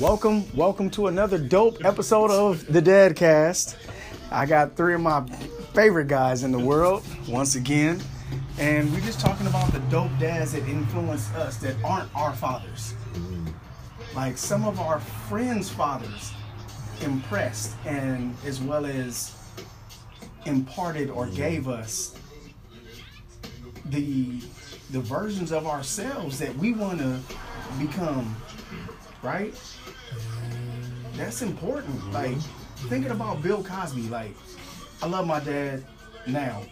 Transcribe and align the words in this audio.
Welcome, 0.00 0.56
welcome 0.56 0.88
to 0.90 1.08
another 1.08 1.36
dope 1.36 1.84
episode 1.84 2.30
of 2.30 2.64
the 2.72 2.80
Dadcast. 2.80 3.74
I 4.30 4.46
got 4.46 4.76
three 4.76 4.94
of 4.94 5.00
my 5.00 5.26
favorite 5.74 6.06
guys 6.06 6.44
in 6.44 6.52
the 6.52 6.60
world 6.60 7.04
once 7.26 7.56
again, 7.56 8.00
and 8.56 8.92
we're 8.92 9.00
just 9.00 9.18
talking 9.18 9.48
about 9.48 9.72
the 9.72 9.80
dope 9.90 10.16
dads 10.20 10.52
that 10.52 10.62
influence 10.68 11.28
us 11.32 11.56
that 11.56 11.74
aren't 11.82 12.08
our 12.14 12.32
fathers. 12.32 12.94
Like 14.14 14.38
some 14.38 14.64
of 14.64 14.78
our 14.78 15.00
friends' 15.00 15.68
fathers 15.68 16.32
impressed 17.00 17.74
and 17.84 18.32
as 18.46 18.60
well 18.60 18.86
as 18.86 19.34
imparted 20.46 21.10
or 21.10 21.26
gave 21.26 21.66
us 21.66 22.14
the 23.86 24.40
the 24.92 25.00
versions 25.00 25.50
of 25.50 25.66
ourselves 25.66 26.38
that 26.38 26.54
we 26.56 26.72
want 26.72 27.00
to 27.00 27.18
become 27.78 28.36
right 29.22 29.54
that's 31.14 31.42
important 31.42 32.12
like 32.12 32.36
thinking 32.88 33.10
about 33.10 33.42
bill 33.42 33.62
cosby 33.62 34.08
like 34.08 34.34
i 35.02 35.06
love 35.06 35.26
my 35.26 35.40
dad 35.40 35.84
now 36.26 36.62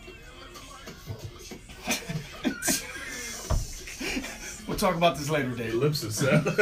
we'll 4.66 4.77
talk 4.77 4.96
about 4.96 5.16
this 5.16 5.30
later 5.30 5.51
dave 5.51 5.96
set. 5.96 6.45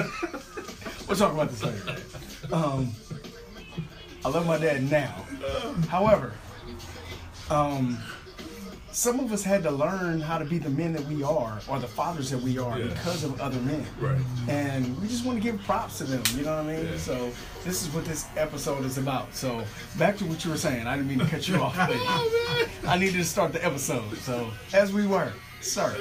We'll 1.06 1.18
talk 1.18 1.34
about 1.34 1.50
this 1.50 1.62
later. 1.62 1.96
Um, 2.50 2.92
I 4.24 4.30
love 4.30 4.46
my 4.46 4.56
dad 4.56 4.90
now. 4.90 5.14
However, 5.88 6.32
um, 7.50 7.98
some 8.94 9.18
of 9.18 9.32
us 9.32 9.42
had 9.42 9.62
to 9.64 9.70
learn 9.70 10.20
how 10.20 10.38
to 10.38 10.44
be 10.44 10.56
the 10.58 10.70
men 10.70 10.92
that 10.92 11.04
we 11.06 11.22
are, 11.24 11.60
or 11.68 11.78
the 11.80 11.86
fathers 11.88 12.30
that 12.30 12.38
we 12.40 12.58
are, 12.58 12.78
Yeah. 12.78 12.86
because 12.86 13.24
of 13.24 13.40
other 13.40 13.58
men. 13.60 13.84
Right. 14.00 14.16
And 14.48 14.96
we 15.00 15.08
just 15.08 15.24
want 15.26 15.36
to 15.36 15.42
give 15.42 15.60
props 15.64 15.98
to 15.98 16.04
them. 16.04 16.22
You 16.36 16.44
know 16.44 16.56
what 16.62 16.66
I 16.66 16.76
mean? 16.76 16.86
Yeah. 16.86 16.96
So 16.98 17.30
this 17.64 17.82
is 17.82 17.88
what 17.92 18.04
this 18.04 18.26
episode 18.36 18.84
is 18.84 18.96
about. 18.96 19.34
So 19.34 19.64
back 19.98 20.16
to 20.18 20.24
what 20.26 20.44
you 20.44 20.50
were 20.52 20.56
saying. 20.56 20.86
I 20.86 20.96
didn't 20.96 21.08
mean 21.08 21.18
to 21.18 21.26
cut 21.26 21.48
you 21.48 21.56
off. 21.62 21.76
But 21.76 21.90
oh, 21.92 22.68
I 22.86 22.96
needed 22.96 23.14
to 23.14 23.24
start 23.24 23.52
the 23.52 23.64
episode. 23.64 24.16
So 24.18 24.48
as 24.72 24.92
we 24.92 25.06
were, 25.06 25.32
sir. 25.60 25.96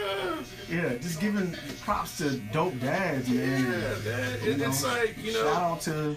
Yeah, 0.69 0.95
just 0.97 1.19
giving 1.19 1.55
props 1.83 2.17
to 2.17 2.31
dope 2.51 2.79
dads, 2.79 3.29
man. 3.29 3.37
Yeah, 3.63 3.77
and- 3.77 4.05
man. 4.05 4.39
you 4.43 4.51
It, 4.51 4.61
it's 4.61 4.83
like, 4.83 5.15
you 5.21 5.33
know, 5.33 5.43
Shout 5.45 5.55
out 5.63 5.81
to 5.81 6.15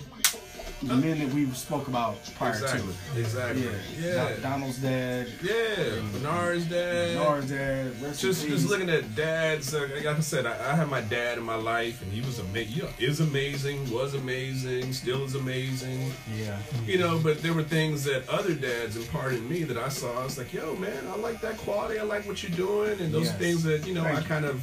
men 0.82 1.18
that 1.18 1.32
we 1.34 1.46
spoke 1.52 1.88
about 1.88 2.16
prior 2.36 2.50
Exactly. 2.50 2.92
to. 3.14 3.20
Exactly. 3.20 3.64
Yeah. 3.64 3.70
Yeah. 4.00 4.14
Don- 4.34 4.42
Donald's 4.42 4.78
dad, 4.78 5.26
Yeah. 5.42 6.00
Bernard's 6.12 6.64
dad. 6.66 7.14
Nora's 7.16 7.48
dad, 7.48 8.02
rest 8.02 8.20
Just, 8.20 8.46
just 8.46 8.68
looking 8.68 8.90
at 8.90 9.14
dads. 9.14 9.74
Uh, 9.74 9.88
like 9.96 10.06
I 10.06 10.20
said, 10.20 10.44
I, 10.46 10.72
I 10.72 10.74
had 10.76 10.88
my 10.88 11.00
dad 11.00 11.38
in 11.38 11.44
my 11.44 11.54
life, 11.54 12.02
and 12.02 12.12
he 12.12 12.20
was 12.20 12.38
amazing. 12.38 12.76
Yeah, 12.82 12.90
is 13.08 13.20
amazing, 13.20 13.90
was 13.90 14.14
amazing, 14.14 14.92
still 14.92 15.24
is 15.24 15.34
amazing. 15.34 16.12
Yeah. 16.38 16.58
You 16.86 16.98
know, 16.98 17.18
but 17.18 17.42
there 17.42 17.54
were 17.54 17.62
things 17.64 18.04
that 18.04 18.28
other 18.28 18.54
dads 18.54 18.96
imparted 18.96 19.48
me 19.48 19.62
that 19.64 19.78
I 19.78 19.88
saw. 19.88 20.20
I 20.20 20.24
was 20.24 20.36
like, 20.36 20.52
yo, 20.52 20.74
man, 20.76 21.06
I 21.08 21.16
like 21.16 21.40
that 21.40 21.56
quality. 21.58 21.98
I 21.98 22.02
like 22.02 22.26
what 22.26 22.42
you're 22.42 22.56
doing. 22.56 23.00
And 23.00 23.12
those 23.12 23.26
Yes. 23.26 23.38
things 23.38 23.62
that, 23.64 23.86
you 23.86 23.94
know, 23.94 24.02
Thank 24.04 24.18
I 24.18 24.22
kind 24.22 24.44
of 24.44 24.60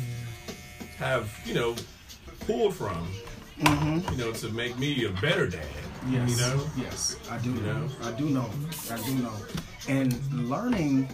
have, 0.99 1.35
you 1.45 1.53
know, 1.55 1.75
pulled 2.41 2.75
from, 2.75 3.07
Mm-hmm. 3.61 4.11
you 4.11 4.17
know, 4.17 4.31
to 4.33 4.49
make 4.49 4.77
me 4.79 5.05
a 5.05 5.09
better 5.21 5.47
dad. 5.47 5.61
Yes. 6.09 6.29
You 6.29 6.37
know? 6.37 6.69
Yes, 6.77 7.17
I 7.29 7.37
do 7.37 7.51
You 7.51 7.61
know. 7.61 7.73
know? 7.73 7.89
I 8.03 8.11
do 8.11 8.25
know. 8.25 8.49
I 8.91 8.97
do 8.97 9.13
know. 9.15 9.33
And 9.87 10.49
learning 10.49 11.07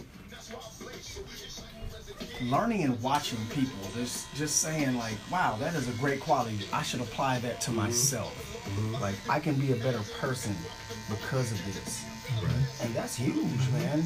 learning 2.44 2.84
and 2.84 3.00
watching 3.02 3.38
people, 3.50 3.76
just 3.94 4.32
just 4.34 4.56
saying 4.60 4.96
like, 4.96 5.14
wow, 5.30 5.56
that 5.60 5.74
is 5.74 5.88
a 5.88 5.92
great 6.00 6.20
quality. 6.20 6.58
I 6.72 6.82
should 6.82 7.00
apply 7.00 7.38
that 7.40 7.60
to 7.62 7.70
mm-hmm. 7.70 7.80
myself. 7.80 8.34
Mm-hmm. 8.64 9.02
Like 9.02 9.16
I 9.28 9.40
can 9.40 9.54
be 9.54 9.72
a 9.72 9.76
better 9.76 10.00
person 10.18 10.54
because 11.08 11.52
of 11.52 11.64
this. 11.66 12.04
Right. 12.42 12.52
And 12.82 12.94
that's 12.94 13.16
huge, 13.16 13.34
mm-hmm. 13.36 13.78
man. 13.78 14.04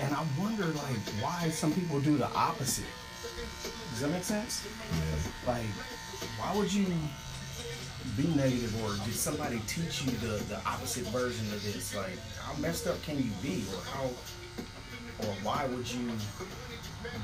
And 0.00 0.14
I 0.14 0.24
wonder 0.38 0.66
like 0.66 0.98
why 1.20 1.48
some 1.50 1.72
people 1.72 2.00
do 2.00 2.16
the 2.16 2.28
opposite. 2.32 2.84
Does 3.90 4.00
that 4.00 4.10
make 4.10 4.22
sense? 4.24 4.66
Yeah. 4.92 5.52
like 5.52 5.66
why 6.38 6.56
would 6.56 6.72
you 6.72 6.86
be 8.16 8.26
negative 8.34 8.74
or 8.84 8.92
did 9.04 9.14
somebody 9.14 9.60
teach 9.66 10.02
you 10.04 10.10
the, 10.12 10.42
the 10.48 10.56
opposite 10.66 11.04
version 11.08 11.44
of 11.54 11.62
this 11.64 11.94
like 11.94 12.16
how 12.40 12.54
messed 12.60 12.86
up 12.86 13.00
can 13.02 13.16
you 13.18 13.30
be 13.42 13.64
or 13.74 13.82
how 13.92 14.04
or 15.26 15.34
why 15.42 15.66
would 15.66 15.90
you 15.92 16.08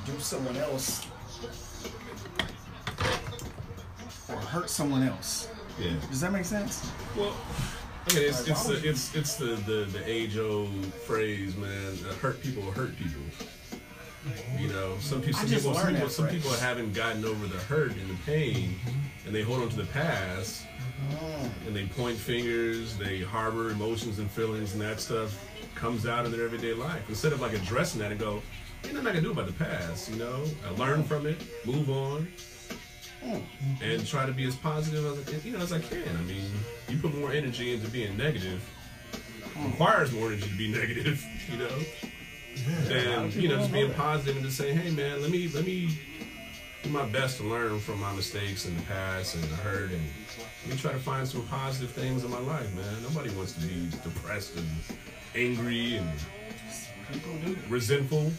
do 0.04 0.18
someone 0.20 0.56
else 0.56 1.06
or 4.28 4.36
hurt 4.36 4.70
someone 4.70 5.02
else 5.02 5.48
Yeah. 5.78 5.92
does 6.10 6.20
that 6.20 6.32
make 6.32 6.44
sense 6.44 6.86
Well, 7.16 7.34
I 8.08 8.14
mean, 8.14 8.22
it's 8.24 8.40
Like, 8.42 8.50
it's 8.50 8.64
the, 8.66 8.88
it's 8.88 9.14
it's 9.16 9.34
the 9.36 9.46
the, 9.66 9.84
the 9.92 10.02
age 10.08 10.38
old 10.38 10.84
phrase, 11.06 11.56
man. 11.56 11.98
uh, 12.08 12.12
Hurt 12.14 12.40
people 12.40 12.62
hurt 12.70 12.96
people. 12.96 13.20
You 14.58 14.68
know, 14.68 14.96
some 15.00 15.20
people, 15.20 15.40
some 15.40 15.48
people, 15.48 15.74
some 15.74 15.94
people, 15.94 16.08
some 16.08 16.28
people 16.28 16.50
haven't 16.52 16.94
gotten 16.94 17.24
over 17.24 17.46
the 17.46 17.58
hurt 17.58 17.92
and 17.92 18.10
the 18.10 18.22
pain, 18.24 18.74
and 19.26 19.34
they 19.34 19.42
hold 19.42 19.62
on 19.62 19.68
to 19.68 19.76
the 19.76 19.86
past, 19.86 20.62
and 21.66 21.76
they 21.76 21.86
point 21.86 22.16
fingers, 22.16 22.96
they 22.96 23.20
harbor 23.20 23.70
emotions 23.70 24.18
and 24.18 24.30
feelings, 24.30 24.72
and 24.72 24.80
that 24.82 25.00
stuff 25.00 25.38
comes 25.74 26.06
out 26.06 26.24
in 26.24 26.32
their 26.32 26.44
everyday 26.44 26.72
life. 26.72 27.02
Instead 27.08 27.32
of 27.32 27.40
like 27.40 27.52
addressing 27.52 28.00
that 28.00 28.10
and 28.10 28.20
go, 28.20 28.42
ain't 28.84 28.94
nothing 28.94 29.08
I 29.08 29.12
can 29.12 29.22
do 29.22 29.30
about 29.30 29.46
the 29.46 29.52
past. 29.52 30.10
You 30.10 30.16
know, 30.16 30.44
I 30.66 30.70
learn 30.78 31.02
from 31.04 31.26
it, 31.26 31.42
move 31.66 31.90
on, 31.90 32.28
and 33.82 34.06
try 34.06 34.26
to 34.26 34.32
be 34.32 34.44
as 34.44 34.56
positive 34.56 35.28
as 35.28 35.44
you 35.44 35.52
know 35.52 35.58
as 35.58 35.72
I 35.72 35.80
can. 35.80 36.16
I 36.16 36.22
mean, 36.22 36.50
you 36.88 36.98
put 36.98 37.14
more 37.14 37.32
energy 37.32 37.74
into 37.74 37.88
being 37.88 38.16
negative, 38.16 38.62
requires 39.64 40.12
more 40.12 40.28
energy 40.28 40.48
to 40.48 40.56
be 40.56 40.68
negative, 40.72 41.24
you 41.50 41.58
know. 41.58 41.78
And 42.90 43.34
you 43.34 43.48
know, 43.48 43.58
just 43.58 43.72
being 43.72 43.92
positive 43.94 44.36
and 44.36 44.44
just 44.44 44.56
saying, 44.58 44.76
hey 44.76 44.90
man, 44.90 45.20
let 45.22 45.30
me 45.30 45.48
let 45.48 45.64
me 45.64 45.98
do 46.82 46.90
my 46.90 47.04
best 47.06 47.38
to 47.38 47.44
learn 47.44 47.80
from 47.80 48.00
my 48.00 48.12
mistakes 48.14 48.66
in 48.66 48.76
the 48.76 48.82
past 48.82 49.34
and 49.34 49.44
the 49.44 49.56
hurt 49.56 49.90
and 49.90 50.02
let 50.64 50.74
me 50.74 50.80
try 50.80 50.92
to 50.92 50.98
find 50.98 51.26
some 51.26 51.46
positive 51.46 51.90
things 51.90 52.24
in 52.24 52.30
my 52.30 52.40
life, 52.40 52.72
man. 52.74 53.02
Nobody 53.02 53.30
wants 53.30 53.52
to 53.54 53.60
be 53.60 53.90
depressed 54.02 54.56
and 54.56 54.68
angry 55.34 55.96
and 55.96 56.10
resentful. 57.68 58.32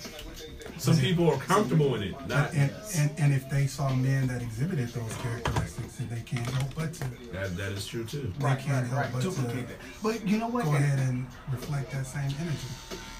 Some 0.77 0.97
people 0.97 1.29
are 1.29 1.37
comfortable 1.37 1.95
in 1.95 2.03
it, 2.03 2.27
not 2.27 2.53
And, 2.53 2.71
and, 2.95 3.11
and 3.17 3.33
if 3.33 3.49
they 3.49 3.65
saw 3.65 3.93
men 3.95 4.27
that 4.27 4.41
exhibited 4.41 4.89
those 4.89 5.13
characteristics, 5.17 5.95
then 5.95 6.09
they 6.09 6.21
can't 6.21 6.47
help 6.49 6.75
but 6.75 6.93
to 6.95 7.05
that 7.31 7.55
that 7.57 7.71
is 7.71 7.87
true 7.87 8.03
too. 8.03 8.33
they 8.39 8.55
can't 8.55 8.87
help 8.87 9.07
but 9.13 9.21
to 9.21 9.29
duplicate 9.29 9.67
that 9.69 9.77
but 10.03 10.27
you 10.27 10.37
know 10.37 10.47
what 10.49 10.65
go 10.65 10.75
ahead 10.75 10.99
and 11.07 11.25
reflect 11.51 11.91
that 11.91 12.05
same 12.05 12.31
energy. 12.39 12.67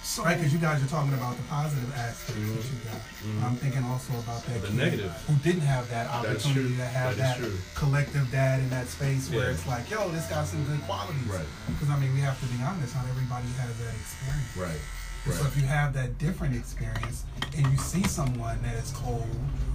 So 0.07 0.23
Right, 0.23 0.37
because 0.37 0.53
you 0.53 0.59
guys 0.59 0.81
are 0.81 0.87
talking 0.87 1.11
about 1.13 1.35
the 1.35 1.43
positive 1.43 1.91
aspects 1.93 2.31
that 2.31 2.39
you 2.39 2.79
got. 2.87 2.95
Mm-hmm. 2.95 3.43
I'm 3.43 3.55
thinking 3.57 3.83
also 3.83 4.13
about 4.23 4.39
that 4.47 4.61
The 4.61 4.67
kid 4.67 4.77
negative. 4.77 5.11
who 5.27 5.35
didn't 5.43 5.67
have 5.67 5.89
that 5.89 6.07
opportunity 6.07 6.71
true. 6.71 6.77
to 6.79 6.85
have 6.85 7.17
That 7.17 7.37
that, 7.37 7.39
is 7.43 7.51
true. 7.51 7.59
collective 7.75 8.31
dad 8.31 8.61
in 8.61 8.69
that 8.69 8.87
space 8.87 9.29
where 9.29 9.51
Yeah. 9.51 9.51
it's 9.51 9.67
like, 9.67 9.91
yo, 9.91 10.07
this 10.09 10.25
got 10.27 10.47
some 10.47 10.63
good 10.63 10.79
qualities. 10.87 11.27
Right. 11.27 11.45
Because 11.67 11.89
I 11.89 11.99
mean, 11.99 12.13
we 12.15 12.21
have 12.21 12.39
to 12.39 12.47
be 12.47 12.55
honest, 12.63 12.95
not 12.95 13.03
everybody 13.09 13.51
has 13.59 13.75
that 13.83 13.93
experience. 13.99 14.55
Right. 14.55 14.81
And 15.25 15.33
So 15.35 15.45
if 15.45 15.59
you 15.59 15.67
have 15.67 15.91
that 15.99 16.17
different 16.17 16.55
experience 16.55 17.25
and 17.57 17.67
you 17.67 17.77
see 17.77 18.03
someone 18.07 18.61
that 18.63 18.75
is 18.79 18.91
cold 18.95 19.27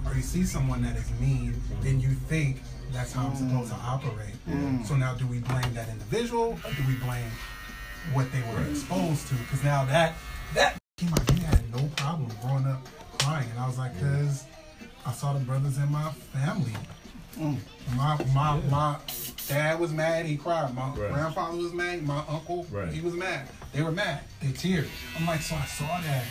or 0.05 0.15
you 0.15 0.25
see 0.25 0.45
someone 0.45 0.81
that 0.81 0.97
is 0.97 1.05
mean, 1.21 1.53
then 1.81 2.01
you 2.01 2.09
think 2.09 2.57
that's 2.91 3.13
how 3.13 3.27
I'm 3.27 3.35
supposed 3.35 3.69
to 3.69 3.77
mm. 3.77 3.85
operate. 3.85 4.33
Mm. 4.49 4.85
So 4.85 4.95
now 4.95 5.13
do 5.13 5.27
we 5.27 5.39
blame 5.39 5.73
that 5.73 5.89
individual 5.89 6.57
or 6.65 6.71
do 6.73 6.81
we 6.87 6.95
blame 7.05 7.29
what 8.11 8.31
they 8.31 8.41
were 8.53 8.61
exposed 8.69 9.27
to? 9.29 9.35
Because 9.35 9.63
now 9.63 9.85
that 9.85 10.15
that 10.53 10.77
came 10.97 11.13
out, 11.13 11.31
you 11.33 11.43
had 11.45 11.73
no 11.75 11.87
problem 11.95 12.29
growing 12.41 12.65
up 12.67 12.85
crying. 13.19 13.47
And 13.51 13.59
I 13.59 13.67
was 13.67 13.77
like, 13.77 13.97
cause 13.99 14.43
I 15.05 15.11
saw 15.13 15.33
the 15.33 15.39
brothers 15.39 15.77
in 15.77 15.91
my 15.91 16.11
family. 16.33 16.73
My 17.95 18.17
my 18.33 18.59
my 18.69 18.97
dad 19.47 19.79
was 19.79 19.91
mad. 19.91 20.25
He 20.25 20.37
cried. 20.37 20.73
My 20.75 20.89
Right. 20.89 21.11
grandfather 21.11 21.57
was 21.57 21.73
mad. 21.73 22.05
My 22.05 22.19
uncle 22.29 22.65
Right. 22.69 22.91
he 22.93 23.01
was 23.01 23.13
mad. 23.15 23.47
They 23.73 23.81
were 23.81 23.91
mad. 23.91 24.21
They 24.41 24.49
teared. 24.49 24.87
I'm 25.17 25.25
like, 25.25 25.41
so 25.41 25.55
I 25.55 25.65
saw 25.65 25.99
that. 26.01 26.23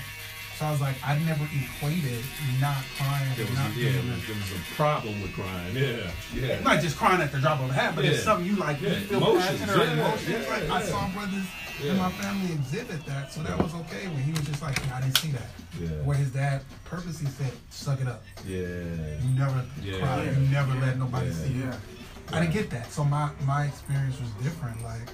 So 0.62 0.68
I 0.68 0.70
was 0.70 0.80
like, 0.80 0.94
I 1.04 1.18
never 1.26 1.42
equated 1.50 2.22
not 2.60 2.76
crying 2.96 3.34
There 3.34 3.46
and 3.46 3.50
was, 3.50 3.58
not 3.58 3.70
a, 3.70 3.74
yeah, 3.74 3.90
being. 3.98 4.06
there 4.06 4.36
was, 4.38 4.52
a 4.54 4.74
problem 4.76 5.20
with 5.20 5.32
crying. 5.34 5.74
Yeah, 5.74 6.08
yeah. 6.32 6.60
Not 6.60 6.80
just 6.80 6.96
crying 6.96 7.20
at 7.20 7.32
the 7.32 7.40
drop 7.40 7.58
of 7.58 7.68
a 7.68 7.72
hat, 7.72 7.96
but 7.96 8.04
it's 8.04 8.22
something 8.22 8.46
you 8.46 8.54
like. 8.54 8.80
You 8.80 8.90
feel 8.94 9.18
emotions. 9.18 9.58
passionate 9.58 9.76
or 9.76 9.84
Yeah, 9.84 9.92
emotions. 10.06 10.28
yeah, 10.30 10.48
like 10.54 10.70
I 10.70 10.82
saw 10.84 11.08
brothers 11.08 11.46
Yeah. 11.82 11.90
in 11.90 11.96
my 11.98 12.12
family 12.12 12.52
exhibit 12.54 13.04
that, 13.06 13.32
so 13.32 13.42
that 13.42 13.58
was 13.60 13.74
okay. 13.74 14.06
When 14.06 14.22
he 14.22 14.30
was 14.30 14.42
just 14.46 14.62
like, 14.62 14.78
yeah, 14.86 14.98
I 14.98 15.00
didn't 15.00 15.18
see 15.18 15.32
that. 15.32 15.50
Yeah. 15.80 15.88
Where 16.06 16.16
his 16.16 16.30
dad 16.30 16.62
purposely 16.84 17.26
said, 17.26 17.50
"Suck 17.70 18.00
it 18.00 18.06
up. 18.06 18.22
Yeah. 18.46 18.58
You 18.60 19.30
never 19.34 19.64
Yeah. 19.82 19.98
cry. 19.98 20.22
Yeah. 20.22 20.30
You 20.38 20.46
never 20.46 20.74
let 20.78 20.96
nobody 20.96 21.26
Yeah. 21.26 21.34
see 21.42 21.52
you." 21.54 21.64
yeah 21.64 22.36
I 22.36 22.38
didn't 22.38 22.52
get 22.54 22.70
that. 22.70 22.92
So 22.92 23.02
my 23.02 23.30
my 23.44 23.64
experience 23.64 24.14
was 24.20 24.30
different. 24.44 24.80
Like, 24.84 25.10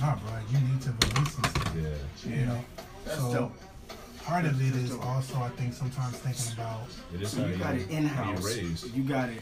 nah, 0.00 0.16
bro, 0.16 0.32
you 0.50 0.58
need 0.58 0.82
to 0.82 0.90
release 0.90 1.34
some 1.34 1.44
stuff. 1.44 1.72
Yeah. 1.76 2.28
You 2.34 2.46
know. 2.46 2.64
That's 3.04 3.20
so 3.20 3.32
dope. 3.32 3.67
Part 4.28 4.44
of 4.44 4.60
it 4.60 4.76
is 4.76 4.92
also, 4.98 5.36
I 5.38 5.48
think, 5.50 5.72
sometimes 5.72 6.16
thinking 6.18 6.52
about 6.52 6.82
It 7.14 7.22
is 7.22 7.30
So 7.30 7.46
you 7.46 7.56
got 7.56 7.74
it 7.76 7.88
in 7.90 8.04
house. 8.04 8.40
you're 8.56 8.64
raised. 8.64 8.94
You 8.94 9.02
got 9.02 9.30
it 9.30 9.40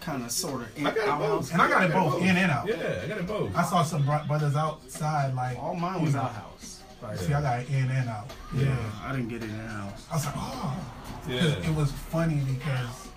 kind 0.00 0.22
of 0.24 0.30
sort 0.30 0.62
of 0.62 0.68
I 0.78 0.90
got 0.94 0.96
it 0.96 1.18
both. 1.28 1.52
And 1.52 1.60
I 1.60 1.68
got 1.68 1.82
it 1.82 1.90
I 1.90 1.92
both, 1.94 2.22
in 2.22 2.36
and 2.36 2.50
out. 2.50 2.66
Yeah, 2.66 3.00
I 3.04 3.08
got 3.08 3.18
it 3.18 3.26
both. 3.26 3.54
I 3.54 3.62
saw 3.64 3.82
some 3.82 4.06
brothers 4.06 4.56
outside, 4.56 5.34
like 5.34 5.58
All 5.58 5.74
mine 5.74 6.00
was 6.02 6.14
outhouse. 6.16 6.82
Like, 7.02 7.18
See, 7.18 7.34
I 7.34 7.42
got 7.42 7.60
it 7.60 7.68
in 7.68 7.90
and 7.90 8.08
out. 8.08 8.30
Yeah. 8.56 8.74
I 9.04 9.12
didn't 9.12 9.28
get 9.28 9.42
it 9.42 9.50
in 9.50 9.58
house. 9.58 10.06
I 10.10 10.14
was 10.14 10.24
like, 10.26 10.34
oh. 10.38 10.76
'Cause 11.24 11.32
Yeah. 11.34 11.68
It 11.70 11.74
was 11.76 11.92
funny 11.92 12.40
because 12.54 13.08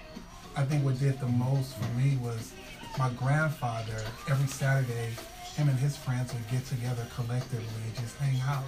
I 0.58 0.66
think 0.66 0.84
what 0.84 1.00
did 1.00 1.18
the 1.22 1.28
most 1.28 1.78
for 1.78 1.88
me 1.98 2.18
was 2.18 2.52
my 2.98 3.10
grandfather. 3.12 4.02
Every 4.30 4.48
Saturday, 4.48 5.12
him 5.56 5.70
and 5.70 5.80
his 5.80 5.96
friends 5.96 6.34
would 6.34 6.50
get 6.52 6.66
together 6.66 7.06
collectively 7.16 7.66
and 7.86 7.96
just 7.96 8.18
hang 8.18 8.42
out. 8.42 8.64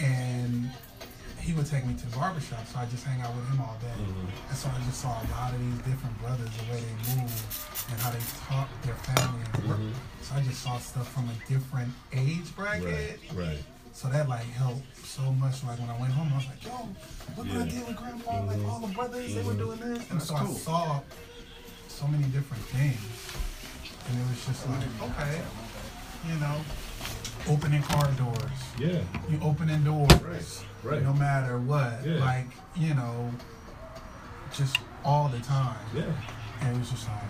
And 0.00 0.70
he 1.44 1.52
would 1.52 1.66
take 1.66 1.84
me 1.84 1.92
to 1.94 2.06
the 2.08 2.16
barbershop, 2.16 2.64
so 2.66 2.78
I 2.78 2.86
just 2.86 3.04
hang 3.04 3.20
out 3.20 3.34
with 3.36 3.44
him 3.52 3.60
all 3.60 3.76
day. 3.80 3.92
Mm-hmm. 3.92 4.48
And 4.48 4.56
so 4.56 4.68
I 4.72 4.80
just 4.88 5.00
saw 5.02 5.12
a 5.12 5.26
lot 5.36 5.52
of 5.52 5.60
these 5.60 5.78
different 5.84 6.16
brothers, 6.24 6.48
the 6.56 6.64
way 6.72 6.80
they 6.80 6.96
move 7.12 7.28
and 7.92 8.00
how 8.00 8.10
they 8.10 8.24
talk 8.48 8.68
their 8.82 8.96
family 9.04 9.44
and 9.52 9.68
work. 9.68 9.80
So 10.22 10.36
I 10.36 10.40
just 10.40 10.62
saw 10.62 10.78
stuff 10.78 11.12
from 11.12 11.28
a 11.28 11.36
different 11.52 11.92
age 12.14 12.48
bracket. 12.56 13.20
Mm-hmm. 13.28 13.38
Right, 13.38 13.48
right. 13.48 13.62
So 13.92 14.08
that 14.08 14.26
like 14.28 14.48
helped 14.56 14.88
so 15.04 15.22
much. 15.32 15.62
Like 15.62 15.78
when 15.78 15.90
I 15.90 16.00
went 16.00 16.12
home, 16.12 16.30
I 16.32 16.36
was 16.40 16.46
like, 16.48 16.64
"Yo, 16.64 16.72
look 17.36 17.46
what 17.46 17.46
I 17.46 17.64
Yeah. 17.64 17.70
did 17.70 17.86
with 17.86 17.96
grandpa! 17.96 18.42
Like 18.44 18.64
all 18.66 18.80
the 18.80 18.92
brothers, 18.92 19.34
they 19.34 19.42
were 19.42 19.54
doing 19.54 19.78
this." 19.78 20.02
And 20.10 20.18
That's 20.18 20.26
so 20.26 20.34
cool. 20.34 20.50
I 20.50 20.58
saw 20.58 21.00
so 21.86 22.06
many 22.08 22.24
different 22.34 22.64
things, 22.74 22.98
and 24.08 24.18
it 24.18 24.24
was 24.26 24.40
just 24.46 24.66
like, 24.66 24.82
okay, 24.98 25.42
you 26.28 26.34
know, 26.40 26.56
opening 27.48 27.82
car 27.82 28.10
doors, 28.12 28.60
Yeah, 28.78 29.00
you 29.28 29.38
opening 29.42 29.84
doors, 29.84 30.12
Right, 30.22 30.92
right. 30.92 31.02
no 31.02 31.12
matter 31.12 31.58
what, 31.58 32.04
Yeah. 32.04 32.16
like 32.20 32.46
you 32.76 32.94
know, 32.94 33.30
just 34.56 34.76
all 35.04 35.28
the 35.28 35.40
time. 35.40 35.76
yeah. 35.94 36.02
And 36.60 36.76
it 36.76 36.78
was 36.78 36.90
just 36.90 37.06
like, 37.08 37.22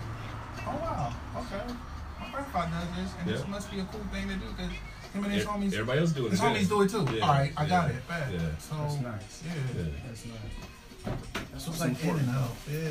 oh 0.67 0.71
wow, 0.81 1.13
okay, 1.37 1.73
my 2.19 2.29
grandpa 2.31 2.65
does 2.67 2.87
this, 2.97 3.11
and 3.19 3.29
this 3.29 3.47
must 3.47 3.69
be 3.71 3.79
a 3.79 3.85
cool 3.85 4.01
thing 4.13 4.27
to 4.29 4.35
do 4.35 4.45
because 4.55 4.71
him 5.13 5.23
and 5.23 5.33
his 5.33 5.45
homies. 5.45 5.73
Everybody 5.73 5.99
else 6.01 6.11
doing 6.11 6.27
it. 6.27 6.31
His 6.31 6.41
yeah. 6.41 6.53
homies 6.55 6.69
do 6.69 6.81
it 6.83 6.89
too. 6.89 7.07
Yeah, 7.15 7.23
All 7.23 7.33
right, 7.33 7.53
I 7.57 7.65
got 7.65 7.89
it. 7.89 8.07
Bad. 8.07 8.33
Yeah. 8.33 8.39
So 8.59 8.75
That's 8.75 8.95
nice. 9.01 9.43
Yeah. 9.45 9.53
Yeah. 9.77 9.83
That's 10.07 10.25
nice. 10.25 11.15
That's 11.51 11.63
So 11.63 11.71
what's 11.71 11.79
it's 11.79 11.79
like 11.81 11.89
in 11.89 11.95
important. 11.95 12.27
and 12.29 12.37
out. 12.37 12.51
Yeah. 12.69 12.89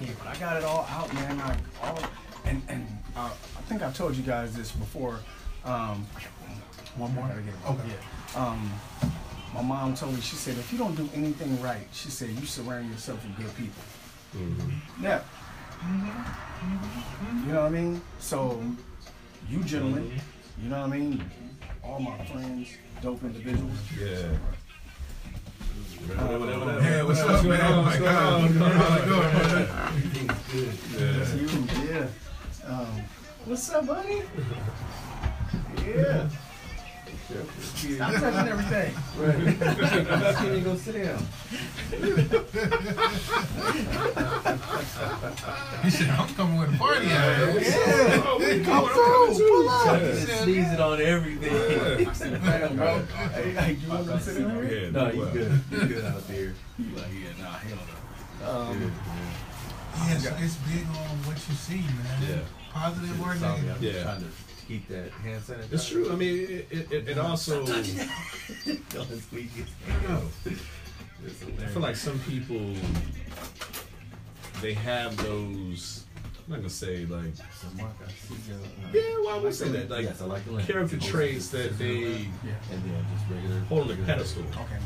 Yeah, 0.00 0.10
but 0.18 0.26
I 0.28 0.36
got 0.38 0.56
it 0.58 0.64
all 0.64 0.86
out, 0.90 1.12
man. 1.14 1.40
I 1.40 1.56
all 1.82 1.98
and 2.46 2.62
and 2.68 2.86
uh, 3.16 3.30
I 3.30 3.60
think 3.62 3.82
I 3.82 3.90
told 3.90 4.16
you 4.16 4.22
guys 4.22 4.54
this 4.54 4.72
before. 4.72 5.20
Um, 5.64 6.06
one 6.96 7.14
more. 7.14 7.28
to 7.28 7.70
Okay. 7.72 7.88
Yeah. 8.34 8.46
Um, 8.46 8.72
my 9.54 9.62
mom 9.62 9.94
told 9.94 10.14
me. 10.14 10.20
She 10.20 10.36
said, 10.36 10.56
if 10.56 10.72
you 10.72 10.78
don't 10.78 10.94
do 10.94 11.08
anything 11.14 11.60
right, 11.60 11.86
she 11.92 12.08
said 12.10 12.30
you 12.30 12.46
surround 12.46 12.90
yourself 12.90 13.22
with 13.24 13.36
good 13.36 13.54
people. 13.56 13.82
Mm-hmm. 14.36 15.04
Yeah. 15.04 15.20
You 17.46 17.52
know 17.52 17.60
what 17.62 17.66
I 17.66 17.68
mean? 17.70 18.00
So, 18.18 18.62
you 19.48 19.62
gentlemen, 19.64 20.20
you 20.62 20.68
know 20.70 20.80
what 20.80 20.92
I 20.92 20.98
mean? 20.98 21.30
All 21.84 22.00
my 22.00 22.24
friends, 22.26 22.68
dope 23.02 23.22
individuals. 23.22 23.72
Yeah. 23.98 24.28
Whatever, 26.06 26.38
whatever, 26.38 26.64
whatever. 26.64 26.82
Hey, 26.82 27.02
what's 27.02 27.20
up, 27.20 27.42
going 27.42 27.48
man? 27.58 27.72
on? 27.72 27.78
Oh 27.78 27.82
What's 27.82 27.98
my 27.98 28.04
going 28.04 28.14
God. 28.14 28.32
on? 28.32 28.72
How's 28.78 29.00
it 29.00 29.08
going, 29.08 29.30
brother? 29.32 29.64
Yeah. 30.96 31.34
You, 31.34 31.46
yeah. 31.92 32.06
Um, 32.66 33.02
what's 33.44 33.70
up, 33.70 33.86
buddy? 33.86 34.22
Yeah. 35.86 36.28
Stop 37.72 38.12
touching 38.14 38.48
everything. 38.48 38.94
Right. 39.16 39.62
I'm 40.10 40.20
not 40.20 40.44
even 40.46 40.64
go 40.64 40.74
sit 40.74 40.94
down. 41.04 41.22
He 45.82 45.90
said, 45.90 46.10
I'm 46.10 46.28
coming 46.34 46.58
with 46.58 46.74
a 46.74 46.78
party 46.78 47.06
out 47.10 47.52
here. 47.52 47.60
Yeah. 47.60 48.22
Oh, 48.26 48.38
we 48.40 48.64
Come 48.64 48.88
coming, 48.88 49.34
through. 49.36 49.48
Pull 49.48 49.68
up. 49.68 50.00
Yeah. 50.00 50.08
Just 50.10 50.42
sneezing 50.42 50.80
on 50.80 51.00
everything. 51.00 52.40
Damn, 52.44 52.76
bro. 52.76 52.98
Hey, 53.32 53.50
hey, 53.52 53.72
you 53.74 53.88
want 53.88 54.06
to 54.06 54.20
sit 54.20 54.36
in 54.38 54.50
here? 54.50 54.64
Yeah, 54.64 54.90
no, 54.90 55.10
do 55.10 55.16
you 55.16 55.22
well. 55.22 55.32
good. 55.32 55.60
You 55.70 55.78
good 55.86 56.04
out 56.04 56.26
there. 56.28 56.54
Like, 56.78 57.04
yeah, 57.12 57.42
nah, 57.44 57.50
hell 57.52 57.78
no. 58.42 58.50
Um, 58.50 58.80
Yeah, 58.82 58.90
so 60.20 60.34
it's 60.38 60.56
big 60.56 60.86
on 60.86 61.16
what 61.26 61.36
you 61.48 61.54
see, 61.54 61.76
man. 61.80 62.22
Yeah. 62.28 62.38
Positive 62.72 63.20
or 63.20 63.34
Sorry, 63.36 63.52
I'm 63.60 63.66
negative. 63.66 63.82
Yeah. 63.94 64.02
trying 64.02 64.20
to 64.20 64.26
keep 64.68 64.88
that 64.88 65.10
hand 65.12 65.42
sanitizer. 65.42 65.72
It's 65.72 65.88
true. 65.88 66.12
I 66.12 66.16
mean, 66.16 66.38
it, 66.38 66.66
it, 66.70 66.92
it, 66.92 67.08
it 67.08 67.18
also. 67.18 67.62
I 67.66 67.66
Don't 67.66 69.22
squeak 69.22 69.50
it. 69.56 69.66
don't 69.86 70.08
know. 70.10 70.22
I 71.26 71.66
feel 71.68 71.82
like 71.82 71.96
some 71.96 72.18
people 72.20 72.74
they 74.60 74.74
have 74.74 75.16
those. 75.16 76.04
I'm 76.46 76.52
not 76.52 76.56
gonna 76.58 76.70
say 76.70 77.06
like. 77.06 77.34
So, 77.36 77.66
Mark, 77.76 77.92
I 78.06 78.10
see 78.10 78.34
your, 78.48 78.58
uh, 78.58 78.92
Yeah, 78.92 79.24
well, 79.24 79.40
I 79.40 79.42
would 79.42 79.54
say 79.54 79.68
that 79.70 79.90
like 79.90 80.04
yes, 80.04 80.20
I 80.22 80.26
like 80.26 80.44
the 80.44 80.62
character 80.62 80.98
traits 80.98 81.48
that 81.48 81.76
they 81.78 82.04
And 82.04 82.82
then 82.84 83.06
just 83.14 83.28
regular. 83.30 83.60
hold 83.68 83.90
on 83.90 84.00
a 84.00 84.04
pedestal. 84.04 84.42
okay. 84.42 84.78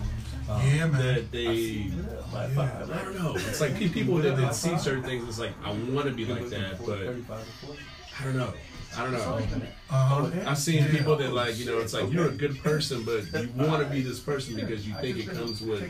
Um, 0.50 0.66
Yeah, 0.66 0.86
man. 0.86 0.92
That 1.14 1.32
they. 1.32 1.90
By 2.32 2.46
Yeah. 2.46 2.54
five. 2.54 2.90
I 2.90 3.04
don't 3.04 3.18
know. 3.22 3.34
It's 3.36 3.60
like 3.60 3.76
people 3.76 4.16
that, 4.18 4.36
that 4.36 4.54
see 4.54 4.76
certain 4.78 5.02
things. 5.04 5.28
It's 5.28 5.38
like 5.38 5.52
I 5.64 5.70
want 5.72 6.06
to 6.06 6.12
be 6.12 6.24
like 6.26 6.48
that, 6.50 6.78
but 6.78 6.98
35 6.98 7.44
to 7.44 7.66
40. 7.66 7.80
I 8.20 8.24
don't 8.24 8.36
know. 8.36 8.52
I 8.96 9.02
don't 9.04 9.12
know. 9.12 9.46
Uh-huh. 9.90 10.30
I've 10.50 10.58
seen 10.58 10.84
people 10.88 11.14
that 11.16 11.32
like 11.32 11.56
you 11.56 11.64
know 11.66 11.78
it's 11.78 11.94
like 11.94 12.10
you're 12.12 12.28
a 12.28 12.32
good 12.32 12.58
person, 12.62 13.04
but 13.04 13.22
you 13.32 13.48
want 13.68 13.84
to 13.84 13.88
be 13.88 14.02
this 14.02 14.18
person 14.18 14.56
because 14.56 14.86
you 14.86 14.94
think 15.00 15.16
it 15.18 15.28
comes 15.28 15.60
with 15.60 15.88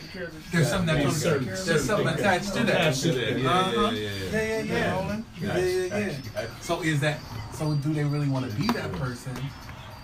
There's 0.53 0.69
something 0.69 0.87
that 0.87 0.93
Maybe 0.99 1.05
comes 1.07 1.23
certain- 1.23 1.47
There's 1.47 1.65
certain 1.65 1.87
something 1.87 2.09
attached 2.09 2.53
to 2.55 2.65
that. 2.65 2.69
attached 2.69 3.03
to 3.05 3.13
that. 3.13 3.39
Yeah, 3.39 3.51
Uh-huh. 3.51 3.91
yeah, 3.91 4.01
yeah, 4.01 4.11
Yeah, 4.33 4.43
yeah. 4.43 4.63
yeah, 4.63 5.21
yeah. 5.41 5.57
Yeah, 5.57 5.97
yeah, 5.97 6.13
yeah. 6.37 6.47
So 6.61 6.83
is 6.83 7.01
that 7.01 7.19
so 7.55 7.73
do 7.75 7.95
they 7.95 8.05
really 8.05 8.29
want 8.29 8.51
to 8.51 8.57
be 8.57 8.67
that 8.69 8.93
person? 8.93 9.33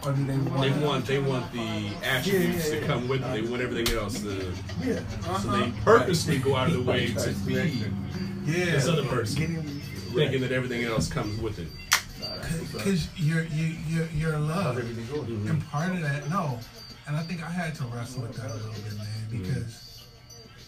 Or 0.06 0.12
do 0.12 0.24
they 0.24 0.36
want 0.38 0.60
They 0.60 0.86
want 0.86 1.06
they 1.06 1.18
want 1.18 1.52
the 1.52 1.88
attributes 2.04 2.70
to 2.70 2.80
come 2.82 3.08
with 3.08 3.24
it. 3.24 3.32
They 3.32 3.42
want 3.42 3.60
everything 3.60 3.96
else. 3.96 4.20
To, 4.20 4.52
Yeah. 4.84 5.00
so 5.40 5.50
they 5.50 5.64
uh-huh. 5.64 5.70
purposely 5.84 6.38
go 6.38 6.54
out 6.54 6.68
of 6.68 6.74
the 6.74 6.82
way 6.82 7.08
to 7.08 7.30
be 7.44 7.54
Yeah. 8.44 8.70
this 8.70 8.86
other 8.86 9.04
person, 9.04 9.80
thinking 10.14 10.40
that 10.42 10.52
everything 10.52 10.84
else 10.84 11.08
comes 11.08 11.40
with 11.40 11.58
it. 11.58 11.68
Because 12.72 13.08
you're 13.16 13.44
you 13.46 13.76
you're 13.88 14.08
you're 14.14 14.32
How's 14.32 14.76
loved. 14.76 14.78
Mm-hmm. 14.78 15.50
And 15.50 15.68
part 15.68 15.92
of 15.92 16.00
that, 16.02 16.30
no. 16.30 16.60
And 17.08 17.16
I 17.16 17.22
think 17.22 17.42
I 17.42 17.50
had 17.50 17.74
to 17.76 17.84
wrestle 17.84 18.22
with 18.22 18.34
that 18.36 18.50
a 18.50 18.54
little 18.54 18.72
bit, 18.72 18.96
man, 18.96 19.06
mm-hmm. 19.06 19.42
because 19.42 20.06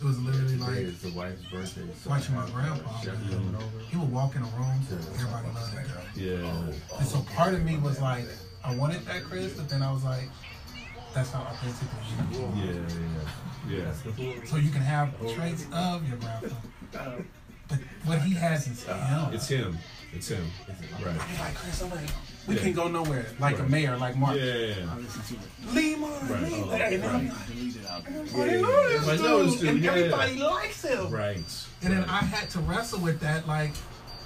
it 0.00 0.04
was 0.04 0.18
literally 0.20 0.52
Today 0.54 0.66
like 0.66 0.78
is 0.78 1.02
the 1.02 1.10
wife's 1.10 1.44
birthday. 1.50 1.82
so 2.02 2.10
watching 2.10 2.34
my 2.34 2.48
grandpa. 2.50 3.02
coming 3.02 3.20
mm-hmm. 3.20 3.56
over. 3.56 3.78
He 3.88 3.96
would 3.96 4.12
walk 4.12 4.34
in 4.34 4.42
a 4.42 4.46
room, 4.46 4.80
everybody 4.90 5.48
loved 5.54 5.76
that 5.76 5.86
guy. 5.86 6.04
Yeah. 6.16 6.98
And 6.98 7.06
so 7.06 7.20
part 7.34 7.54
of 7.54 7.64
me 7.64 7.76
was 7.76 8.00
like, 8.00 8.24
I 8.68 8.74
wanted 8.76 9.04
that 9.06 9.24
Chris, 9.24 9.54
but 9.54 9.66
then 9.68 9.82
I 9.82 9.90
was 9.90 10.04
like, 10.04 10.28
that's 11.14 11.32
not 11.32 11.46
authentically 11.46 12.38
you. 12.38 12.48
Yeah, 12.54 12.72
yeah, 13.70 13.78
yeah. 13.78 13.84
That's 13.86 14.02
the 14.02 14.12
whole- 14.12 14.34
So 14.46 14.56
you 14.56 14.70
can 14.70 14.82
have 14.82 15.18
traits 15.34 15.64
of 15.72 16.06
your 16.06 16.18
grandpa, 16.18 17.22
but 17.68 17.78
what 18.04 18.20
he 18.20 18.34
has 18.34 18.68
is 18.68 18.86
uh, 18.86 18.92
him. 18.94 19.34
It's 19.34 19.48
him. 19.48 19.78
It's 20.12 20.28
him. 20.28 20.44
Right. 21.02 21.20
He's 21.22 21.40
like 21.40 21.54
Chris, 21.54 21.82
I'm 21.82 21.90
like, 21.90 22.00
we 22.46 22.56
Yeah. 22.56 22.60
can 22.62 22.72
go 22.74 22.88
nowhere. 22.88 23.26
Like 23.40 23.58
a 23.58 23.62
mayor, 23.64 23.96
like 23.96 24.16
Mark. 24.16 24.36
Yeah, 24.36 24.44
yeah, 24.44 24.74
yeah. 24.80 25.72
Lima, 25.72 26.06
Right. 26.06 26.42
Lima. 26.42 26.66
Oh, 26.66 26.72
and 26.72 27.02
then 27.02 27.14
I'm 27.14 27.28
like, 27.28 27.46
Delete 27.46 27.76
it 27.76 27.82
everybody 28.06 28.50
Yeah, 28.52 28.60
knows 28.60 28.92
yeah. 29.06 29.12
this 29.12 29.20
knows 29.22 29.50
dude, 29.52 29.60
dude, 29.60 29.68
and 29.70 29.84
yeah. 29.84 29.90
everybody 29.92 30.36
likes 30.38 30.82
him. 30.84 31.10
Right. 31.10 31.36
And 31.82 31.92
then. 31.94 32.04
I 32.04 32.18
had 32.24 32.50
to 32.50 32.60
wrestle 32.60 33.00
with 33.00 33.20
that. 33.20 33.46
Like, 33.48 33.72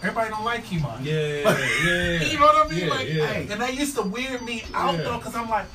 everybody 0.02 0.30
don't 0.30 0.44
like 0.44 0.64
Kimon. 0.64 0.98
Yeah, 1.04 1.14
yeah. 1.14 1.58
yeah. 1.84 2.22
You 2.22 2.38
know 2.38 2.46
what 2.46 2.66
I 2.66 2.68
mean? 2.68 2.78
Yeah, 2.86 2.94
like, 2.94 3.08
yeah. 3.08 3.26
hey, 3.26 3.48
and 3.50 3.60
that 3.60 3.74
used 3.74 3.94
to 3.96 4.02
weird 4.02 4.42
me 4.42 4.64
out 4.74 4.94
Yeah. 4.96 5.02
though, 5.02 5.18
because 5.18 5.34
I'm 5.34 5.48
like, 5.48 5.66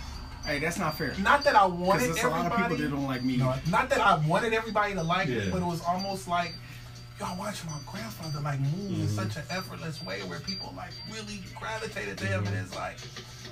Hey, 0.46 0.60
that's 0.60 0.77
not 0.79 0.98
fair. 0.98 1.13
not 1.22 1.43
that 1.43 1.55
I 1.55 1.65
wanted 1.65 2.13
there's 2.13 2.24
a 2.24 2.29
lot 2.29 2.46
of 2.46 2.51
everybody. 2.53 2.75
people 2.75 2.89
that 2.89 2.96
don't 2.96 3.07
like 3.07 3.24
me. 3.24 3.36
No, 3.38 3.53
not 3.69 3.89
that 3.89 4.00
I 4.00 4.15
wanted 4.25 4.53
everybody 4.53 4.93
to 4.93 5.03
like 5.03 5.27
me, 5.27 5.50
but 5.51 5.62
it 5.62 5.65
was 5.65 5.81
almost 5.81 6.27
like, 6.27 6.53
y'all 7.19 7.38
watch 7.38 7.65
my 7.65 7.74
grandfather 7.86 8.39
like 8.41 8.60
move 8.62 8.91
in 8.91 9.07
Mhm. 9.07 9.10
such 9.10 9.36
an 9.36 9.43
effortless 9.50 10.01
way 10.03 10.22
where 10.24 10.39
people 10.39 10.74
like 10.77 10.91
really 11.12 11.41
gravitated 11.60 12.17
to 12.19 12.25
him, 12.27 12.43
Mm-hmm. 12.46 12.53
and 12.55 12.65
it's 12.65 12.75
like, 12.75 12.96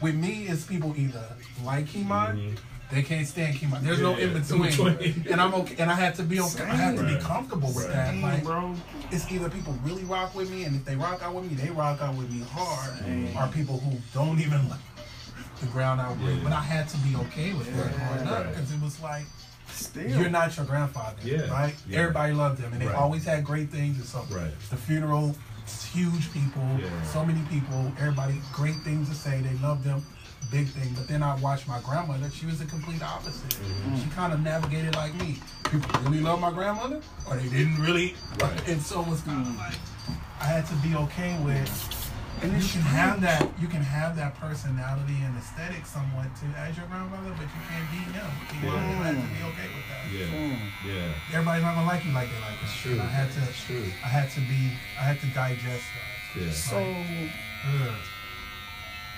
with 0.01 0.15
me, 0.15 0.47
it's 0.47 0.63
people 0.65 0.93
either 0.97 1.25
like 1.65 1.85
Kimon. 1.87 2.35
Mhm. 2.37 2.57
They 2.91 3.01
can't 3.01 3.25
stand 3.27 3.55
Kimon. 3.55 3.81
There's 3.81 3.99
no 3.99 4.15
Yeah, 4.15 4.25
in 4.25 4.35
in 4.35 4.41
between, 4.41 5.25
and 5.31 5.41
I'm 5.41 5.53
okay. 5.55 5.75
And 5.79 5.89
I 5.91 5.95
had 5.95 6.13
to 6.15 6.23
be 6.23 6.39
okay. 6.39 6.63
I 6.63 6.75
had 6.75 6.95
to 6.97 7.03
be 7.03 7.15
comfortable 7.17 7.69
with 7.73 7.85
Right. 7.85 7.93
that. 7.93 8.15
Like, 8.17 8.43
bro. 8.43 8.75
it's 9.11 9.29
either 9.31 9.49
people 9.49 9.73
really 9.83 10.03
rock 10.03 10.35
with 10.35 10.49
me, 10.51 10.65
and 10.65 10.75
if 10.75 10.85
they 10.85 10.95
rock 10.95 11.21
out 11.23 11.33
with 11.33 11.49
me, 11.49 11.55
they 11.55 11.69
rock 11.71 12.01
out 12.01 12.15
with 12.15 12.29
me 12.31 12.43
hard, 12.51 12.93
or 13.35 13.47
people 13.51 13.79
who 13.79 13.97
don't 14.13 14.39
even 14.39 14.69
like 14.69 14.79
the 15.61 15.65
ground 15.67 15.99
I 16.01 16.13
breathe. 16.13 16.37
Yeah. 16.37 16.43
But 16.43 16.53
I 16.53 16.61
had 16.61 16.87
to 16.89 16.97
be 16.97 17.15
okay 17.15 17.53
with 17.53 17.67
that 17.75 17.91
Yeah. 17.91 18.07
growing 18.07 18.27
up 18.27 18.45
Right. 18.45 18.53
because 18.55 18.71
it 18.71 18.81
was 18.81 18.99
like 18.99 19.25
Still. 19.73 20.07
you're 20.21 20.29
not 20.29 20.55
your 20.55 20.65
grandfather, 20.65 21.15
Yeah. 21.23 21.49
right? 21.49 21.73
Everybody 21.91 22.33
loved 22.33 22.59
him, 22.59 22.71
and 22.73 22.81
they 22.81 22.85
Right. 22.87 22.95
always 22.95 23.25
had 23.25 23.43
great 23.43 23.71
things. 23.71 23.97
And 23.97 24.05
so 24.05 24.25
Right. 24.29 24.51
the 24.69 24.77
funeral, 24.77 25.35
huge 25.91 26.31
people, 26.33 26.79
so 27.11 27.25
many 27.25 27.41
people, 27.49 27.91
everybody 27.99 28.39
great 28.53 28.75
things 28.83 29.09
to 29.09 29.15
say. 29.15 29.41
They 29.41 29.57
loved 29.65 29.85
him. 29.85 30.05
Big 30.55 30.67
thing, 30.71 30.93
but 30.95 31.05
then 31.09 31.21
I 31.21 31.35
watched 31.41 31.67
my 31.67 31.81
grandmother. 31.83 32.31
She 32.31 32.45
was 32.45 32.59
the 32.59 32.65
complete 32.65 33.03
opposite. 33.03 33.49
Mm-hmm. 33.59 33.99
She 33.99 34.07
kind 34.15 34.31
of 34.31 34.39
navigated 34.39 34.95
like 34.95 35.13
me. 35.19 35.35
People 35.69 35.91
really 36.03 36.21
love 36.21 36.39
my 36.39 36.49
grandmother, 36.49 37.01
or 37.27 37.35
they 37.35 37.49
didn't 37.49 37.75
really. 37.75 38.15
Right. 38.39 38.55
And 38.69 38.81
so 38.81 39.01
it 39.01 39.07
was 39.09 39.19
kind 39.19 39.45
of 39.45 39.53
like 39.57 39.75
I 40.39 40.45
had 40.45 40.65
to 40.67 40.75
be 40.79 40.95
okay 40.95 41.35
with. 41.43 41.67
And 42.39 42.53
You 42.53 42.57
it's 42.59 42.71
can 42.71 42.87
have 42.87 43.19
that. 43.19 43.51
You 43.59 43.67
can 43.67 43.83
have 43.83 44.15
that 44.15 44.39
personality 44.39 45.19
and 45.27 45.35
aesthetic 45.35 45.85
somewhat 45.85 46.31
too 46.39 46.47
as 46.55 46.71
your 46.79 46.87
grandmother, 46.87 47.35
but 47.35 47.51
you 47.51 47.61
can't 47.67 47.91
be 47.91 47.99
him. 48.15 48.31
You 48.63 48.71
know, 48.71 48.79
you 48.79 48.95
have 49.03 49.19
to 49.19 49.27
be 49.35 49.43
okay 49.51 49.67
with 49.75 49.87
that. 49.91 50.03
Yeah. 50.07 50.39
Mm. 50.39 50.59
Yeah. 50.87 51.35
Everybody's 51.35 51.63
not 51.67 51.75
gonna 51.75 51.87
like 51.87 52.05
you 52.07 52.13
like 52.15 52.31
they 52.31 52.39
like 52.39 52.63
us. 52.63 52.71
It's 52.71 52.79
true. 52.79 52.95
And 52.95 53.01
I 53.03 53.11
had 53.11 53.27
to. 53.27 53.39
It's 53.43 53.59
true. 53.59 53.83
I 53.99 54.07
had 54.07 54.31
to 54.31 54.39
be. 54.39 54.71
I 54.95 55.03
had 55.03 55.19
to 55.19 55.27
digest 55.35 55.83
that. 55.91 56.47
Yeah. 56.47 56.51
So, 56.55 56.79
Ugh. 56.79 57.91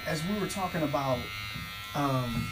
As 0.07 0.23
we 0.25 0.39
were 0.39 0.47
talking 0.47 0.81
about 0.83 1.19
um, 1.93 2.47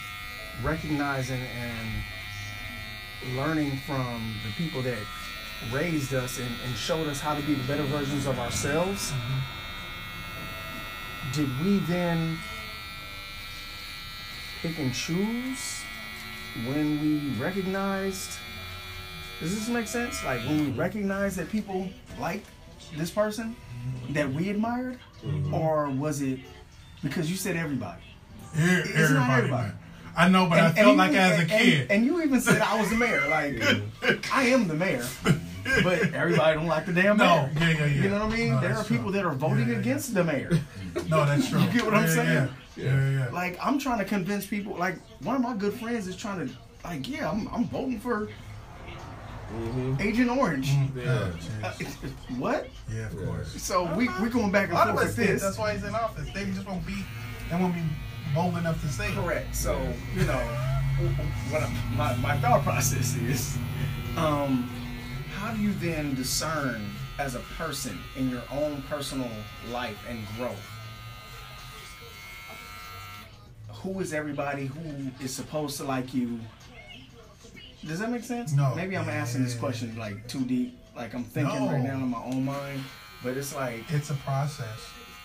recognizing 0.62 1.42
and 1.42 3.36
learning 3.36 3.78
from 3.88 4.36
the 4.46 4.52
people 4.62 4.82
that 4.82 5.00
raised 5.72 6.14
us 6.14 6.38
and, 6.38 6.50
and 6.66 6.76
showed 6.76 7.08
us 7.08 7.22
how 7.22 7.34
to 7.34 7.42
be 7.44 7.54
the 7.54 7.64
better 7.64 7.84
versions 7.84 8.28
of 8.28 8.38
ourselves, 8.40 9.12
mm-hmm. 9.12 9.40
did 11.32 11.50
we 11.64 11.80
then 11.86 12.38
pick 14.62 14.78
and 14.78 14.94
choose 14.94 15.82
when 16.66 17.00
we 17.02 17.42
recognized? 17.42 18.32
Does 19.40 19.56
this 19.56 19.70
make 19.70 19.88
sense? 19.88 20.24
Like 20.26 20.42
when 20.42 20.66
we 20.66 20.72
recognized 20.72 21.38
that 21.38 21.50
people 21.50 21.90
like 22.20 22.44
this 22.98 23.12
person 23.12 23.56
mm-hmm. 23.56 24.14
that 24.14 24.32
we 24.32 24.50
admired, 24.50 25.00
mm-hmm. 25.24 25.54
or 25.54 25.90
was 25.90 26.22
it 26.22 26.40
because 27.06 27.30
you 27.32 27.38
said 27.38 27.56
everybody? 27.56 28.02
E- 28.58 28.60
It's 28.60 29.12
not 29.12 29.30
everybody. 29.38 29.68
man. 29.70 29.78
I 30.18 30.30
know, 30.30 30.48
but 30.48 30.60
I 30.60 30.66
And- 30.68 30.76
felt 30.76 30.88
and 30.90 30.98
like 30.98 31.14
as 31.14 31.40
a 31.42 31.46
kid. 31.46 31.82
and, 31.84 31.92
and 31.92 32.06
you 32.06 32.22
even 32.24 32.40
said 32.42 32.62
I 32.62 32.80
was 32.80 32.90
the 32.90 32.96
mayor. 32.96 33.28
Like 33.30 33.62
I 34.34 34.44
am 34.48 34.68
the 34.68 34.74
mayor, 34.74 35.06
but 35.84 36.14
everybody 36.14 36.56
don't 36.56 36.68
like 36.68 36.86
the 36.86 36.94
damn 36.94 37.18
mayor. 37.18 37.28
No, 37.28 37.50
yeah, 37.60 37.70
yeah, 37.70 37.80
yeah. 37.80 37.86
You 38.04 38.10
know 38.10 38.26
what 38.26 38.34
I 38.34 38.38
mean? 38.38 38.52
No, 38.52 38.62
there 38.62 38.76
are 38.78 38.84
people 38.84 39.04
true. 39.06 39.12
that 39.14 39.26
are 39.26 39.34
voting 39.34 39.68
Yeah, 39.68 39.74
yeah, 39.74 39.80
against 39.80 40.14
the 40.14 40.24
mayor. 40.24 40.52
no, 41.10 41.26
that's 41.26 41.50
true. 41.50 41.60
You 41.62 41.70
get 41.72 41.86
what 41.86 41.94
I'm 41.96 42.08
saying? 42.08 42.30
Yeah, 42.30 42.48
yeah, 42.78 42.86
yeah. 42.86 43.10
yeah. 43.26 43.30
Like 43.32 43.58
I'm 43.62 43.78
trying 43.78 44.00
to 44.00 44.06
convince 44.06 44.46
people. 44.46 44.76
Like 44.78 44.96
one 45.22 45.36
of 45.36 45.42
my 45.42 45.56
good 45.56 45.74
friends 45.74 46.08
is 46.08 46.16
trying 46.16 46.48
to. 46.48 46.54
Like 46.86 47.10
yeah, 47.10 47.30
I'm, 47.30 47.48
I'm 47.50 47.66
voting 47.66 48.00
for 48.00 48.30
Mm-hmm. 49.56 50.02
Agent 50.02 50.30
Orange. 50.30 50.70
Mm, 50.70 50.96
Yeah. 51.06 51.68
Uh, 51.68 51.72
what? 52.38 52.68
yeah, 52.92 53.08
of 53.08 53.14
Yeah. 53.14 53.26
course. 53.26 53.62
So 53.62 53.86
we 53.96 54.10
we 54.22 54.30
going 54.30 54.52
back 54.52 54.70
A 54.72 54.76
and 54.78 54.90
forth 54.92 55.10
us 55.10 55.18
with 55.18 55.28
did. 55.28 55.36
this. 55.36 55.42
That's 55.42 55.58
why 55.58 55.74
he's 55.74 55.84
in 55.84 55.96
office. 55.96 56.28
They 56.34 56.46
just 56.46 56.68
won't 56.68 56.86
be. 56.86 56.96
They 57.50 57.56
won't 57.58 57.74
be 57.74 57.84
bold 58.34 58.58
enough 58.58 58.82
to 58.82 58.88
say. 58.90 59.12
Correct. 59.14 59.56
So 59.56 59.80
you 60.16 60.24
know, 60.26 60.40
what 61.50 61.64
I, 61.64 61.70
my 61.96 62.16
my 62.18 62.38
thought 62.38 62.64
process 62.64 63.16
is, 63.16 63.58
um, 64.18 64.70
how 65.36 65.52
do 65.54 65.60
you 65.62 65.74
then 65.76 66.16
discern 66.16 66.82
as 67.18 67.36
a 67.36 67.40
person 67.58 67.98
in 68.18 68.30
your 68.30 68.42
own 68.52 68.82
personal 68.90 69.30
life 69.72 69.98
and 70.10 70.20
growth? 70.38 70.60
Who 73.84 74.00
is 74.00 74.14
everybody 74.14 74.66
who 74.66 75.12
is 75.24 75.34
supposed 75.34 75.78
to 75.78 75.84
like 75.84 76.14
you? 76.14 76.40
Does 77.86 78.00
that 78.00 78.10
make 78.12 78.24
sense? 78.24 78.54
No. 78.54 78.74
Maybe 78.76 78.98
I'm 78.98 79.10
asking 79.10 79.44
this 79.44 79.56
question 79.56 79.96
like 79.98 80.28
too 80.28 80.42
deep. 80.46 80.78
Like 80.96 81.14
I'm 81.14 81.24
thinking 81.24 81.66
No. 81.66 81.72
right 81.72 81.82
now 81.84 81.96
in 81.96 82.08
my 82.10 82.24
own 82.24 82.46
mind, 82.46 82.84
but 83.24 83.38
it's 83.38 83.54
like 83.56 83.84
It's 83.92 84.10
a 84.10 84.16
process. 84.16 84.68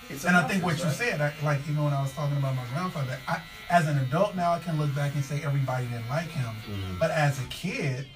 it's. 0.09 0.25
a 0.25 0.29
And 0.29 0.37
I 0.37 0.47
think 0.49 0.65
what 0.65 0.83
you 0.83 0.91
said, 0.91 1.21
I, 1.21 1.33
like 1.45 1.61
even 1.69 1.85
when 1.85 1.93
I 1.95 2.03
was 2.03 2.13
talking 2.13 2.37
about 2.37 2.55
my 2.57 2.65
grandfather, 2.73 3.17
I, 3.29 3.41
as 3.71 3.87
an 3.87 3.99
adult 3.99 4.35
now, 4.35 4.53
I 4.53 4.59
can 4.59 4.79
look 4.79 4.95
back 4.95 5.15
and 5.15 5.25
say 5.25 5.43
everybody 5.45 5.87
didn't 5.87 6.09
like 6.09 6.29
him. 6.29 6.45
Mm-hmm. 6.69 6.99
But 6.99 7.13
as 7.13 7.39
a 7.41 7.45
kid, 7.45 8.07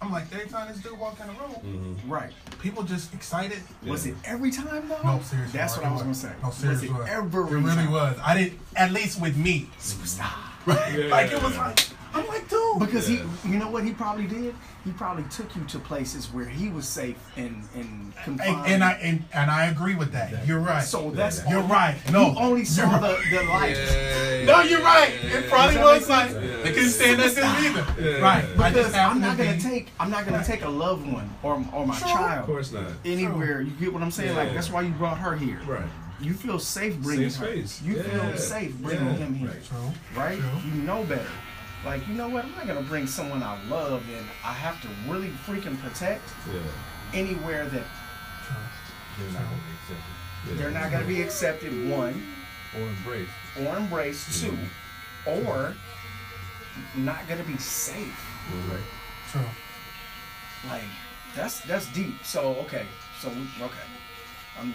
I'm 0.00 0.10
like, 0.10 0.24
every 0.32 0.46
time 0.48 0.68
this 0.68 0.78
dude 0.82 0.98
walk 0.98 1.18
in 1.20 1.26
the 1.28 1.32
room, 1.34 1.52
Mm-hmm. 1.96 2.10
Right. 2.10 2.32
people 2.60 2.82
just 2.84 3.12
excited. 3.14 3.60
Was 3.86 4.06
it 4.06 4.14
every 4.24 4.50
time 4.50 4.88
though? 4.88 5.02
No, 5.02 5.20
seriously. 5.22 5.58
That's 5.58 5.76
what 5.76 5.86
I 5.86 5.92
was 5.92 6.02
gonna 6.02 6.14
say. 6.14 6.32
No, 6.42 6.50
seriously. 6.50 6.88
was 6.88 7.06
it 7.06 7.10
every 7.12 7.42
It 7.42 7.46
really 7.46 7.74
time? 7.74 7.90
was. 7.92 8.16
I 8.24 8.36
didn't. 8.38 8.58
At 8.76 8.92
least 8.92 9.20
with 9.20 9.36
me, 9.36 9.68
Superstar. 9.78 10.32
right? 10.66 10.92
Yeah. 10.98 11.06
Like 11.06 11.30
it 11.32 11.42
was 11.42 11.56
like, 11.56 11.78
I'm 12.14 12.26
like, 12.28 12.48
dude. 12.48 12.78
Because 12.78 13.08
Yeah. 13.10 13.24
he, 13.44 13.52
you 13.52 13.58
know 13.58 13.70
what 13.70 13.84
he 13.84 13.92
probably 13.92 14.26
did? 14.26 14.54
He 14.84 14.90
probably 14.92 15.24
took 15.24 15.54
you 15.56 15.64
to 15.64 15.78
places 15.78 16.26
where 16.32 16.44
he 16.44 16.68
was 16.68 16.86
safe 16.88 17.16
and 17.36 17.62
and 17.74 18.12
confined. 18.24 18.56
and, 18.66 18.66
and 18.74 18.84
I 18.84 18.92
and, 18.94 19.24
and 19.32 19.50
I 19.50 19.66
agree 19.66 19.94
with 19.94 20.12
that. 20.12 20.46
You're 20.46 20.58
right. 20.60 20.82
so 20.82 21.10
that's 21.10 21.40
you're 21.48 21.62
right. 21.62 21.96
No, 22.10 22.32
you 22.32 22.38
only 22.38 22.64
saw 22.64 22.90
you're 22.90 23.00
the 23.00 23.06
right. 23.06 23.24
the 23.30 23.42
light. 23.44 24.44
No, 24.46 24.60
you're 24.62 24.82
right. 24.82 25.12
It 25.22 25.48
probably 25.48 25.78
was 25.78 26.00
make 26.00 26.08
like 26.08 26.30
sense? 26.30 26.62
they 26.64 26.72
couldn't 26.72 26.90
stand 26.90 27.20
that 27.20 27.34
to 27.34 27.46
either. 27.46 28.02
Yeah. 28.10 28.18
Right. 28.18 28.44
Because 28.72 28.92
I'm 28.94 29.20
not 29.20 29.38
gonna 29.38 29.54
be. 29.54 29.60
take 29.60 29.88
I'm 30.00 30.10
not 30.10 30.26
gonna 30.26 30.44
take 30.44 30.64
a 30.64 30.68
loved 30.68 31.06
one 31.10 31.30
or 31.42 31.54
or 31.72 31.86
my 31.86 31.96
Sure. 31.96 32.08
Of 32.08 32.14
child 32.14 32.46
course 32.46 32.72
not. 32.72 32.90
anywhere. 33.04 33.60
You 33.62 33.70
get 33.78 33.92
what 33.92 34.02
I'm 34.02 34.10
saying? 34.10 34.34
Like 34.36 34.52
that's 34.52 34.70
why 34.70 34.82
you 34.82 34.90
brought 34.92 35.18
her 35.18 35.36
here. 35.36 35.60
Right. 35.66 35.84
You 36.20 36.34
feel 36.34 36.58
safe 36.58 36.96
bringing 36.98 37.30
Safe 37.30 37.40
her. 37.40 37.46
space. 37.52 37.82
You 37.82 37.96
Yeah. 37.96 38.02
feel 38.02 38.36
safe 38.38 38.74
bringing 38.78 39.06
Yeah. 39.06 39.12
him 39.14 39.34
here. 39.34 39.48
Right. 39.48 39.64
True. 39.64 39.92
right? 40.22 40.38
You 40.66 40.82
know 40.82 41.02
better. 41.04 41.26
Like, 41.84 42.06
you 42.06 42.14
know 42.14 42.28
what? 42.28 42.44
I'm 42.44 42.52
not 42.52 42.66
gonna 42.66 42.82
bring 42.82 43.06
someone 43.06 43.42
I 43.42 43.58
love 43.68 44.04
and 44.14 44.26
I 44.44 44.52
have 44.52 44.80
to 44.82 44.88
really 45.10 45.30
freaking 45.46 45.80
protect 45.80 46.22
Yeah. 46.52 46.60
anywhere 47.12 47.64
that 47.66 47.84
True. 48.46 48.56
They're 49.18 49.30
not 49.32 49.42
gonna 49.42 49.60
be 49.66 49.72
accepted 49.72 50.04
yeah. 50.48 50.54
they're 50.54 50.70
not 50.70 50.90
gonna 50.90 51.06
be 51.06 51.22
accepted, 51.22 51.88
one, 51.90 52.26
or 52.74 52.80
embraced. 52.80 53.30
or 53.60 53.76
embraced, 53.76 54.42
two, 54.42 54.56
or 55.26 55.74
not 56.96 57.28
gonna 57.28 57.44
be 57.44 57.56
safe. 57.58 58.26
Right. 58.70 58.80
True. 59.30 59.40
Like, 60.68 60.82
that's 61.34 61.60
that's 61.60 61.86
deep. 61.92 62.24
So 62.24 62.56
okay, 62.60 62.86
so 63.20 63.28
okay, 63.60 63.86
I'm 64.60 64.74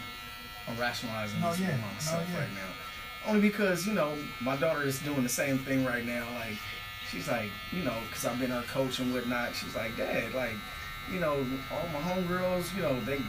I'm 0.68 0.78
rationalizing 0.80 1.40
No, 1.42 1.52
this 1.52 1.60
yeah. 1.62 1.76
for 1.78 1.94
myself 1.94 2.24
oh, 2.28 2.32
yeah. 2.34 2.40
right 2.40 2.54
now, 2.54 3.30
only 3.30 3.42
because 3.42 3.86
you 3.88 3.94
know 3.94 4.14
my 4.42 4.56
daughter 4.58 4.84
is 4.84 5.00
doing 5.00 5.24
the 5.24 5.30
same 5.30 5.58
thing 5.58 5.84
right 5.86 6.06
now. 6.06 6.26
Like, 6.36 6.58
she's 7.12 7.28
like, 7.28 7.50
you 7.72 7.84
know, 7.84 7.96
because 8.08 8.26
I've 8.26 8.40
been 8.40 8.52
her 8.52 8.64
coach 8.64 9.00
and 9.00 9.14
whatnot. 9.14 9.56
She's 9.56 9.76
like, 9.76 9.96
Dad, 9.98 10.34
like, 10.34 10.54
you 11.12 11.20
know, 11.20 11.34
all 11.72 11.88
my 11.94 12.00
homegirls, 12.00 12.76
you 12.76 12.82
know, 12.82 13.00
they 13.02 13.20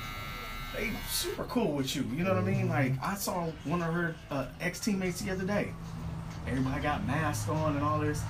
they 0.77 0.91
super 1.09 1.45
cool 1.45 1.73
with 1.73 1.95
you. 1.97 2.05
You 2.15 2.25
know 2.25 2.35
what 2.35 2.43
I 2.43 2.47
mean? 2.47 2.69
Like, 2.69 2.93
I 3.03 3.15
saw 3.15 3.47
one 3.65 3.83
of 3.83 3.93
her 3.93 4.15
uh, 4.31 4.47
ex 4.61 4.81
teammates 4.81 5.21
the 5.21 5.31
other 5.31 5.45
day. 5.45 5.73
Everybody 6.47 6.83
got 6.83 7.07
masks 7.07 7.49
on 7.49 7.77
and 7.77 7.85
all 7.85 7.99
this. 7.99 8.23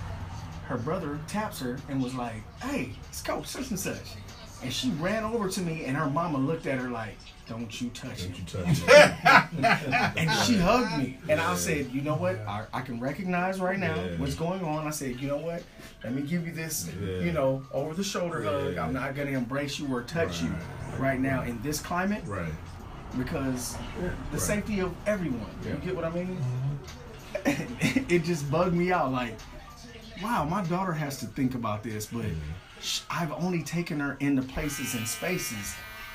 Her 0.67 0.76
brother 0.76 1.19
taps 1.28 1.61
her 1.61 1.78
and 1.88 2.02
was 2.02 2.14
like, 2.14 2.43
"Hey, 2.61 2.90
it's 3.09 3.23
Coach 3.23 3.47
such 3.47 3.71
and 3.71 3.81
such," 3.81 4.17
and 4.62 4.72
she 4.72 4.90
ran 4.92 5.24
over 5.24 5.48
to 5.48 5.60
me, 5.60 5.84
and 5.84 5.96
her 5.96 6.08
mama 6.10 6.38
looked 6.38 6.66
at 6.66 6.78
her 6.78 6.88
like, 6.90 7.16
"Don't 7.48 7.80
you 7.80 7.88
touch 7.90 8.22
Don't 8.22 8.30
it." 8.30 8.38
you 8.38 8.44
touch. 8.44 9.48
And 10.16 10.30
she 10.44 10.56
hugged 10.56 10.98
me, 10.98 11.18
and 11.28 11.40
I 11.40 11.54
said, 11.54 11.90
"You 11.92 12.00
know 12.02 12.14
what? 12.16 12.36
I, 12.46 12.64
I 12.72 12.80
can 12.82 12.98
recognize 13.00 13.60
right 13.60 13.78
now 13.78 13.94
Yeah. 13.94 14.16
what's 14.18 14.34
going 14.34 14.64
on." 14.64 14.86
I 14.86 14.90
said, 14.90 15.20
"You 15.20 15.28
know 15.28 15.36
what? 15.38 15.62
Let 16.04 16.14
me 16.14 16.22
give 16.22 16.46
you 16.46 16.52
this, 16.52 16.88
Yeah. 17.00 17.18
you 17.20 17.32
know, 17.32 17.62
over 17.72 17.94
the 17.94 18.04
shoulder 18.04 18.42
hug. 18.42 18.76
I'm 18.76 18.92
not 18.92 19.14
gonna 19.14 19.30
embrace 19.30 19.78
you 19.78 19.86
or 19.94 20.02
touch 20.02 20.42
you 20.42 20.48
Right. 20.92 21.00
right 21.00 21.20
now 21.20 21.42
in 21.42 21.60
this 21.62 21.80
climate 21.80 22.22
Right. 22.26 22.52
because 23.16 23.76
the 24.00 24.08
Right. 24.32 24.40
safety 24.40 24.80
of 24.80 24.92
everyone. 25.06 25.50
Yeah. 25.64 25.72
You 25.72 25.78
get 25.78 25.96
what 25.96 26.04
I 26.04 26.10
mean? 26.10 26.36
Mm-hmm. 26.36 28.04
it 28.14 28.24
just 28.24 28.50
bugged 28.50 28.74
me 28.74 28.90
out. 28.92 29.12
Like, 29.12 29.34
wow, 30.22 30.44
my 30.44 30.62
daughter 30.64 30.92
has 30.92 31.18
to 31.20 31.26
think 31.26 31.54
about 31.54 31.82
this, 31.82 32.06
but 32.06 32.24
sh- 32.24 32.67
I've 33.11 33.32
only 33.32 33.62
taken 33.62 34.00
her 34.00 34.16
into 34.20 34.42
places 34.42 34.94
and 34.94 35.06
spaces 35.06 35.75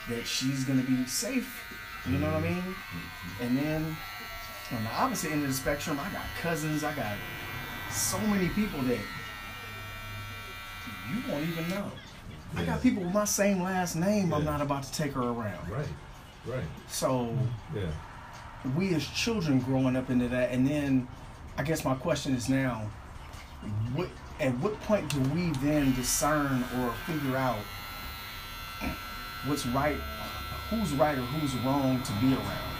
that 0.10 0.26
she's 0.26 0.64
gonna 0.64 0.84
be 0.84 1.06
safe. 1.06 1.62
You 2.10 2.18
know 2.18 2.28
what 2.28 2.44
I 2.44 2.48
mm-hmm. 2.48 2.68
mean? 2.68 2.76
And 3.42 3.58
then 3.58 3.98
on 4.72 4.84
the 4.84 4.90
opposite 4.92 5.32
end 5.32 5.44
of 5.44 5.48
the 5.50 5.54
spectrum, 5.54 6.00
I 6.00 6.12
got 6.12 6.24
cousins. 6.42 6.84
I 6.84 6.94
got 6.94 7.16
so 7.92 8.20
many 8.20 8.50
people 8.50 8.82
that 8.82 9.00
you 11.12 11.32
won't 11.32 11.48
even 11.48 11.70
know. 11.70 11.92
I 12.56 12.66
got 12.66 12.82
people 12.82 13.04
with 13.04 13.14
my 13.14 13.26
same 13.26 13.62
last 13.64 13.96
name. 13.96 14.34
I'm 14.34 14.46
not 14.46 14.62
about 14.62 14.84
to 14.84 14.92
take 14.92 15.14
her 15.14 15.22
around. 15.22 15.70
Right. 15.70 15.88
Right. 16.46 16.64
So 16.88 17.36
Yeah. 17.74 17.92
we 18.76 18.94
as 18.94 19.06
children 19.08 19.60
growing 19.60 19.96
up 19.96 20.10
into 20.10 20.28
that, 20.30 20.52
and 20.52 20.68
then 20.68 21.08
I 21.58 21.64
guess 21.64 21.86
my 21.86 21.96
question 21.96 22.36
is 22.36 22.50
now, 22.50 22.90
what 23.96 24.10
at 24.44 24.54
what 24.60 24.80
point 24.82 25.08
do 25.08 25.20
we 25.34 25.52
then 25.64 25.96
discern 25.96 26.66
or 26.78 26.94
figure 27.08 27.38
out 27.38 27.60
what's 29.46 29.66
right, 29.68 29.96
who's 30.70 30.92
right 30.94 31.18
or 31.18 31.22
who's 31.22 31.56
wrong 31.64 32.02
to 32.04 32.12
be 32.20 32.34
around? 32.34 32.74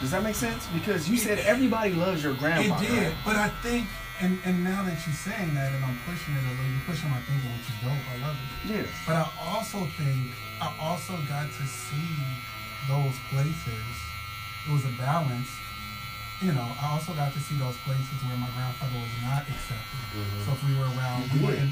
Does 0.00 0.12
that 0.12 0.22
make 0.22 0.36
sense? 0.36 0.68
Because 0.72 1.08
you 1.10 1.16
said 1.16 1.40
everybody 1.40 1.92
loves 1.92 2.22
your 2.22 2.34
grandma. 2.34 2.76
It 2.76 2.86
did, 2.86 3.02
right? 3.02 3.14
but 3.24 3.36
I 3.36 3.48
think, 3.64 3.88
and 4.20 4.38
and 4.44 4.62
now 4.62 4.84
that 4.84 4.94
you're 5.04 5.16
saying 5.16 5.54
that, 5.54 5.72
and 5.72 5.84
I'm 5.84 5.98
pushing 6.06 6.34
it 6.34 6.44
a 6.44 6.50
little, 6.54 6.70
you're 6.70 6.86
pushing 6.86 7.10
my 7.10 7.18
thinking, 7.26 7.50
which 7.50 7.66
is 7.66 7.78
dope. 7.82 8.06
I 8.14 8.16
love 8.22 8.36
it. 8.36 8.70
Yeah. 8.70 8.86
But 9.06 9.16
I 9.16 9.26
also 9.42 9.88
think 9.98 10.30
I 10.60 10.70
also 10.78 11.18
got 11.26 11.48
to 11.48 11.64
see 11.66 12.14
those 12.86 13.16
places. 13.32 13.86
It 14.68 14.72
was 14.72 14.84
a 14.84 14.94
balance. 15.00 15.50
You 16.42 16.52
know, 16.52 16.68
I 16.82 16.92
also 16.92 17.14
got 17.14 17.32
to 17.32 17.40
see 17.40 17.56
those 17.56 17.76
places 17.80 18.20
where 18.28 18.36
my 18.36 18.50
grandfather 18.52 19.00
was 19.00 19.16
not 19.24 19.48
accepted. 19.48 20.04
Mm-hmm. 20.12 20.44
So 20.44 20.52
if 20.52 20.60
we 20.68 20.76
were 20.76 20.90
around, 20.92 21.24
we 21.32 21.40
were 21.40 21.56
in, 21.56 21.68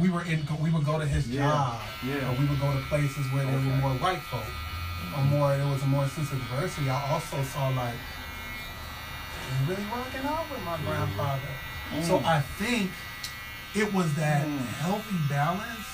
we 0.00 0.08
were 0.08 0.24
in, 0.24 0.40
we 0.56 0.70
would 0.72 0.86
go 0.88 0.98
to 0.98 1.04
his 1.04 1.28
Yeah, 1.28 1.44
job, 1.44 1.80
yeah. 2.00 2.24
or 2.24 2.32
we 2.40 2.48
would 2.48 2.60
go 2.60 2.72
to 2.72 2.80
places 2.88 3.28
where 3.28 3.44
there 3.44 3.60
were 3.60 3.76
more 3.84 3.92
white 4.00 4.24
folk. 4.32 4.40
or 4.40 5.20
mm-hmm. 5.20 5.36
more 5.36 5.56
there 5.56 5.68
was 5.68 5.82
a 5.82 5.86
more 5.86 6.08
sense 6.08 6.32
of 6.32 6.38
diversity. 6.38 6.88
I 6.88 7.12
also 7.12 7.42
saw 7.44 7.68
like 7.76 8.00
really 9.68 9.84
working 9.92 10.24
out 10.24 10.48
with 10.50 10.64
my 10.64 10.80
mm-hmm. 10.80 10.88
grandfather. 10.88 11.52
So 12.02 12.18
mm. 12.18 12.24
I 12.24 12.40
think 12.58 12.90
it 13.74 13.92
was 13.92 14.12
that 14.14 14.46
mm. 14.46 14.58
healthy 14.82 15.16
balance. 15.28 15.86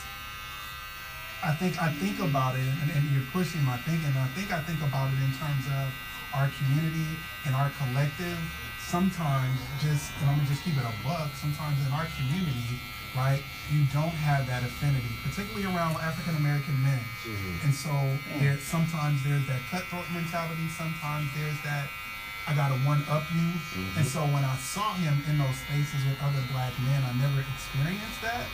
I 1.44 1.52
think 1.58 1.74
I 1.82 1.92
think 1.98 2.20
about 2.20 2.54
it, 2.54 2.62
and, 2.62 2.88
and 2.94 3.02
you're 3.10 3.26
pushing 3.32 3.62
my 3.66 3.76
thinking. 3.82 4.14
I 4.14 4.28
think 4.38 4.52
I 4.52 4.62
think 4.62 4.78
about 4.80 5.10
it 5.10 5.18
in 5.18 5.34
terms 5.34 5.66
of 5.66 5.90
our 6.34 6.50
community 6.58 7.16
and 7.46 7.54
our 7.54 7.70
collective. 7.78 8.38
Sometimes, 8.82 9.56
just 9.80 10.12
and 10.20 10.28
I'm 10.28 10.36
gonna 10.36 10.48
just 10.52 10.64
keep 10.64 10.76
it 10.76 10.84
a 10.84 10.94
buck. 11.00 11.32
Sometimes 11.38 11.80
in 11.80 11.92
our 11.96 12.04
community, 12.12 12.76
right, 13.16 13.40
you 13.72 13.88
don't 13.88 14.12
have 14.12 14.44
that 14.48 14.60
affinity, 14.60 15.16
particularly 15.24 15.64
around 15.64 15.96
African 15.96 16.36
American 16.36 16.76
men. 16.82 17.00
Mm-hmm. 17.24 17.64
And 17.64 17.72
so 17.72 17.92
there 18.36 18.58
sometimes 18.60 19.24
there's 19.24 19.46
that 19.48 19.64
cutthroat 19.72 20.04
mentality. 20.12 20.68
Sometimes 20.76 21.24
there's 21.32 21.56
that 21.64 21.88
I 22.44 22.52
gotta 22.52 22.76
one 22.84 23.00
up 23.08 23.24
you. 23.32 23.48
Mm-hmm. 23.48 24.02
And 24.02 24.06
so 24.06 24.20
when 24.28 24.44
I 24.44 24.56
saw 24.60 24.92
him 24.98 25.14
in 25.30 25.38
those 25.40 25.56
spaces 25.62 26.02
with 26.04 26.18
other 26.20 26.42
black 26.52 26.74
men, 26.84 27.00
I 27.00 27.12
never 27.16 27.40
experienced 27.54 28.20
that. 28.20 28.44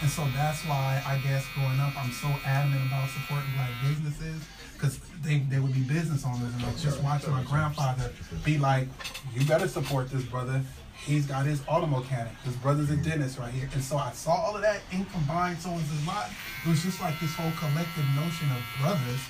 And 0.00 0.08
so 0.08 0.24
that's 0.32 0.64
why 0.64 1.02
I 1.04 1.18
guess 1.18 1.44
growing 1.56 1.80
up, 1.80 1.92
I'm 1.96 2.12
so 2.12 2.28
adamant 2.44 2.86
about 2.86 3.10
supporting 3.10 3.52
black 3.56 3.74
businesses 3.84 4.44
because 4.80 4.98
they, 5.22 5.38
they 5.38 5.58
would 5.58 5.74
be 5.74 5.80
business 5.80 6.24
owners. 6.24 6.54
And 6.54 6.64
I 6.64 6.72
was 6.72 6.82
just 6.82 7.02
watching 7.02 7.30
my 7.30 7.42
grandfather 7.42 8.10
be 8.44 8.58
like, 8.58 8.88
you 9.34 9.44
better 9.46 9.68
support 9.68 10.10
this 10.10 10.24
brother. 10.24 10.62
He's 11.04 11.26
got 11.26 11.46
his 11.46 11.62
auto 11.68 11.86
mechanic. 11.86 12.32
His 12.44 12.56
brother's 12.56 12.90
a 12.90 12.94
mm-hmm. 12.94 13.02
dentist 13.02 13.38
right 13.38 13.52
here. 13.52 13.68
And 13.74 13.82
so 13.82 13.96
I 13.96 14.12
saw 14.12 14.32
all 14.32 14.56
of 14.56 14.62
that 14.62 14.80
in 14.92 15.04
combined. 15.06 15.58
So 15.58 15.70
it 15.70 15.74
was 15.74 16.02
a 16.02 16.06
lot. 16.06 16.30
It 16.64 16.68
was 16.68 16.82
just 16.82 17.00
like 17.00 17.18
this 17.20 17.34
whole 17.34 17.52
collective 17.58 18.04
notion 18.16 18.48
of 18.50 18.62
brothers 18.80 19.20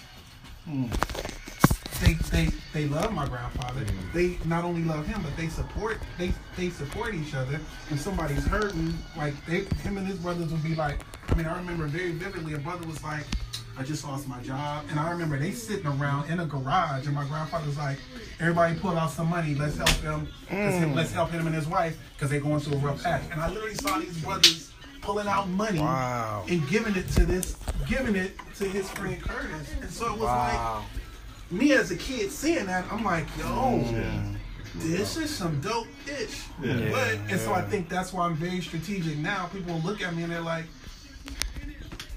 hmm. 0.64 0.86
they 2.04 2.14
they 2.30 2.50
they 2.72 2.88
love 2.88 3.12
my 3.12 3.26
grandfather. 3.26 3.80
Mm-hmm. 3.80 4.16
They 4.16 4.38
not 4.48 4.64
only 4.64 4.82
love 4.82 5.06
him, 5.06 5.22
but 5.22 5.36
they 5.36 5.48
support 5.48 5.98
they 6.18 6.32
they 6.56 6.70
support 6.70 7.14
each 7.14 7.34
other. 7.34 7.60
If 7.90 8.00
somebody's 8.00 8.46
hurting, 8.46 8.94
like 9.16 9.34
they 9.46 9.60
him 9.82 9.96
and 9.96 10.06
his 10.06 10.18
brothers 10.18 10.50
would 10.52 10.62
be 10.62 10.74
like. 10.74 10.98
I 11.28 11.34
mean, 11.34 11.46
I 11.46 11.56
remember 11.56 11.86
very 11.86 12.10
vividly. 12.10 12.54
A 12.54 12.58
brother 12.58 12.84
was 12.88 13.04
like, 13.04 13.24
"I 13.80 13.84
just 13.84 14.04
lost 14.04 14.28
my 14.28 14.40
job," 14.42 14.84
and 14.90 15.00
I 15.00 15.10
remember 15.10 15.38
they 15.38 15.52
sitting 15.52 15.86
around 15.86 16.30
in 16.30 16.40
a 16.40 16.46
garage, 16.46 17.06
and 17.06 17.14
my 17.14 17.24
grandfather's 17.24 17.78
like, 17.78 17.98
"Everybody 18.38 18.78
pull 18.78 18.98
out 18.98 19.10
some 19.10 19.28
money. 19.28 19.54
Let's 19.54 19.76
help 19.76 19.90
him. 20.02 20.28
Let's, 20.50 20.76
mm. 20.76 20.94
let's 20.94 21.12
help 21.12 21.30
him 21.30 21.46
and 21.46 21.54
his 21.54 21.66
wife 21.66 21.98
because 22.14 22.30
they're 22.30 22.40
going 22.40 22.60
through 22.60 22.74
a 22.74 22.80
rough 22.80 23.02
patch." 23.02 23.22
And 23.32 23.40
I 23.40 23.48
literally 23.48 23.74
saw 23.76 23.98
these 23.98 24.18
brothers 24.18 24.70
pulling 25.00 25.28
out 25.28 25.48
money 25.48 25.80
Wow. 25.80 26.44
and 26.48 26.68
giving 26.68 26.94
it 26.94 27.08
to 27.12 27.24
this, 27.24 27.56
giving 27.88 28.16
it 28.16 28.36
to 28.56 28.64
his 28.64 28.90
friend 28.90 29.20
Curtis, 29.22 29.74
and 29.80 29.90
so 29.90 30.12
it 30.12 30.18
was 30.18 30.28
like 30.28 30.82
me 31.50 31.72
as 31.72 31.90
a 31.90 31.96
kid 31.96 32.30
seeing 32.30 32.66
that, 32.66 32.84
I'm 32.92 33.02
like, 33.02 33.26
yo, 33.38 33.82
this 34.76 35.16
is 35.16 35.30
some 35.34 35.60
dope 35.60 35.88
ish. 36.06 36.44
Yeah. 36.62 36.90
But 36.90 37.18
and 37.30 37.40
so 37.40 37.52
I 37.52 37.62
think 37.62 37.88
that's 37.88 38.12
why 38.12 38.26
I'm 38.26 38.36
very 38.36 38.60
strategic 38.60 39.16
now. 39.18 39.46
People 39.46 39.80
look 39.80 40.02
at 40.02 40.14
me 40.14 40.22
and 40.22 40.32
they're 40.32 40.40
like, 40.40 40.66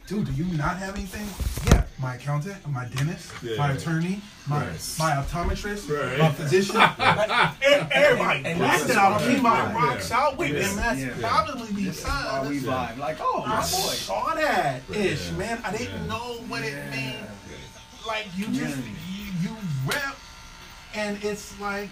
dude, 0.07 0.25
do 0.25 0.31
you 0.33 0.45
not 0.57 0.77
have 0.77 0.95
anything? 0.95 1.27
Yeah, 1.67 1.83
my 1.97 2.15
accountant, 2.15 2.57
my 2.69 2.85
dentist, 2.85 3.31
Yeah. 3.41 3.57
my 3.57 3.71
attorney, 3.71 4.21
my 4.47 4.65
Right. 4.67 4.95
my 4.99 5.11
optometrist, 5.11 5.89
Right. 5.89 6.19
my 6.19 6.31
physician. 6.31 6.75
like, 6.99 7.61
everybody 7.91 8.45
And 8.45 8.59
blacked 8.59 8.73
this 8.81 8.83
is 8.83 8.89
it 8.91 8.97
out. 8.97 9.11
why 9.13 9.17
I 9.23 9.27
we 9.27 9.33
keep 9.33 9.43
my 9.43 9.59
vibe. 9.61 9.73
rocks 9.75 10.11
out 10.11 10.37
with 10.37 10.51
Yeah. 10.51 10.59
them. 10.67 10.75
That's 10.75 10.99
Yeah. 10.99 11.29
probably 11.29 11.83
This 11.85 11.99
is 11.99 12.05
why 12.05 12.45
we 12.47 12.59
vibe. 12.59 12.97
Like, 12.97 13.17
oh, 13.21 13.45
my 13.45 13.55
I 13.55 13.59
boy. 13.59 13.65
saw 13.65 14.33
that 14.35 14.81
ish, 14.91 15.25
Yeah. 15.27 15.31
man. 15.37 15.61
I 15.63 15.71
didn't 15.71 16.01
Yeah. 16.01 16.07
know 16.07 16.43
what 16.47 16.63
it 16.63 16.73
Yeah. 16.73 16.89
meant. 16.95 17.29
Like 18.05 18.27
you 18.35 18.47
just 18.47 18.75
you, 18.77 19.25
you 19.41 19.55
rep, 19.85 20.17
and 20.93 21.23
it's 21.23 21.57
like, 21.61 21.89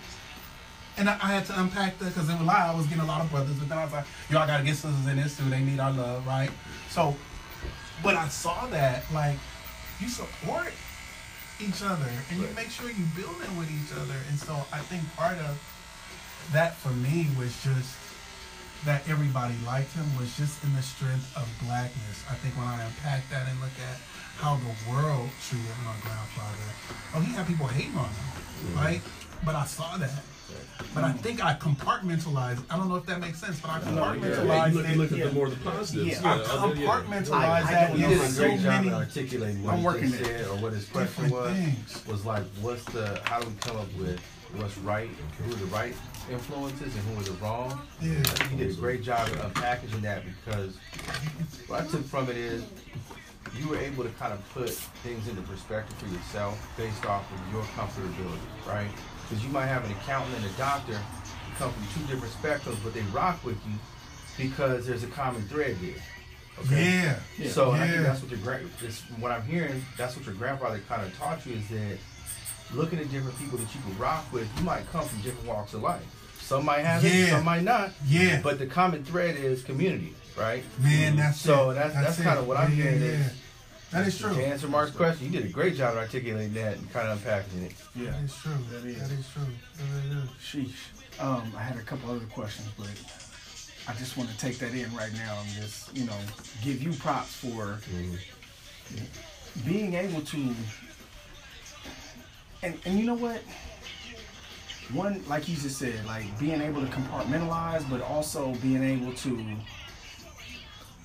and 0.97 1.09
I, 1.09 1.13
I 1.23 1.27
had 1.27 1.45
to 1.45 1.57
unpack 1.57 1.97
that 1.99 2.13
because 2.13 2.27
in 2.27 2.35
a 2.35 2.43
lie 2.43 2.67
I 2.67 2.75
was 2.75 2.85
getting 2.87 3.01
a 3.01 3.05
lot 3.05 3.21
of 3.21 3.31
brothers, 3.31 3.55
but 3.55 3.69
then 3.69 3.77
I 3.77 3.85
was 3.85 3.93
like, 3.93 4.03
yo, 4.29 4.39
I 4.39 4.45
gotta 4.47 4.63
get 4.65 4.73
sisters 4.75 5.07
in 5.07 5.15
this 5.15 5.37
too. 5.37 5.49
They 5.49 5.61
need 5.61 5.79
our 5.79 5.91
love, 5.91 6.27
right? 6.27 6.51
So, 6.89 7.15
but 8.03 8.15
I 8.15 8.27
saw 8.27 8.67
that 8.67 9.03
like 9.13 9.37
you 9.99 10.07
support 10.07 10.73
each 11.59 11.83
other 11.83 12.09
and 12.29 12.39
you 12.39 12.47
make 12.55 12.69
sure 12.69 12.89
you 12.89 13.05
building 13.15 13.55
with 13.57 13.69
each 13.69 13.95
other, 13.97 14.17
and 14.29 14.39
so 14.39 14.53
I 14.73 14.79
think 14.79 15.03
part 15.15 15.37
of 15.37 15.59
that 16.53 16.75
for 16.75 16.89
me 16.89 17.27
was 17.37 17.53
just 17.63 17.95
that 18.85 19.07
everybody 19.07 19.53
liked 19.65 19.93
him 19.93 20.05
was 20.17 20.35
just 20.35 20.63
in 20.63 20.73
the 20.73 20.81
strength 20.81 21.29
of 21.37 21.47
blackness. 21.61 22.25
I 22.29 22.33
think 22.41 22.57
when 22.57 22.65
I 22.65 22.81
unpack 22.81 23.29
that 23.29 23.47
and 23.47 23.59
look 23.61 23.77
at 23.77 23.97
how 24.41 24.57
the 24.57 24.73
world 24.89 25.29
treated 25.45 25.69
my 25.85 25.93
grandfather, 26.01 26.69
oh, 27.13 27.19
he 27.21 27.31
had 27.33 27.45
people 27.45 27.67
hating 27.67 27.95
on 27.95 28.09
him, 28.09 28.25
mm-hmm. 28.25 28.77
right? 28.77 29.01
But 29.45 29.53
I 29.55 29.65
saw 29.65 29.97
that. 29.97 30.23
But 30.93 31.03
I 31.05 31.13
think 31.13 31.43
I 31.43 31.53
compartmentalized. 31.55 32.61
I 32.69 32.75
don't 32.77 32.89
know 32.89 32.95
if 32.97 33.05
that 33.05 33.19
makes 33.21 33.39
sense, 33.39 33.59
but 33.61 33.69
I 33.71 33.91
No, 33.91 34.13
yeah, 34.13 34.13
yeah, 34.13 34.35
compartmentalized 34.35 34.71
you 34.71 34.75
look, 34.77 34.89
you 34.89 34.95
look 34.95 35.11
at 35.13 35.17
it. 35.19 35.23
the 35.25 35.31
more 35.31 35.49
the 35.49 35.55
positives. 35.57 36.21
Yeah. 36.21 36.27
I 36.29 36.39
other- 36.39 36.75
yeah. 36.75 36.85
compartmentalized 36.85 37.31
I- 37.31 37.57
I 37.61 37.71
that 37.71 37.87
don't 37.89 37.97
You 37.97 38.03
know 38.03 38.09
did 38.09 38.17
into 38.17 38.25
a 38.25 38.29
so 38.29 38.43
great 38.47 38.59
job 38.59 38.63
many 38.65 38.87
of 38.89 38.93
articulating 38.95 39.63
what 39.63 39.73
I'm 39.73 39.79
you 39.79 39.85
working 39.85 40.09
just 40.11 40.21
it. 40.21 40.25
said 40.25 40.47
or 40.47 40.55
what 40.57 40.73
his 40.73 40.85
question 40.89 41.23
different 41.23 41.33
was. 41.33 41.53
things. 41.53 42.07
Was 42.07 42.25
like, 42.25 42.43
what's 42.61 42.83
the, 42.85 43.21
how 43.25 43.39
do 43.39 43.47
we 43.47 43.55
come 43.61 43.77
up 43.77 43.87
with 43.97 44.19
what's 44.55 44.77
right, 44.79 45.09
who 45.41 45.51
are 45.51 45.55
the 45.55 45.65
right 45.67 45.95
influences 46.29 46.93
and 46.93 47.03
who 47.07 47.21
are 47.21 47.23
the 47.23 47.31
wrong? 47.43 47.81
Yeah. 48.01 48.11
I 48.19 48.23
think 48.23 48.51
you 48.51 48.57
did 48.67 48.71
a 48.71 48.79
great 48.79 49.01
job 49.03 49.29
of 49.29 49.53
unpackaging 49.53 50.01
that 50.01 50.23
because 50.25 50.75
what 51.67 51.81
I 51.81 51.87
took 51.87 52.05
from 52.05 52.29
it 52.29 52.35
is 52.37 52.63
you 53.57 53.67
were 53.69 53.77
able 53.77 54.03
to 54.03 54.09
kind 54.11 54.33
of 54.33 54.39
put 54.53 54.69
things 54.69 55.27
into 55.27 55.41
perspective 55.43 55.95
for 55.97 56.07
yourself 56.13 56.59
based 56.77 57.05
off 57.05 57.23
of 57.33 57.53
your 57.53 57.63
comfortability, 57.63 58.39
right? 58.67 58.87
Because 59.31 59.45
you 59.45 59.51
might 59.51 59.67
have 59.67 59.85
an 59.85 59.91
accountant 59.93 60.35
and 60.35 60.45
a 60.45 60.49
doctor 60.57 60.99
come 61.57 61.71
from 61.71 61.83
two 61.95 62.13
different 62.13 62.33
spectrums, 62.33 62.75
but 62.83 62.93
they 62.93 62.99
rock 63.13 63.41
with 63.45 63.55
you 63.65 63.71
because 64.37 64.85
there's 64.85 65.03
a 65.03 65.07
common 65.07 65.41
thread 65.43 65.77
there. 65.81 65.93
Okay? 66.59 66.83
Yeah. 66.95 67.19
yeah. 67.39 67.49
So 67.49 67.71
and 67.71 67.81
I 67.81 67.87
think 67.87 68.03
that's 68.03 68.21
what 68.21 68.29
your 68.29 68.39
grand, 68.41 68.69
what 69.21 69.31
I'm 69.31 69.43
hearing, 69.43 69.85
that's 69.97 70.17
what 70.17 70.25
your 70.25 70.35
grandfather 70.35 70.81
kind 70.89 71.01
of 71.05 71.17
taught 71.17 71.45
you 71.45 71.53
is 71.55 71.69
that 71.69 71.97
looking 72.73 72.99
at 72.99 73.09
different 73.09 73.39
people 73.39 73.57
that 73.57 73.73
you 73.73 73.79
can 73.79 73.97
rock 73.97 74.25
with, 74.33 74.49
you 74.57 74.65
might 74.65 74.85
come 74.91 75.05
from 75.05 75.21
different 75.21 75.47
walks 75.47 75.73
of 75.73 75.81
life. 75.81 76.03
Some 76.41 76.65
might 76.65 76.79
have 76.81 77.05
it, 77.05 77.29
some 77.29 77.45
might 77.45 77.63
not. 77.63 77.91
Yeah. 78.05 78.41
But 78.43 78.59
the 78.59 78.65
common 78.65 79.05
thread 79.05 79.37
is 79.37 79.63
community, 79.63 80.13
right? 80.37 80.61
Man, 80.81 81.15
that's 81.15 81.39
So 81.39 81.69
it. 81.69 81.75
that's- 81.75 81.93
that's 81.93 82.19
it. 82.19 82.23
kinda 82.23 82.43
what 82.43 82.57
I'm 82.57 82.69
Yeah, 82.71 82.83
hearing 82.83 82.99
yeah, 83.01 83.07
is- 83.07 83.19
yeah. 83.27 83.31
That 83.91 84.07
is 84.07 84.17
true. 84.17 84.33
To 84.33 84.45
answer 84.45 84.67
Mark's 84.69 84.91
question, 84.91 85.25
you 85.25 85.39
did 85.39 85.49
a 85.49 85.51
great 85.51 85.75
job 85.75 85.93
of 85.93 85.99
articulating 85.99 86.53
that 86.53 86.77
and 86.77 86.91
kind 86.93 87.09
of 87.09 87.17
unpacking 87.17 87.63
it. 87.63 87.73
Yeah. 87.93 88.11
That 88.11 88.23
is 88.23 88.35
true. 88.35 88.53
That 88.71 88.85
is. 88.85 89.01
That 89.01 89.11
is 89.11 89.29
true. 89.29 89.43
That 89.77 90.17
is. 90.17 90.29
Sheesh. 90.39 91.19
Um, 91.19 91.51
I 91.57 91.61
had 91.61 91.75
a 91.77 91.81
couple 91.81 92.09
other 92.09 92.25
questions, 92.27 92.69
but 92.77 92.89
I 93.87 93.93
just 93.97 94.15
want 94.15 94.29
to 94.29 94.37
take 94.37 94.59
that 94.59 94.73
in 94.73 94.93
right 94.95 95.13
now 95.13 95.39
and 95.41 95.49
just, 95.49 95.95
you 95.95 96.05
know, 96.05 96.17
give 96.63 96.81
you 96.81 96.93
props 96.93 97.35
for 97.35 97.79
being 99.65 99.93
able 99.93 100.21
to. 100.21 100.55
And 102.63 102.79
and 102.85 102.97
you 102.97 103.05
know 103.05 103.15
what? 103.15 103.41
One, 104.93 105.23
like 105.27 105.49
you 105.49 105.55
just 105.55 105.77
said, 105.77 106.05
like 106.05 106.39
being 106.39 106.61
able 106.61 106.81
to 106.81 106.87
compartmentalize, 106.87 107.89
but 107.89 108.01
also 108.01 108.53
being 108.55 108.83
able 108.83 109.13
to 109.13 109.45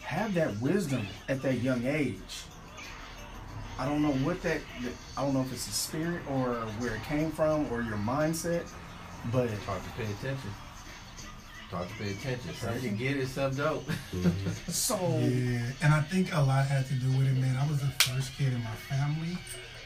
have 0.02 0.34
that 0.34 0.56
wisdom 0.60 1.06
at 1.28 1.42
that 1.42 1.60
young 1.62 1.84
age. 1.84 2.44
I 3.78 3.84
don't 3.84 4.02
know 4.02 4.12
what 4.24 4.42
that. 4.42 4.60
I 5.16 5.22
don't 5.22 5.34
know 5.34 5.40
if 5.42 5.52
it's 5.52 5.68
a 5.68 5.72
spirit 5.72 6.22
or 6.30 6.54
where 6.78 6.94
it 6.94 7.02
came 7.04 7.30
from 7.30 7.70
or 7.72 7.82
your 7.82 7.96
mindset, 7.98 8.66
but 9.32 9.48
It's 9.50 9.64
hard 9.64 9.82
to 9.82 9.90
pay 9.90 10.04
attention. 10.04 10.50
Taught 11.70 11.88
to 11.88 11.94
pay 11.96 12.10
attention. 12.12 12.54
Some 12.54 12.80
can 12.80 12.96
get 12.96 13.16
it, 13.16 13.26
some 13.28 13.52
don't. 13.54 13.84
Mm-hmm. 13.86 14.70
so 14.70 14.96
Yeah, 15.18 15.66
and 15.82 15.92
I 15.92 16.00
think 16.02 16.34
a 16.34 16.40
lot 16.40 16.64
had 16.66 16.86
to 16.86 16.94
do 16.94 17.08
with 17.18 17.26
it, 17.26 17.34
man. 17.40 17.56
I 17.56 17.68
was 17.68 17.80
the 17.80 17.88
first 18.04 18.36
kid 18.38 18.52
in 18.52 18.62
my 18.62 18.70
family, 18.88 19.36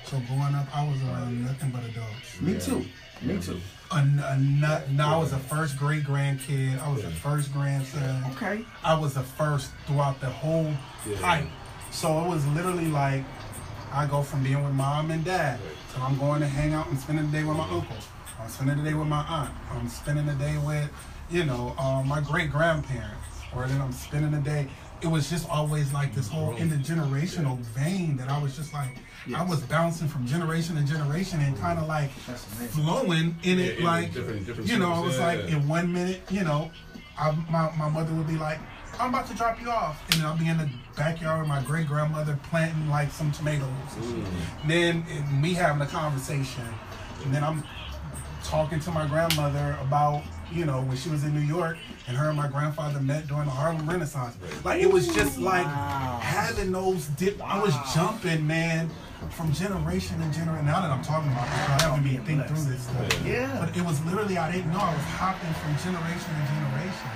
so 0.04 0.20
growing 0.28 0.54
up, 0.54 0.68
I 0.76 0.86
was 0.86 1.00
around 1.02 1.42
nothing 1.44 1.70
but 1.70 1.82
adults. 1.84 2.40
me 2.40 2.58
too, 2.60 2.84
me 3.22 3.40
too. 3.40 3.60
A, 3.92 3.96
a 3.96 4.38
nut. 4.38 4.90
No, 4.90 5.06
I 5.06 5.16
was 5.16 5.30
the 5.32 5.38
first 5.38 5.78
great 5.78 6.04
grandkid. 6.04 6.78
I 6.80 6.92
was 6.92 7.02
the 7.02 7.10
first 7.10 7.52
grandson. 7.52 8.24
Okay, 8.32 8.62
I 8.84 8.94
was 8.96 9.14
the 9.14 9.22
first 9.22 9.70
throughout 9.86 10.20
the 10.20 10.28
whole 10.30 10.72
Yeah. 11.08 11.16
hype. 11.16 11.46
So 11.90 12.22
it 12.24 12.28
was 12.28 12.46
literally 12.48 12.86
like 12.86 13.24
I 13.92 14.06
go 14.06 14.22
from 14.22 14.42
being 14.42 14.62
with 14.62 14.72
mom 14.74 15.10
and 15.10 15.24
dad 15.24 15.58
to 15.94 16.00
I'm 16.00 16.18
going 16.18 16.40
to 16.40 16.46
hang 16.46 16.72
out 16.74 16.88
and 16.88 16.98
spending 16.98 17.30
the 17.30 17.38
day 17.38 17.44
with 17.44 17.56
my 17.56 17.68
uncle. 17.68 17.96
I'm 18.40 18.48
spending 18.48 18.78
the 18.78 18.84
day 18.90 18.94
with 18.94 19.08
my 19.08 19.24
aunt. 19.28 19.50
I'm 19.72 19.88
spending 19.88 20.26
the 20.26 20.34
day 20.34 20.56
with, 20.64 20.90
you 21.30 21.44
know, 21.44 21.74
um, 21.78 22.08
my 22.08 22.20
great 22.20 22.50
grandparents. 22.50 23.16
Or 23.54 23.66
then 23.66 23.80
I'm 23.80 23.92
spending 23.92 24.30
the 24.30 24.38
day. 24.38 24.68
It 25.02 25.08
was 25.08 25.28
just 25.28 25.48
always 25.50 25.92
like 25.92 26.14
this 26.14 26.28
whole 26.28 26.54
intergenerational 26.54 27.58
vein 27.58 28.16
that 28.18 28.28
I 28.28 28.40
was 28.40 28.56
just 28.56 28.72
like, 28.72 28.96
I 29.34 29.44
was 29.44 29.60
bouncing 29.60 30.08
from 30.08 30.26
generation 30.26 30.76
to 30.76 30.82
generation 30.82 31.40
and 31.40 31.58
kind 31.58 31.78
of 31.78 31.86
like 31.88 32.10
flowing 32.10 33.36
in 33.42 33.58
it, 33.58 33.78
in 33.78 33.84
like 33.84 34.12
different- 34.14 34.46
different 34.46 34.70
you 34.70 34.78
know, 34.78 34.92
I 34.92 35.00
was 35.00 35.18
yeah, 35.18 35.26
like 35.26 35.38
yeah. 35.48 35.56
in 35.56 35.68
one 35.68 35.92
minute, 35.92 36.22
you 36.30 36.44
know, 36.44 36.70
I, 37.18 37.32
my 37.50 37.70
my 37.76 37.88
mother 37.88 38.14
would 38.14 38.26
be 38.28 38.36
like, 38.36 38.58
I'm 39.00 39.08
about 39.08 39.26
to 39.28 39.34
drop 39.34 39.60
you 39.60 39.70
off, 39.70 40.02
and 40.10 40.20
then 40.20 40.26
I'll 40.26 40.36
be 40.36 40.48
in 40.48 40.58
the 40.58 40.68
backyard 40.94 41.40
with 41.40 41.48
my 41.48 41.62
great 41.62 41.86
grandmother 41.86 42.38
planting 42.50 42.88
like 42.90 43.10
some 43.10 43.32
tomatoes. 43.32 43.66
Mm. 43.96 44.24
Then 44.68 45.04
it, 45.08 45.32
me 45.32 45.54
having 45.54 45.80
a 45.80 45.86
conversation, 45.86 46.64
and 47.24 47.34
then 47.34 47.42
I'm 47.42 47.64
talking 48.44 48.78
to 48.80 48.90
my 48.90 49.06
grandmother 49.06 49.78
about 49.80 50.22
you 50.52 50.66
know 50.66 50.82
when 50.82 50.98
she 50.98 51.08
was 51.08 51.24
in 51.24 51.34
New 51.34 51.46
York, 51.46 51.78
and 52.08 52.16
her 52.16 52.28
and 52.28 52.36
my 52.36 52.46
grandfather 52.46 53.00
met 53.00 53.26
during 53.26 53.46
the 53.46 53.50
Harlem 53.50 53.88
Renaissance. 53.88 54.36
Like 54.64 54.82
it 54.82 54.92
was 54.92 55.08
just 55.14 55.38
like 55.38 55.66
having 55.66 56.70
those 56.70 57.06
dip. 57.06 57.40
I 57.42 57.58
was 57.62 57.74
jumping, 57.94 58.46
man. 58.46 58.90
From 59.30 59.52
generation 59.52 60.16
to 60.20 60.36
generation. 60.36 60.64
Now 60.64 60.80
that 60.80 60.90
I'm 60.90 61.02
talking 61.02 61.30
about 61.30 61.44
this, 61.44 61.68
I 61.68 61.88
haven't 61.88 62.04
been 62.04 62.24
think 62.24 62.46
through 62.46 62.64
this 62.64 62.82
stuff. 62.84 63.26
Yeah. 63.26 63.54
But 63.60 63.76
it 63.76 63.84
was 63.84 64.02
literally 64.04 64.38
I 64.38 64.50
didn't 64.50 64.72
know 64.72 64.80
I 64.80 64.94
was 64.94 65.04
hopping 65.04 65.52
from 65.60 65.76
generation 65.76 66.24
to 66.24 66.44
generation. 66.48 67.10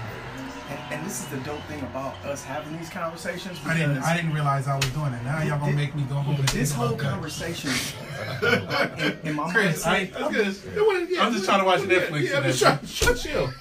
And, 0.74 0.94
and 0.94 1.06
this 1.06 1.20
is 1.20 1.26
the 1.28 1.37
dope 1.38 1.62
thing 1.64 1.80
about 1.80 2.14
us 2.24 2.42
having 2.42 2.76
these 2.76 2.88
conversations. 2.90 3.58
I 3.64 3.74
didn't 3.76 3.98
I 3.98 4.16
didn't 4.16 4.32
realize 4.32 4.66
I 4.66 4.76
was 4.76 4.88
doing 4.90 5.12
it. 5.12 5.22
Now 5.22 5.42
y'all 5.42 5.58
gonna 5.60 5.72
make 5.72 5.94
me 5.94 6.02
go 6.04 6.16
home 6.16 6.37
and 6.37 6.48
This 6.48 6.72
whole 6.72 6.96
conversation, 6.96 7.70
in, 8.42 9.18
in 9.28 9.34
my 9.37 9.50
Chris, 9.52 9.84
mindset, 9.84 9.87
I- 9.87 10.04
That's 10.32 10.58
good. 10.60 10.76
It 10.76 10.87
wasn't- 10.87 11.10
yeah, 11.10 11.24
I'm 11.26 11.32
just 11.32 11.44
trying 11.44 11.60
to 11.60 11.64
watch 11.66 11.80
Netflix 11.80 12.28
Yeah, 12.28 12.37
I'm 12.38 12.42
today. 12.42 12.56
just 12.56 13.02
trying, 13.02 13.16
chill. 13.16 13.52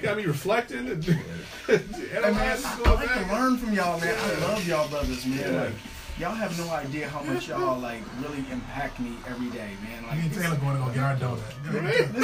Got 0.00 0.16
me 0.16 0.24
reflecting. 0.26 0.88
And, 0.90 0.90
and 1.68 1.96
Hey, 1.96 2.20
man, 2.20 2.58
I, 2.64 2.82
I 2.86 2.92
like 2.94 3.12
to 3.14 3.32
learn 3.34 3.56
from 3.58 3.72
y'all, 3.72 3.98
man. 4.00 4.14
I 4.18 4.38
love 4.46 4.66
y'all 4.66 4.88
brothers, 4.88 5.26
man. 5.26 5.38
Yeah. 5.38 5.62
Like, 5.62 5.72
y'all 6.18 6.34
have 6.34 6.56
no 6.58 6.70
idea 6.70 7.08
how 7.08 7.22
much 7.22 7.48
y'all 7.48 7.78
like 7.78 8.02
really 8.22 8.44
impact 8.50 8.98
me 9.00 9.12
every 9.26 9.48
day, 9.50 9.70
man. 9.82 10.02
Like, 10.06 10.16
Me 10.16 10.22
Like, 10.22 10.24
and 10.24 10.32
Taylor 10.34 10.56
going 10.56 10.76
to 10.76 10.82
go 10.82 10.90
get 10.90 11.02
our 11.04 11.16
donut. 11.16 12.16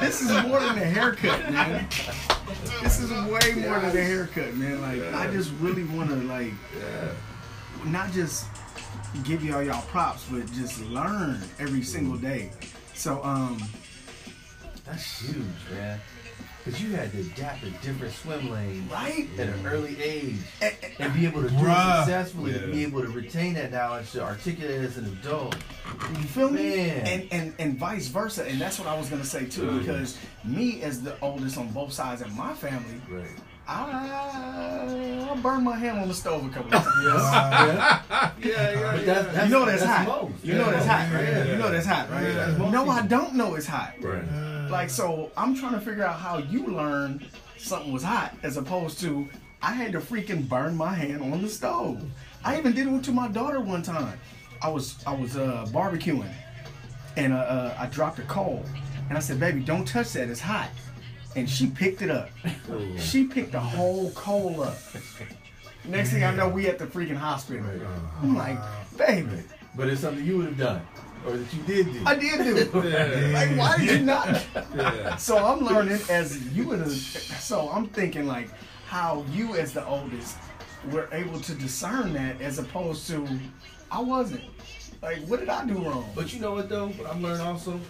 this 0.00 0.20
is 0.22 0.30
more 0.46 0.60
than 0.60 0.78
a 0.78 0.84
haircut, 0.84 1.50
man. 1.52 1.86
This 2.82 3.00
is 3.00 3.10
way 3.10 3.54
more 3.62 3.78
than 3.80 3.96
a 3.96 4.02
haircut, 4.02 4.54
man. 4.56 4.80
Like, 4.80 5.02
I 5.14 5.30
just 5.32 5.52
really 5.60 5.84
want 5.84 6.10
to 6.10 6.16
like, 6.16 6.52
not 7.86 8.10
just 8.12 8.46
give 9.24 9.44
y'all 9.44 9.62
y'all 9.62 9.82
props, 9.82 10.26
but 10.30 10.46
just 10.52 10.80
learn 10.86 11.40
every 11.58 11.82
single 11.82 12.16
day. 12.16 12.50
So, 12.94 13.22
um, 13.24 13.62
That's 14.84 15.20
huge, 15.20 15.44
man. 15.72 16.00
Because 16.64 16.82
you 16.82 16.90
had 16.90 17.10
to 17.12 17.20
adapt 17.20 17.62
to 17.62 17.70
different 17.70 18.12
swim 18.12 18.50
lanes 18.50 18.90
right? 18.92 19.26
at 19.38 19.48
an 19.48 19.66
early 19.66 20.00
age 20.02 20.36
eh, 20.60 20.72
and 20.98 21.14
be 21.14 21.24
able 21.26 21.42
to 21.42 21.48
do 21.48 21.56
it 21.56 21.60
Bruh. 21.60 22.04
successfully, 22.04 22.52
to 22.52 22.66
be 22.66 22.82
able 22.82 23.00
to 23.00 23.08
retain 23.08 23.54
that 23.54 23.72
knowledge, 23.72 24.12
to 24.12 24.22
articulate 24.22 24.70
it 24.70 24.84
as 24.84 24.98
an 24.98 25.06
adult. 25.06 25.56
You 26.10 26.22
feel 26.24 26.50
me? 26.50 26.76
Man. 26.76 27.06
And, 27.06 27.28
and 27.32 27.54
and 27.58 27.78
vice 27.78 28.08
versa. 28.08 28.46
And 28.46 28.60
that's 28.60 28.78
what 28.78 28.88
I 28.88 28.96
was 28.98 29.08
gonna 29.08 29.24
say 29.24 29.46
too, 29.46 29.78
because 29.78 30.18
me 30.44 30.82
as 30.82 31.02
the 31.02 31.18
oldest 31.20 31.56
on 31.56 31.68
both 31.72 31.92
sides 31.92 32.20
of 32.20 32.34
my 32.36 32.52
family, 32.52 33.00
Right. 33.08 33.26
I, 33.68 35.28
I 35.30 35.36
burned 35.40 35.64
my 35.64 35.76
hand 35.76 36.00
on 36.00 36.08
the 36.08 36.14
stove 36.14 36.44
a 36.44 36.48
couple 36.48 36.74
of 36.74 36.82
times. 36.82 37.04
Yeah, 38.44 38.72
yeah, 38.72 38.96
But 38.96 39.06
that's, 39.06 39.34
that's, 39.34 39.44
you 39.46 39.52
know 39.52 39.64
that's, 39.64 39.82
hot. 39.82 40.30
You 40.42 40.54
know 40.54 40.70
that's 40.70 40.86
hot, 40.86 41.12
right? 41.12 41.46
You 41.46 41.56
know 41.56 41.70
that's 41.70 41.86
hot, 41.86 42.10
right? 42.10 42.22
Yeah. 42.22 42.32
That's 42.32 42.58
most 42.58 42.72
No, 42.72 42.88
I 42.88 43.06
don't 43.06 43.34
know 43.34 43.54
it's 43.54 43.66
hot. 43.66 43.94
Right. 44.00 44.24
Like 44.70 44.90
so, 44.90 45.30
I'm 45.36 45.54
trying 45.54 45.74
to 45.74 45.80
figure 45.80 46.04
out 46.04 46.18
how 46.18 46.38
you 46.38 46.66
learned 46.66 47.26
something 47.58 47.92
was 47.92 48.02
hot, 48.02 48.36
as 48.42 48.56
opposed 48.56 49.00
to 49.00 49.28
I 49.62 49.72
had 49.72 49.92
to 49.92 50.00
freaking 50.00 50.48
burn 50.48 50.76
my 50.76 50.94
hand 50.94 51.22
on 51.22 51.42
the 51.42 51.48
stove. 51.48 52.02
I 52.44 52.58
even 52.58 52.72
did 52.72 52.86
it 52.86 53.04
to 53.04 53.12
my 53.12 53.28
daughter 53.28 53.60
one 53.60 53.82
time. 53.82 54.18
I 54.62 54.68
was 54.68 55.02
I 55.06 55.14
was 55.14 55.36
uh, 55.36 55.66
barbecuing, 55.70 56.32
and 57.16 57.32
uh, 57.32 57.36
uh, 57.36 57.76
I 57.78 57.86
dropped 57.86 58.18
a 58.18 58.22
coal, 58.22 58.64
and 59.08 59.16
I 59.18 59.20
said, 59.20 59.38
"Baby, 59.40 59.60
don't 59.60 59.86
touch 59.86 60.12
that. 60.14 60.28
It's 60.28 60.40
hot." 60.40 60.70
And 61.36 61.48
she 61.48 61.68
picked 61.68 62.02
it 62.02 62.10
up. 62.10 62.28
She 62.98 63.24
picked 63.24 63.52
the 63.52 63.60
whole 63.60 64.10
coal 64.12 64.62
up. 64.62 64.76
Next 65.84 66.10
thing 66.10 66.24
I 66.24 66.34
know, 66.34 66.48
we 66.48 66.66
at 66.66 66.78
the 66.78 66.86
freaking 66.86 67.16
hospital. 67.16 67.64
I'm 68.22 68.36
like, 68.36 68.58
baby, 68.96 69.42
But 69.76 69.88
it's 69.88 70.00
something 70.02 70.24
you 70.24 70.38
would 70.38 70.46
have 70.46 70.58
done, 70.58 70.82
or 71.26 71.36
that 71.36 71.54
you 71.54 71.62
did 71.62 71.92
do. 71.92 72.02
I 72.04 72.14
did 72.16 72.38
do 72.44 72.56
it. 72.56 72.74
Yeah. 72.90 73.30
Like, 73.32 73.56
why 73.58 73.78
did 73.78 74.00
you 74.00 74.04
not? 74.04 74.44
Yeah. 74.76 75.16
So 75.16 75.38
I'm 75.38 75.60
learning 75.60 76.00
as 76.10 76.38
you 76.54 76.66
would 76.68 76.80
have. 76.80 76.90
So 76.92 77.70
I'm 77.70 77.86
thinking 77.88 78.26
like 78.26 78.48
how 78.86 79.24
you 79.32 79.54
as 79.54 79.72
the 79.72 79.86
oldest 79.86 80.36
were 80.90 81.08
able 81.12 81.38
to 81.40 81.54
discern 81.54 82.12
that 82.14 82.40
as 82.40 82.58
opposed 82.58 83.06
to 83.08 83.26
I 83.90 84.00
wasn't. 84.00 84.42
Like, 85.02 85.18
what 85.26 85.40
did 85.40 85.48
I 85.48 85.64
do 85.64 85.74
wrong? 85.78 86.10
But 86.14 86.32
you 86.34 86.40
know 86.40 86.52
what 86.52 86.68
though? 86.68 86.88
What 86.88 87.08
I'm 87.10 87.22
learning 87.22 87.46
also, 87.46 87.80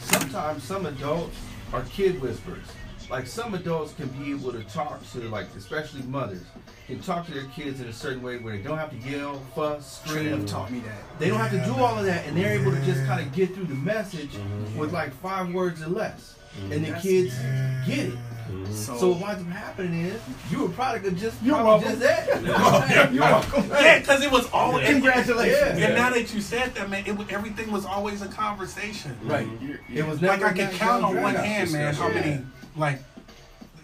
sometimes 0.00 0.62
some 0.62 0.86
adults 0.86 1.36
are 1.74 1.82
kid 1.82 2.22
whisperers. 2.22 2.66
Like 3.10 3.26
some 3.26 3.52
adults 3.54 3.92
can 3.92 4.06
be 4.08 4.30
able 4.30 4.52
to 4.52 4.62
talk 4.64 5.02
to, 5.12 5.20
like 5.28 5.46
especially 5.56 6.02
mothers, 6.02 6.44
can 6.86 7.00
talk 7.00 7.26
to 7.26 7.34
their 7.34 7.44
kids 7.46 7.80
in 7.80 7.88
a 7.88 7.92
certain 7.92 8.22
way 8.22 8.38
where 8.38 8.56
they 8.56 8.62
don't 8.62 8.78
have 8.78 8.90
to 8.90 9.10
yell, 9.10 9.40
fuss, 9.54 10.00
scream. 10.00 10.46
taught 10.46 10.70
me 10.70 10.80
that. 10.80 11.18
They 11.18 11.28
don't 11.28 11.38
have 11.38 11.50
to 11.50 11.62
do 11.64 11.74
all 11.82 11.98
of 11.98 12.06
that, 12.06 12.26
and 12.26 12.36
they're 12.36 12.58
able 12.58 12.70
to 12.70 12.80
just 12.82 13.04
kind 13.04 13.20
of 13.20 13.32
get 13.34 13.54
through 13.54 13.66
the 13.66 13.74
message 13.74 14.30
mm-hmm. 14.30 14.78
with 14.78 14.92
like 14.92 15.12
five 15.14 15.52
words 15.52 15.82
or 15.82 15.88
less, 15.88 16.36
and 16.70 16.84
the 16.84 16.92
kids 17.00 17.36
get 17.86 18.06
it. 18.06 18.18
Mm-hmm. 18.48 18.72
So, 18.72 18.96
So 18.96 19.08
what 19.12 19.20
winds 19.22 19.42
up 19.42 19.48
happening 19.48 20.00
is 20.06 20.20
you 20.50 20.62
were 20.62 20.68
product 20.68 21.06
of 21.06 21.16
just 21.16 21.42
You're 21.42 21.56
probably 21.56 21.86
welcome. 21.86 22.00
just 22.00 22.42
that. 22.44 23.12
you're 23.12 23.22
welcome. 23.22 23.68
Yeah, 23.70 23.98
because 24.00 24.22
it 24.22 24.30
was 24.30 24.48
always. 24.52 24.86
Congratulations. 24.88 25.80
And 25.80 25.94
now 25.94 26.10
that 26.10 26.32
you 26.34 26.40
said 26.40 26.74
that, 26.74 26.90
man, 26.90 27.04
it, 27.06 27.16
was- 27.16 27.28
everything 27.30 27.70
was 27.72 27.84
always 27.84 28.22
a 28.22 28.28
conversation. 28.28 29.12
Mm-hmm. 29.12 29.30
Right. 29.30 29.48
You're- 29.60 29.78
It 29.92 30.06
was 30.06 30.20
Like 30.22 30.42
I 30.42 30.52
could 30.52 30.70
count 30.72 31.04
on 31.04 31.20
one 31.20 31.34
hand, 31.34 31.72
man, 31.72 31.94
how 31.94 32.08
discussion. 32.08 32.30
many 32.30 32.44
like 32.76 33.00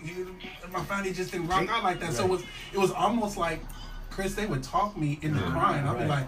you- 0.05 0.35
my 0.73 0.85
family 0.85 1.13
just 1.13 1.33
didn't 1.33 1.49
rock 1.49 1.69
out 1.69 1.83
like 1.83 1.99
that. 2.01 2.13
So 2.13 2.25
it 2.25 2.31
was 2.31 2.43
it 2.73 2.79
was 2.79 2.93
almost 2.93 3.37
like 3.37 3.61
Chris. 4.11 4.35
They 4.35 4.47
would 4.47 4.63
talk 4.63 4.97
me 4.97 5.19
into 5.23 5.41
crying. 5.41 5.85
I'd 5.87 5.95
be 5.95 5.99
right. 6.01 6.09
like, 6.09 6.27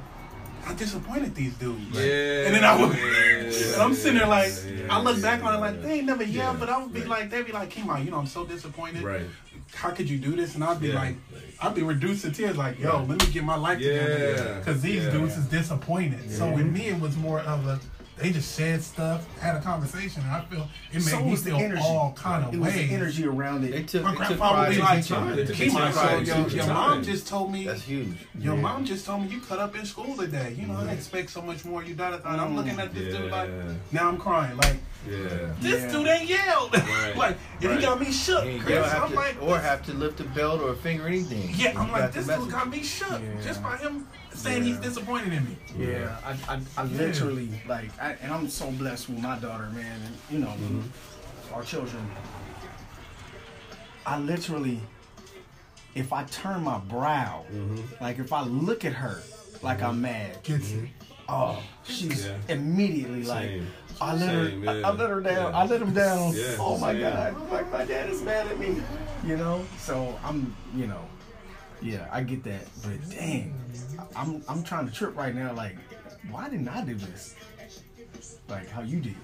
I 0.66 0.75
disappointed 0.75 1.35
these 1.35 1.55
dudes. 1.55 1.81
Yeah. 1.92 2.46
And 2.46 2.55
then 2.55 2.64
I 2.64 2.81
would, 2.81 2.96
Yeah. 2.96 3.77
I'm 3.85 3.94
sitting 3.94 4.18
there 4.18 4.29
like, 4.29 4.53
Yeah. 4.66 4.94
I 4.96 5.01
look 5.03 5.20
back 5.20 5.42
on 5.44 5.55
it 5.55 5.59
like 5.59 5.83
they 5.83 5.94
ain't 5.98 6.07
never 6.07 6.22
yelled, 6.22 6.55
Yeah. 6.55 6.61
but 6.61 6.68
I 6.68 6.79
would 6.83 6.92
be 6.92 7.01
Right. 7.01 7.09
like, 7.09 7.31
they'd 7.31 7.46
be 7.46 7.53
like, 7.53 7.70
Kima, 7.70 8.05
you 8.05 8.11
know, 8.11 8.18
I'm 8.18 8.27
so 8.27 8.44
disappointed. 8.44 9.03
Right. 9.03 9.22
How 9.75 9.90
could 9.90 10.09
you 10.09 10.18
do 10.18 10.37
this? 10.37 10.55
And 10.55 10.62
I'd 10.64 10.81
be 10.81 10.88
Yeah. 10.88 10.94
like, 10.94 11.16
I'd 11.61 11.75
be 11.75 11.83
reduced 11.83 12.25
to 12.25 12.31
tears, 12.31 12.57
like, 12.57 12.79
yo, 12.79 13.05
let 13.09 13.20
me 13.25 13.33
get 13.33 13.44
my 13.44 13.57
life 13.57 13.79
together, 13.79 14.57
because 14.59 14.81
these 14.83 15.05
Yeah. 15.05 15.11
dudes 15.11 15.37
is 15.37 15.46
disappointed. 15.46 16.31
So 16.31 16.48
with 16.51 16.66
me, 16.66 16.88
it 16.88 17.01
was 17.01 17.16
more 17.16 17.40
of 17.40 17.66
a. 17.66 17.81
They 18.18 18.31
just 18.31 18.53
said 18.53 18.83
stuff, 18.83 19.27
had 19.38 19.57
a 19.57 19.61
conversation, 19.62 20.22
and 20.22 20.31
I 20.33 20.42
feel 20.42 20.68
it 20.90 20.94
made 20.96 21.03
So 21.03 21.20
me 21.25 21.31
was 21.31 21.44
the 21.44 21.51
feel 21.51 21.61
energy. 21.61 21.81
all 21.83 22.12
kind 22.12 22.44
of 22.44 22.53
It 22.55 22.59
was 22.59 22.75
ways. 22.75 22.88
the 22.88 22.94
energy 22.94 23.27
around 23.27 23.62
They 23.62 23.68
it. 23.79 23.88
took, 23.88 24.03
My 24.05 24.11
they 24.11 24.16
took 24.18 24.27
grandfather 24.27 24.59
would 24.59 24.64
pride 24.64 24.70
be 24.70 24.77
in 24.77 24.81
like, 24.85 25.03
teaching. 25.03 25.37
They 25.37 25.44
took 25.46 25.57
Kima, 25.57 25.92
pride 25.92 25.94
so 25.94 26.18
in 26.18 26.25
your, 26.27 26.37
teaching 26.37 26.57
your 26.59 26.66
time. 26.66 26.75
mom 26.75 27.03
just 27.03 27.27
told 27.27 27.53
me 27.53 27.64
That's 27.66 27.83
huge. 27.83 28.16
Your 28.38 28.55
Yeah. 28.55 28.61
mom 28.61 28.85
just 28.85 29.07
told 29.07 29.22
me 29.22 29.29
you 29.29 29.40
cut 29.40 29.59
up 29.59 29.75
in 29.75 29.87
school 29.87 30.14
today. 30.16 30.55
You 30.59 30.66
know, 30.66 30.77
I 30.79 30.92
expect 30.92 31.31
so 31.31 31.40
much 31.40 31.64
more. 31.64 31.83
You 31.83 31.94
got 31.94 32.12
it. 32.12 32.20
And 32.25 32.38
I'm 32.40 32.53
mm. 32.53 32.57
looking 32.57 32.79
at 32.79 32.94
this 32.94 33.16
dude 33.16 33.31
like, 33.31 33.48
now 33.92 34.09
I'm 34.09 34.18
crying. 34.18 34.57
Like, 34.59 34.77
Yeah. 35.09 35.18
this 35.61 35.83
Yeah. 35.83 35.92
dude 35.92 36.07
ain't 36.07 36.29
yelled. 36.29 36.75
Right. 36.77 37.16
like, 37.16 37.37
and 37.62 37.70
Right. 37.70 37.79
he 37.81 37.85
got 37.85 37.98
me 37.98 38.12
shook. 38.12 38.44
Chris, 38.61 38.92
I'm 38.92 39.09
to, 39.11 39.16
like, 39.16 39.37
or 39.42 39.59
have 39.59 39.83
to 39.87 39.94
lift 39.94 40.20
a 40.20 40.25
belt 40.25 40.61
or 40.61 40.72
a 40.72 40.77
finger 40.77 41.07
or 41.07 41.09
anything. 41.09 41.51
yeah, 41.57 41.72
I'm 41.81 41.90
like, 41.90 42.12
this 42.12 42.27
dude 42.27 42.37
message. 42.37 42.53
got 42.53 42.68
me 42.70 42.83
shook 42.83 43.09
Yeah. 43.22 43.42
just 43.42 43.62
by 43.62 43.79
him 43.79 44.07
saying 44.42 44.62
he's 44.64 44.78
disappointed 44.78 45.33
in 45.33 45.44
me. 45.44 45.57
Yeah, 45.78 46.16
I, 46.24 46.55
I, 46.55 46.61
I 46.76 46.85
literally 46.85 47.48
like, 47.68 47.90
I, 48.00 48.16
and 48.22 48.33
I'm 48.33 48.48
so 48.48 48.70
blessed 48.72 49.09
with 49.09 49.20
my 49.20 49.38
daughter, 49.38 49.68
man, 49.70 50.00
and 50.05 50.16
you 50.31 50.38
know, 50.38 50.48
mm-hmm. 50.48 51.55
our 51.55 51.62
children. 51.62 52.11
I 54.05 54.18
literally, 54.18 54.81
if 55.94 56.12
I 56.12 56.24
turn 56.24 56.62
my 56.64 56.78
brow, 56.78 57.44
mm-hmm. 57.52 58.02
like 58.02 58.18
if 58.18 58.33
I 58.33 58.42
look 58.42 58.85
at 58.85 58.92
her, 58.94 59.22
like 59.62 59.83
I'm 59.83 60.02
mm-hmm. 60.02 60.02
mad, 60.02 60.38
oh, 61.28 61.62
she's 61.85 62.26
Yeah. 62.26 62.37
immediately 62.48 63.22
like, 63.22 63.48
Same. 63.48 63.66
I 64.00 64.14
let 64.14 64.35
her, 64.35 64.50
Same, 64.50 64.68
I, 64.68 64.78
yeah. 64.78 64.88
I 64.88 64.92
let 64.92 65.11
her 65.11 65.20
down, 65.20 65.52
Yeah. 65.52 65.59
I 65.59 65.66
let 65.66 65.83
him 65.83 65.94
down. 65.94 66.35
Yeah, 66.35 66.57
oh 66.59 66.78
my 66.78 66.92
same. 66.92 67.02
God, 67.02 67.50
like 67.50 67.70
my 67.70 67.85
dad 67.85 68.11
is 68.11 68.22
mad 68.22 68.48
at 68.48 68.59
me, 68.59 68.83
you 69.24 69.37
know. 69.37 69.64
So 69.78 70.18
I'm, 70.24 70.55
you 70.74 70.88
know, 70.88 71.05
yeah, 71.83 72.09
I 72.11 72.23
get 72.23 72.45
that, 72.45 72.64
but 72.83 73.11
dang, 73.11 73.55
I'm 74.16 74.42
I'm 74.49 74.62
trying 74.62 74.87
to 74.87 74.92
trip 74.92 75.16
right 75.16 75.35
now. 75.35 75.53
Like, 75.53 75.77
why 76.31 76.49
didn't 76.49 76.68
I 76.68 76.85
do 76.85 76.95
this? 76.95 77.35
Like 78.49 78.68
how 78.71 78.83
you 78.83 79.01
did. 79.01 79.16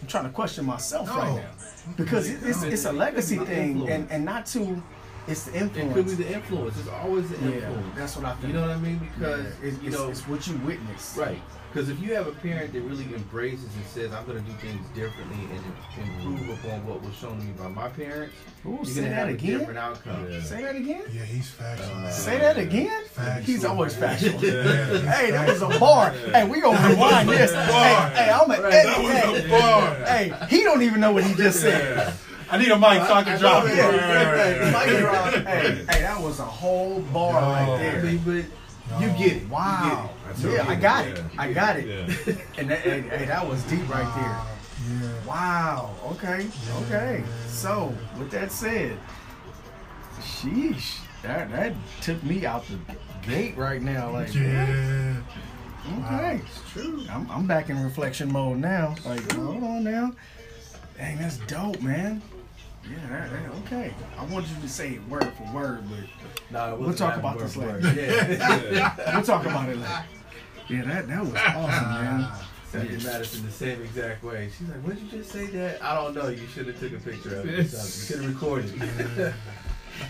I'm 0.00 0.08
trying 0.08 0.24
to 0.24 0.30
question 0.30 0.64
myself 0.64 1.08
right 1.10 1.36
now 1.36 1.92
because 1.96 2.28
it- 2.30 2.42
it's 2.42 2.62
it's 2.62 2.84
a 2.84 2.92
legacy 2.92 3.38
thing, 3.38 3.88
and 3.88 4.10
and 4.10 4.24
not 4.24 4.46
to, 4.46 4.82
it's 5.28 5.44
the 5.44 5.54
influence. 5.58 5.90
It 5.90 5.94
could 5.94 6.06
be 6.06 6.24
the 6.24 6.32
influence. 6.34 6.78
It's 6.78 6.88
always 6.88 7.28
the 7.30 7.36
Yeah, 7.38 7.54
influence. 7.56 7.96
that's 7.96 8.16
what 8.16 8.24
I 8.26 8.34
think. 8.34 8.48
You 8.48 8.52
know 8.54 8.66
what 8.68 8.76
I 8.76 8.80
mean? 8.80 8.98
Because 9.18 9.44
Yeah, 9.44 9.68
it's, 9.68 9.82
you 9.82 9.90
know, 9.90 10.08
it's 10.08 10.26
what 10.28 10.46
you 10.46 10.56
witness. 10.58 11.16
right. 11.18 11.40
Because 11.72 11.88
if 11.88 11.98
you 12.00 12.14
have 12.14 12.26
a 12.26 12.32
parent 12.32 12.70
that 12.74 12.82
really 12.82 13.04
embraces 13.14 13.64
and 13.74 13.86
says, 13.86 14.12
"I'm 14.12 14.26
going 14.26 14.36
to 14.36 14.44
do 14.44 14.54
things 14.58 14.86
differently 14.94 15.38
and 15.54 16.06
improve 16.06 16.40
mm-hmm. 16.40 16.66
upon 16.68 16.86
what 16.86 17.02
was 17.02 17.14
shown 17.14 17.38
to 17.38 17.44
me 17.46 17.52
by 17.52 17.68
my 17.68 17.88
parents," 17.88 18.34
Ooh, 18.66 18.72
you're 18.72 18.84
say 18.84 18.94
going 18.96 19.04
to 19.04 19.08
that 19.08 19.14
have 19.14 19.28
a 19.28 19.32
again. 19.32 19.58
different 19.58 19.78
outcome. 19.78 20.30
Yeah. 20.30 20.42
Say 20.42 20.62
that 20.62 20.76
again. 20.76 21.02
Yeah, 21.10 21.22
he's 21.24 21.48
factual. 21.48 21.96
Uh, 21.96 22.10
say 22.10 22.38
that 22.40 22.58
again. 22.58 23.04
Factual. 23.06 23.44
He's 23.46 23.64
always 23.64 23.96
factual. 23.96 24.44
Yeah. 24.44 24.98
hey, 25.14 25.30
that 25.30 25.48
was 25.48 25.62
a 25.62 25.78
bar. 25.78 26.10
Hey, 26.10 26.44
we 26.46 26.60
gonna 26.60 26.88
rewind 26.90 27.30
this. 27.30 27.52
Hey, 27.54 28.10
hey, 28.16 28.30
I'm 28.30 28.50
a. 28.50 28.54
Hey, 28.56 28.60
That 28.60 29.40
hey, 29.40 29.48
bar. 29.48 29.94
hey, 30.04 30.46
he 30.54 30.64
don't 30.64 30.82
even 30.82 31.00
know 31.00 31.12
what 31.12 31.24
he 31.24 31.32
just 31.34 31.60
said. 31.62 32.12
I 32.52 32.58
need 32.58 32.68
a 32.70 32.76
mic 32.78 33.02
so 33.06 33.14
I 33.14 33.22
can 33.24 33.38
drop 33.40 33.64
it. 33.66 33.76
Yeah, 33.76 33.86
Right, 33.88 34.60
right, 34.60 34.66
Mic 34.66 34.74
right. 34.74 35.00
drop. 35.00 35.46
Hey, 35.46 35.74
hey, 35.88 36.00
that 36.02 36.20
was 36.20 36.38
a 36.38 36.44
whole 36.44 37.00
bar 37.00 37.32
right 37.40 37.66
Yo. 37.66 37.74
I 37.74 37.78
there. 37.78 38.02
mean, 38.02 38.18
but 38.90 39.00
you 39.00 39.08
get 39.16 39.36
it. 39.38 39.48
Wow. 39.48 40.10
I 40.28 40.32
told 40.40 40.54
Yeah, 40.54 40.68
I 40.68 40.74
got 40.74 41.06
it. 41.06 41.16
yeah. 41.16 41.28
I 41.42 41.52
got 41.52 41.76
it. 41.78 41.86
Yeah. 41.86 42.34
And 42.58 42.70
that, 42.70 42.80
hey, 42.80 43.00
hey, 43.00 43.24
that 43.24 43.48
was 43.48 43.62
deep 43.64 43.88
right 43.88 44.14
there. 44.16 45.00
Yeah. 45.00 45.26
Wow. 45.26 45.94
Okay. 46.12 46.46
Okay. 46.82 47.24
So, 47.48 47.94
with 48.18 48.30
that 48.32 48.52
said, 48.52 48.98
sheesh, 50.20 50.98
that 51.22 51.50
that 51.52 51.72
took 52.02 52.22
me 52.22 52.44
out 52.44 52.64
the 52.66 52.78
gate 53.26 53.56
right 53.56 53.80
now. 53.80 54.10
Like, 54.10 54.34
Yeah. 54.34 55.16
okay, 56.04 56.40
it's 56.44 56.70
true. 56.70 57.02
I'm, 57.10 57.30
I'm 57.30 57.46
back 57.46 57.70
in 57.70 57.82
reflection 57.82 58.30
mode 58.30 58.58
now. 58.58 58.94
Like, 59.06 59.32
hold 59.32 59.62
on 59.64 59.84
now. 59.84 60.12
Dang, 60.98 61.16
that's 61.18 61.38
dope, 61.38 61.80
man. 61.80 62.20
Yeah, 62.92 63.50
okay. 63.64 63.94
I 64.18 64.24
want 64.26 64.46
you 64.48 64.54
to 64.60 64.68
say 64.68 64.94
it 64.94 65.08
word 65.08 65.32
for 65.34 65.54
word, 65.54 65.84
but 66.50 66.78
We'll 66.78 66.94
talk 66.94 67.16
about 67.16 67.38
this 67.38 67.56
later. 67.56 67.80
Yeah. 67.80 68.70
Yeah. 68.70 68.94
we'll 69.14 69.24
talk 69.24 69.46
about 69.46 69.68
it 69.68 69.76
later. 69.76 70.04
Yeah, 70.68 70.84
that 70.84 71.08
that 71.08 71.20
was 71.20 71.34
awesome, 71.34 71.88
man. 71.88 72.28
Sandy 72.70 73.04
Madison 73.04 73.44
the 73.44 73.52
same 73.52 73.82
exact 73.82 74.24
way. 74.24 74.50
She's 74.56 74.66
like, 74.68 74.78
"What 74.78 74.94
did 74.94 75.04
you 75.04 75.18
just 75.18 75.30
say 75.30 75.46
that?" 75.46 75.82
I 75.82 75.94
don't 75.94 76.14
know. 76.14 76.28
You 76.28 76.46
should 76.46 76.66
have 76.68 76.80
took 76.80 76.92
a 76.92 76.98
picture 76.98 77.40
of 77.40 77.46
it. 77.46 77.58
or 77.58 77.64
something. 77.64 78.00
You 78.00 78.06
should 78.06 78.22
have 78.22 78.34
recorded. 78.34 79.34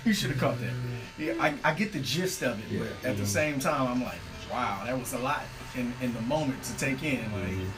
You 0.04 0.12
should 0.12 0.30
have 0.30 0.38
caught 0.38 0.60
that. 0.60 0.70
Yeah, 1.18 1.34
I, 1.40 1.54
I 1.64 1.74
get 1.74 1.92
the 1.92 1.98
gist 1.98 2.42
of 2.42 2.58
it, 2.58 2.78
but 2.78 3.08
at 3.10 3.16
the 3.16 3.26
same 3.26 3.58
time, 3.58 3.88
I'm 3.88 4.02
like, 4.02 4.20
wow, 4.50 4.82
that 4.86 4.98
was 4.98 5.12
a 5.12 5.18
lot 5.18 5.42
in, 5.76 5.92
in 6.00 6.14
the 6.14 6.20
moment 6.22 6.62
to 6.64 6.76
take 6.78 7.02
in. 7.02 7.20
Like, 7.32 7.50
mm-hmm. 7.50 7.68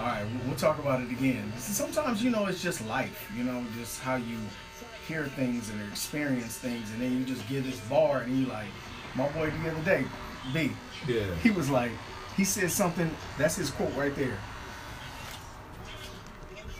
All 0.00 0.06
right, 0.06 0.24
we'll, 0.24 0.48
we'll 0.48 0.56
talk 0.56 0.78
about 0.78 1.00
it 1.02 1.10
again. 1.10 1.52
Sometimes, 1.58 2.22
you 2.24 2.30
know, 2.30 2.46
it's 2.46 2.62
just 2.62 2.84
life, 2.86 3.30
you 3.36 3.44
know, 3.44 3.64
just 3.78 4.00
how 4.00 4.16
you 4.16 4.38
hear 5.06 5.24
things 5.26 5.68
and 5.70 5.80
experience 5.90 6.56
things, 6.58 6.90
and 6.92 7.02
then 7.02 7.18
you 7.18 7.24
just 7.24 7.46
give 7.48 7.64
this 7.64 7.78
bar, 7.80 8.20
and 8.20 8.36
you 8.38 8.46
like, 8.46 8.66
my 9.14 9.28
boy 9.30 9.50
the 9.62 9.70
other 9.70 9.82
day, 9.84 10.04
B, 10.54 10.70
Yeah. 11.06 11.34
he 11.42 11.50
was 11.50 11.68
like, 11.68 11.90
he 12.36 12.44
said 12.44 12.70
something, 12.70 13.10
that's 13.36 13.56
his 13.56 13.70
quote 13.70 13.94
right 13.96 14.14
there. 14.16 14.38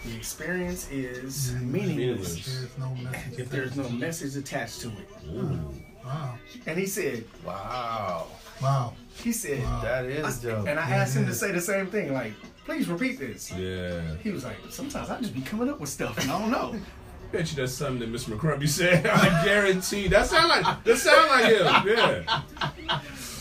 The 0.05 0.17
experience 0.17 0.91
is 0.91 1.53
meaningless 1.57 1.97
Meaningless. 1.97 2.47
There's 2.47 2.79
no 2.79 2.97
if 3.37 3.51
there's 3.51 3.77
no 3.77 3.89
message 3.91 4.35
attached 4.35 4.81
to 4.81 4.89
it. 4.89 5.09
Ooh. 5.29 5.75
Wow. 6.05 6.35
And 6.67 6.79
he 6.79 6.87
said, 6.87 7.25
wow, 7.45 8.27
Wow. 8.63 8.95
he 9.15 9.33
said, 9.33 9.63
Wow. 9.63 9.81
that 9.83 10.05
is 10.07 10.39
dope. 10.41 10.67
and 10.69 10.79
I 10.79 10.91
asked 10.91 11.17
him 11.17 11.27
to 11.27 11.35
say 11.35 11.53
the 11.53 11.61
same 11.61 11.87
thing, 11.89 12.13
like, 12.13 12.33
please 12.65 12.89
repeat 12.89 13.19
this. 13.19 13.51
Yeah. 13.53 14.01
He 14.23 14.31
was 14.31 14.45
like, 14.45 14.57
sometimes 14.71 15.11
I 15.11 15.19
just 15.21 15.35
be 15.35 15.41
coming 15.43 15.69
up 15.69 15.81
with 15.81 15.89
stuff 15.91 16.19
and 16.19 16.31
I 16.31 16.39
don't 16.39 16.51
know. 16.51 16.77
Bet 17.33 17.49
you 17.51 17.57
that's 17.57 17.73
something 17.73 18.01
that 18.01 18.13
Mr. 18.13 18.37
McCrumpy 18.37 18.69
said. 18.69 19.07
I 19.07 19.45
guarantee. 19.45 20.09
That 20.09 20.27
sound 20.27 20.49
like 20.49 20.83
that 20.83 20.97
sound 20.97 21.29
like 21.29 21.45
him. 21.87 21.97
Yeah. 21.97 22.41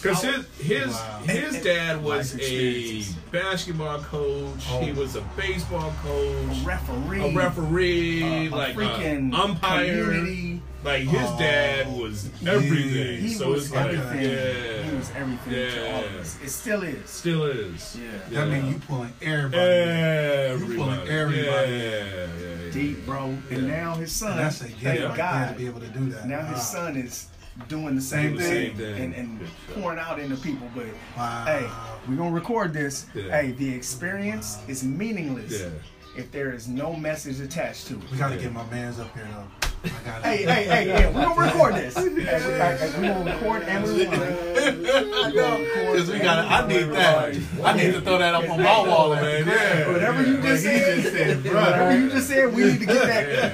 Cause 0.03 0.21
his 0.21 0.45
his 0.59 0.87
Wow. 0.93 1.21
his 1.25 1.63
dad 1.63 2.03
was 2.03 2.39
a 2.39 3.03
basketball 3.31 3.99
coach. 4.03 4.63
He 4.63 4.91
Oh. 4.91 4.93
was 4.93 5.15
a 5.15 5.21
baseball 5.35 5.91
coach. 6.03 6.61
A 6.61 6.65
referee, 6.65 7.21
a 7.31 7.35
referee, 7.35 8.23
uh, 8.23 8.27
a 8.27 8.49
like 8.55 8.75
freaking 8.75 9.33
a 9.33 9.41
umpire. 9.41 10.03
community. 10.03 10.58
Like 10.83 11.01
his 11.03 11.19
Oh, 11.29 11.37
dad 11.37 11.87
was 11.99 12.29
everything. 12.47 13.19
He 13.21 13.33
so 13.33 13.49
was 13.51 13.65
it's 13.65 13.75
like, 13.75 13.93
everything. 13.93 14.31
yeah, 14.31 14.81
He 14.83 14.95
was 14.95 15.11
everything 15.15 15.53
to 15.53 15.91
all 15.93 16.03
of 16.05 16.15
us. 16.15 16.37
It 16.41 16.49
still 16.49 16.83
is. 16.83 17.09
Still 17.09 17.43
is. 17.45 17.97
Yeah. 18.01 18.11
That 18.45 18.47
mean 18.49 18.65
you 18.73 18.79
pulling 18.87 19.11
everybody. 19.21 19.61
in. 19.61 19.89
Everybody. 19.89 20.75
pulling 20.77 21.07
everybody. 21.09 21.71
Yeah, 21.73 22.05
yeah, 22.05 22.27
yeah. 22.65 22.71
Deep, 22.71 23.05
bro. 23.05 23.25
And 23.25 23.43
Yeah. 23.51 23.57
now 23.83 23.95
his 23.95 24.11
son, 24.13 24.31
And 24.31 24.39
that's 24.39 24.61
a 24.61 24.67
gift 24.69 24.81
thank 24.81 24.99
right 25.01 25.07
there 25.09 25.17
God, 25.17 25.51
to 25.53 25.57
be 25.59 25.65
able 25.65 25.81
to 25.81 25.87
do 25.87 26.09
that. 26.11 26.27
now 26.27 26.45
his 26.45 26.59
ah. 26.59 26.61
son 26.61 26.95
is 26.95 27.27
doing 27.67 27.95
the 27.95 28.01
same 28.01 28.23
Doing 28.23 28.37
the 28.37 28.43
thing, 28.43 28.67
same 28.69 28.77
thing. 28.77 29.03
and, 29.03 29.13
and 29.15 29.39
pouring 29.73 29.99
out 29.99 30.17
into 30.17 30.37
people. 30.37 30.69
But 30.73 30.85
Wow. 31.17 31.43
hey, 31.45 31.67
we're 32.07 32.15
gonna 32.15 32.31
record 32.31 32.71
this. 32.73 33.05
Yeah. 33.13 33.23
Hey, 33.41 33.51
the 33.51 33.69
experience 33.75 34.59
is 34.69 34.85
meaningless 34.85 35.59
Yeah. 35.59 35.67
if 36.15 36.31
there 36.31 36.53
is 36.53 36.69
no 36.69 36.95
message 36.95 37.41
attached 37.41 37.87
to 37.87 37.95
it. 37.95 38.11
We 38.11 38.17
got 38.17 38.29
to 38.29 38.37
get 38.37 38.53
my 38.53 38.63
man's 38.69 38.97
up 38.97 39.13
here 39.13 39.27
though. 39.33 39.58
I 39.83 39.87
got 40.05 40.23
Hey, 40.23 40.43
hey, 40.43 40.63
hey, 40.65 40.87
yeah, 40.87 41.07
we're 41.11 41.23
gonna 41.23 41.41
record 41.41 41.75
this. 41.75 41.95
Hey, 41.99 42.09
we, 42.09 42.23
hey, 42.23 42.93
we 42.99 43.07
gonna 43.07 43.31
record 43.33 43.63
and 43.63 43.83
we 43.83 44.05
rewind. 44.05 44.21
I 44.59 45.31
know. 45.31 45.57
Because 45.91 46.11
we 46.11 46.19
got. 46.19 46.45
I 46.45 46.67
need 46.67 46.83
that. 46.91 47.35
I 47.63 47.73
need 47.73 47.93
to 47.93 48.01
throw 48.01 48.17
that 48.17 48.35
up 48.35 48.49
on 48.49 48.61
my 48.61 48.87
wall, 48.87 49.15
man. 49.15 49.47
Yeah. 49.47 49.91
Whatever 49.91 50.23
you 50.25 50.41
just 50.41 50.63
said, 50.63 51.01
just 51.01 51.13
said, 51.15 51.43
whatever 51.45 51.97
you 51.99 52.09
just 52.09 52.27
said, 52.27 52.53
we 52.53 52.63
need 52.65 52.79
to 52.81 52.85
get 52.85 53.05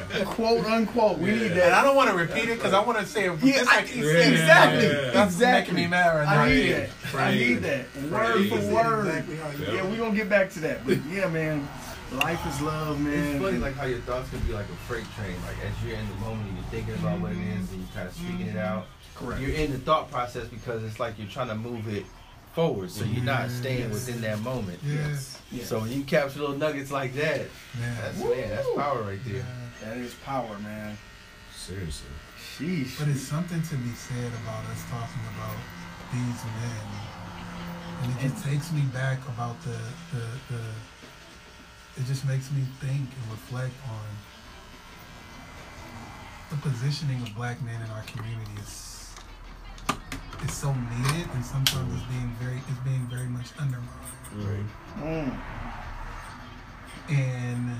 that 0.09 0.25
quote 0.25 0.65
unquote. 0.65 1.19
We 1.19 1.31
need 1.31 1.49
that. 1.49 1.65
And. 1.67 1.73
I 1.75 1.83
don't 1.83 1.95
want 1.95 2.09
to 2.09 2.15
repeat 2.15 2.49
it 2.49 2.55
because 2.57 2.73
I 2.73 2.79
want 2.83 2.97
to 2.99 3.05
say 3.05 3.29
it. 3.29 3.43
Yeah, 3.43 3.53
just 3.59 3.71
I, 3.71 3.75
like 3.77 3.87
he 3.87 3.99
Yeah. 4.01 4.11
said. 4.11 4.31
exactly, 4.33 4.87
That's 5.13 5.33
exactly. 5.33 5.73
making 5.73 5.75
me 5.75 5.87
mad 5.89 6.15
right 6.15 6.25
now. 6.25 6.41
I 6.41 6.49
need 6.49 6.69
Yeah. 6.69 6.79
that. 7.11 7.15
I 7.15 7.33
need 7.35 7.55
that. 7.55 7.85
Word 8.11 8.49
for 8.49 8.73
word. 8.73 9.07
exactly 9.07 9.35
how 9.37 9.49
you 9.51 9.65
Yeah. 9.65 9.73
Yeah, 9.83 9.89
we 9.89 9.97
gonna 9.97 10.15
get 10.15 10.29
back 10.29 10.49
to 10.51 10.59
that. 10.61 10.85
But 10.85 10.97
yeah, 11.05 11.27
man, 11.27 11.67
life 12.15 12.45
is 12.47 12.61
love, 12.61 12.99
man. 12.99 13.13
It's 13.13 13.43
funny, 13.43 13.57
like 13.57 13.75
how 13.75 13.85
your 13.85 13.99
thoughts 13.99 14.29
can 14.29 14.39
be 14.39 14.53
like 14.53 14.65
a 14.65 14.75
freight 14.87 15.05
train. 15.15 15.35
Like 15.45 15.57
as 15.65 15.83
you're 15.85 15.97
in 15.97 16.07
the 16.07 16.15
moment, 16.15 16.47
and 16.49 16.57
you're 16.57 16.67
thinking 16.67 16.93
about 16.95 17.19
what 17.19 17.31
it 17.31 17.37
is, 17.37 17.71
and 17.71 17.79
you're 17.81 17.93
kind 17.93 18.07
of 18.07 18.13
speaking 18.13 18.47
it 18.47 18.57
out. 18.57 18.85
Correct. 19.15 19.41
You're 19.41 19.51
in 19.55 19.71
the 19.71 19.77
thought 19.79 20.11
process 20.11 20.47
because 20.47 20.83
it's 20.83 20.99
like 20.99 21.17
you're 21.17 21.27
trying 21.27 21.47
to 21.49 21.55
move 21.55 21.87
it 21.87 22.05
forward, 22.53 22.89
so 22.91 23.05
you're 23.05 23.23
not 23.23 23.49
staying 23.49 23.89
within 23.89 24.21
that 24.21 24.39
moment. 24.41 24.79
Yes. 24.83 25.39
Yeah. 25.51 25.63
So 25.63 25.79
when 25.79 25.91
you 25.91 26.03
capture 26.03 26.39
little 26.39 26.57
nuggets 26.57 26.91
like 26.91 27.13
that, 27.15 27.47
that's 28.01 28.19
Man. 28.19 28.29
man, 28.29 28.49
that's 28.49 28.67
power 28.75 29.01
right 29.03 29.19
there. 29.25 29.45
that 29.83 29.97
is 29.97 30.13
power, 30.25 30.57
man. 30.59 30.97
Seriously. 31.53 32.09
Sheesh. 32.39 32.99
But 32.99 33.09
it's 33.09 33.21
something 33.21 33.61
to 33.61 33.75
be 33.75 33.89
said 33.91 34.31
about 34.43 34.63
us 34.65 34.83
talking 34.89 35.21
about 35.35 35.57
these 36.13 36.43
men. 36.45 36.87
And 38.03 38.11
it 38.19 38.29
just 38.29 38.45
takes 38.45 38.71
me 38.71 38.81
back 38.93 39.19
about 39.27 39.61
the, 39.63 39.77
the, 40.13 40.25
the 40.53 40.61
it 41.97 42.05
just 42.05 42.25
makes 42.25 42.51
me 42.51 42.61
think 42.81 42.99
and 43.09 43.31
reflect 43.31 43.73
on 43.89 44.05
the 46.51 46.57
positioning 46.69 47.21
of 47.21 47.33
black 47.35 47.61
men 47.63 47.81
in 47.81 47.89
our 47.91 48.03
community 48.03 48.51
is 48.61 49.13
is 50.43 50.53
so 50.53 50.73
needed 50.73 51.27
and 51.33 51.43
sometimes 51.45 51.93
it's 51.95 52.03
being 52.11 52.35
very 52.39 52.57
it's 52.69 52.79
being 52.83 53.07
very 53.09 53.27
much 53.27 53.47
undermined. 53.59 54.69
Mm. 54.99 55.39
And 57.09 57.71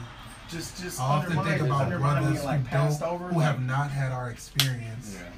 Just, 0.50 0.82
just 0.82 1.00
I 1.02 1.04
often 1.04 1.44
think 1.44 1.62
about 1.62 1.90
brothers 2.00 2.44
like 2.44 2.66
who 2.68 2.78
don't 2.78 3.02
over. 3.02 3.28
who 3.28 3.38
like- 3.40 3.46
have 3.46 3.62
not 3.62 3.92
had 3.92 4.12
our 4.12 4.30
experience. 4.30 5.18
Yeah. 5.20 5.30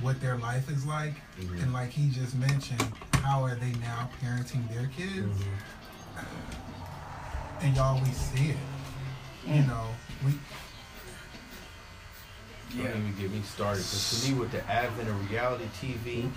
what 0.00 0.20
their 0.20 0.36
life 0.36 0.68
is 0.70 0.84
like, 0.84 1.14
and 1.38 1.72
like 1.72 1.90
he 1.90 2.08
just 2.10 2.34
mentioned, 2.34 2.82
how 3.22 3.42
are 3.44 3.54
they 3.54 3.70
now 3.80 4.10
parenting 4.20 4.68
their 4.68 4.88
kids? 4.88 5.38
And 7.62 7.76
y'all, 7.76 8.00
we 8.02 8.10
see 8.10 8.50
it. 8.50 8.56
You 9.46 9.62
know, 9.62 9.86
we 10.24 10.32
Don't 12.76 12.86
even 12.86 13.14
get 13.18 13.30
me 13.30 13.42
started. 13.42 13.78
Because 13.78 14.22
to 14.24 14.30
me, 14.32 14.38
with 14.38 14.50
the 14.52 14.68
advent 14.70 15.08
of 15.08 15.30
reality 15.30 15.64
TV, 15.80 16.30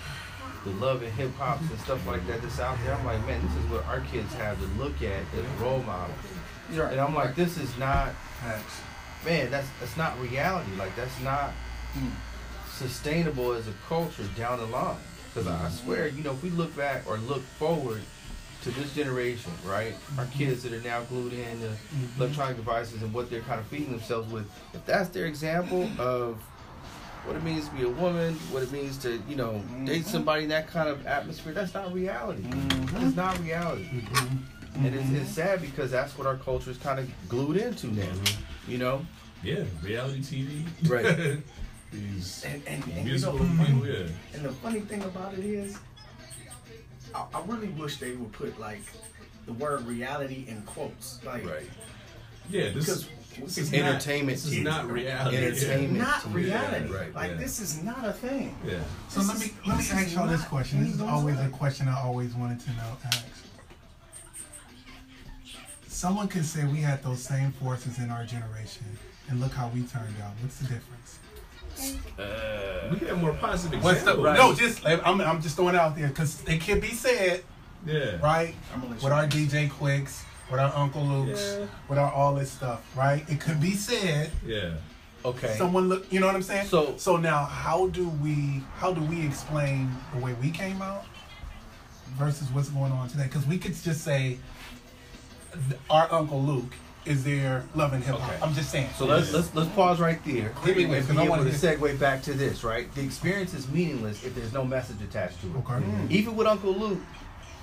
the 0.64 0.72
love 0.72 1.02
and 1.04 1.12
hip 1.14 1.34
hops 1.38 1.62
and 1.70 1.80
stuff 1.80 2.06
like 2.08 2.26
that 2.28 2.42
that's 2.42 2.60
out 2.60 2.78
there, 2.84 2.94
I'm 2.96 3.06
like, 3.06 3.26
man, 3.28 3.42
this 3.46 3.56
is 3.64 3.72
what 3.72 3.86
our 3.86 4.02
kids 4.02 4.34
have 4.36 4.60
to 4.60 4.68
look 4.84 5.02
at 5.02 5.22
as 5.38 5.62
role 5.62 5.80
models. 5.84 6.18
You're 6.72 6.84
right. 6.86 6.92
And 6.94 7.02
I'm 7.02 7.14
like, 7.16 7.36
this 7.36 7.58
is 7.58 7.76
not, 7.78 8.10
Facts. 8.42 8.82
man, 9.24 9.52
that's 9.52 9.68
that's 9.80 9.96
not 9.98 10.20
reality. 10.20 10.72
Like 10.78 10.96
that's 10.96 11.20
not 11.22 11.52
Mm. 11.96 12.12
sustainable 12.74 13.54
as 13.54 13.70
a 13.70 13.74
culture 13.88 14.26
down 14.36 14.60
the 14.60 14.66
line. 14.66 14.98
Because 15.34 15.48
I 15.48 15.70
swear, 15.70 16.10
you 16.10 16.22
know, 16.24 16.32
if 16.34 16.44
we 16.44 16.50
look 16.50 16.76
back 16.76 17.04
or 17.08 17.18
look 17.20 17.42
forward 17.58 18.02
to 18.66 18.72
this 18.72 18.96
generation, 18.96 19.52
right? 19.64 19.94
Our 20.18 20.26
mm-hmm. 20.26 20.40
kids 20.40 20.64
that 20.64 20.74
are 20.74 20.82
now 20.82 21.04
glued 21.04 21.34
in 21.34 21.60
to 21.62 21.68
mm-hmm. 21.68 22.22
electronic 22.22 22.58
devices 22.58 23.04
and 23.04 23.14
what 23.14 23.30
they're 23.30 23.42
kind 23.42 23.60
of 23.60 23.68
feeding 23.68 23.92
themselves 23.92 24.32
with, 24.34 24.50
if 24.74 24.84
that's 24.88 25.10
their 25.10 25.28
example 25.28 25.88
of 26.00 26.42
what 27.26 27.36
it 27.36 27.44
means 27.44 27.70
to 27.70 27.76
be 27.76 27.84
a 27.84 27.90
woman, 27.90 28.34
what 28.50 28.64
it 28.64 28.72
means 28.72 28.98
to, 28.98 29.22
you 29.30 29.36
know, 29.36 29.52
mm-hmm. 29.52 29.86
date 29.86 30.08
somebody 30.08 30.44
in 30.44 30.50
that 30.50 30.68
kind 30.68 30.90
of 30.90 31.06
atmosphere, 31.06 31.54
that's 31.54 31.76
not 31.76 31.94
reality. 31.94 32.42
That's 32.94 33.16
not 33.16 33.40
reality. 33.40 33.88
And 34.78 34.96
it's, 34.96 35.12
it's 35.12 35.30
sad 35.30 35.62
because 35.62 35.92
that's 35.92 36.18
what 36.18 36.26
our 36.26 36.38
culture 36.38 36.72
is 36.72 36.78
kind 36.78 37.00
of 37.00 37.30
glued 37.30 37.58
into 37.58 37.88
now, 37.94 38.12
you 38.68 38.80
know? 38.80 39.06
Yeah, 39.44 39.64
reality 39.84 40.22
TV. 40.22 40.90
Right. 40.90 41.38
These 41.92 42.44
And, 42.46 42.64
and, 42.66 42.84
and, 42.84 43.08
you 43.08 43.20
know, 43.20 43.32
people, 43.32 43.88
yeah. 43.88 44.08
and 44.34 44.44
the 44.44 44.52
funny 44.54 44.80
thing 44.80 45.04
about 45.04 45.34
it 45.36 45.46
is, 45.46 45.78
I, 47.14 47.26
I 47.34 47.42
really 47.46 47.68
wish 47.70 47.98
they 47.98 48.12
would 48.14 48.32
put 48.32 48.60
like 48.60 48.82
the 49.46 49.54
word 49.54 49.86
reality 49.86 50.46
in 50.48 50.62
quotes. 50.64 51.20
Like, 51.24 51.46
Right. 51.46 51.70
Yeah, 52.50 52.70
this 52.70 52.74
Because 52.86 52.90
is 53.02 53.08
this 53.08 53.40
it's 53.40 53.58
is 53.58 53.72
not- 53.72 53.80
entertainment 53.82 54.38
This 54.38 54.46
is 54.54 54.60
not 54.60 54.88
reality. 54.90 55.38
entertainment. 55.38 55.98
not 55.98 56.34
reality. 56.34 56.90
yeah, 56.92 56.98
right, 57.00 57.14
like 57.16 57.32
yeah. 57.32 57.38
this 57.38 57.60
is 57.60 57.82
not 57.84 58.06
a 58.06 58.14
thing. 58.14 58.56
Yeah. 58.66 58.80
So 59.10 59.20
This 59.22 59.28
let 59.30 59.40
me 59.40 59.46
is- 59.46 59.68
let 59.68 59.78
me 59.80 60.04
ask 60.06 60.16
y'all 60.16 60.28
this 60.28 60.44
question. 60.46 60.80
This 60.84 60.94
is 60.94 61.00
anyone's 61.02 61.20
always 61.22 61.40
a 61.40 61.50
question 61.50 61.88
I 61.88 62.00
always 62.02 62.34
wanted 62.36 62.60
to 62.62 62.70
know. 62.72 62.98
Ask. 63.06 63.26
someone 65.88 66.28
could 66.28 66.46
say 66.46 66.66
we 66.66 66.82
had 66.82 67.02
those 67.04 67.22
same 67.24 67.52
forces 67.54 67.98
in 68.00 68.10
our 68.12 68.26
generation, 68.26 68.86
and 69.30 69.40
look 69.40 69.52
how 69.54 69.70
we 69.70 69.82
turned 69.84 70.16
out. 70.24 70.34
What's 70.42 70.58
the 70.58 70.66
difference? 70.68 71.20
Uh, 72.20 72.90
we 72.92 73.08
have 73.08 73.20
more 73.22 73.34
positive 73.34 73.84
What's 73.84 74.04
the 74.04 74.12
examples. 74.12 74.38
no? 74.38 74.54
Just 74.68 74.84
like, 74.84 75.02
I'm, 75.06 75.20
I'm 75.22 75.42
just 75.42 75.56
throwing 75.56 75.76
it 75.76 75.80
out 75.82 75.96
there 75.96 76.08
because 76.08 76.44
it 76.48 76.62
can 76.62 76.80
be 76.80 76.90
said, 76.90 77.44
yeah. 77.86 78.18
right? 78.22 78.56
I'm 78.74 78.90
With 78.90 79.04
our 79.06 79.28
DJ 79.28 79.70
Quiks, 79.70 80.24
with 80.50 80.60
our 80.60 80.74
Uncle 80.76 81.04
Luke's, 81.04 81.58
Yeah. 81.60 81.66
with 81.90 81.98
our 82.00 82.12
all 82.12 82.36
this 82.36 82.52
stuff, 82.52 82.82
right? 82.96 83.28
It 83.30 83.40
could 83.40 83.60
be 83.60 83.72
said. 83.74 84.32
Yeah. 84.46 84.76
Okay. 85.26 85.56
Someone 85.58 85.90
look, 85.90 86.12
you 86.14 86.20
know 86.20 86.28
what 86.28 86.36
I'm 86.36 86.44
saying? 86.44 86.68
So- 86.68 86.96
so 86.98 87.18
now, 87.18 87.44
how 87.46 87.88
do 87.88 88.08
we 88.10 88.62
how 88.78 88.94
do 88.94 89.02
we 89.02 89.26
explain 89.26 89.90
the 90.14 90.20
way 90.20 90.34
we 90.42 90.52
came 90.52 90.82
out 90.82 91.06
versus 92.18 92.48
what's 92.52 92.70
going 92.70 92.92
on 92.92 93.10
today? 93.10 93.24
Because 93.24 93.46
we 93.48 93.58
could 93.58 93.74
just 93.76 94.02
say 94.04 94.38
our 95.90 96.08
Uncle 96.12 96.42
Luke 96.42 96.74
is 97.06 97.24
there 97.24 97.64
loving 97.76 98.02
hip 98.02 98.16
hop. 98.16 98.30
Okay. 98.32 98.40
I'm 98.42 98.54
just 98.54 98.72
saying. 98.72 98.90
So 98.98 99.06
let's 99.06 99.32
let's 99.32 99.54
let's 99.56 99.70
pause 99.72 100.00
right 100.00 100.20
there 100.26 100.50
Hit 100.64 100.78
me 100.78 100.84
and 100.84 100.92
with 100.92 101.04
it, 101.04 101.08
'cause 101.14 101.18
I 101.18 101.30
wanna 101.30 101.50
segue 101.50 102.00
back 102.00 102.22
to 102.24 102.34
this, 102.34 102.64
right? 102.64 102.94
The 102.96 103.02
experience 103.04 103.54
is 103.54 103.68
meaningless 103.70 104.24
if 104.24 104.34
there's 104.36 104.54
no 104.54 104.66
message 104.66 105.02
attached 105.02 105.40
to 105.42 105.48
it. 105.48 105.56
okay. 105.58 105.74
Mm-hmm. 105.74 105.92
Mm-hmm. 105.92 106.12
Even 106.12 106.36
with 106.36 106.48
Uncle 106.48 106.74
Luke, 106.74 107.02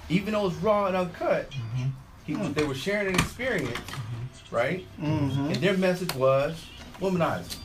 even 0.09 0.33
though 0.33 0.47
it's 0.47 0.57
raw 0.57 0.87
and 0.87 0.97
uncut, 0.97 1.51
Mm-hmm. 1.51 1.89
he 2.25 2.35
they 2.53 2.65
were 2.65 2.75
sharing 2.75 3.09
an 3.09 3.15
experience, 3.17 3.71
mm-hmm. 3.79 4.55
right? 4.55 4.87
Mm-hmm. 5.01 5.47
And 5.47 5.57
their 5.57 5.77
message 5.77 6.15
was 6.15 6.65
womanizer. 7.01 7.57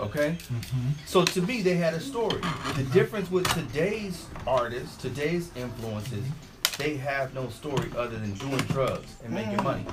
Okay? 0.00 0.36
Mm-hmm. 0.40 0.88
So 1.06 1.24
to 1.24 1.42
me, 1.42 1.60
they 1.60 1.74
had 1.74 1.92
a 1.94 2.00
story. 2.00 2.40
The 2.76 2.82
difference 2.94 3.30
with 3.30 3.46
today's 3.52 4.26
artists, 4.46 4.96
today's 4.96 5.50
influences, 5.54 6.24
they 6.78 6.96
have 6.96 7.34
no 7.34 7.48
story 7.50 7.90
other 7.96 8.16
than 8.18 8.32
doing 8.34 8.56
drugs 8.72 9.14
and 9.22 9.32
making 9.34 9.62
money. 9.62 9.84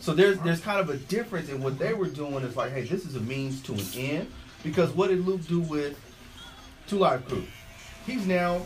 So 0.00 0.14
there's 0.14 0.38
there's 0.40 0.60
kind 0.60 0.80
of 0.80 0.88
a 0.90 0.96
difference 0.96 1.48
in 1.48 1.62
what 1.62 1.78
they 1.78 1.92
were 1.94 2.08
doing. 2.08 2.44
Is 2.44 2.56
like, 2.56 2.72
hey, 2.72 2.82
this 2.82 3.04
is 3.04 3.16
a 3.16 3.20
means 3.20 3.62
to 3.62 3.74
an 3.74 3.84
end. 3.94 4.32
Because 4.64 4.90
what 4.90 5.08
did 5.08 5.24
Luke 5.26 5.46
do 5.46 5.60
with 5.60 5.98
Two 6.86 6.98
Live 6.98 7.26
Crew? 7.28 7.44
He's 8.06 8.26
now 8.26 8.62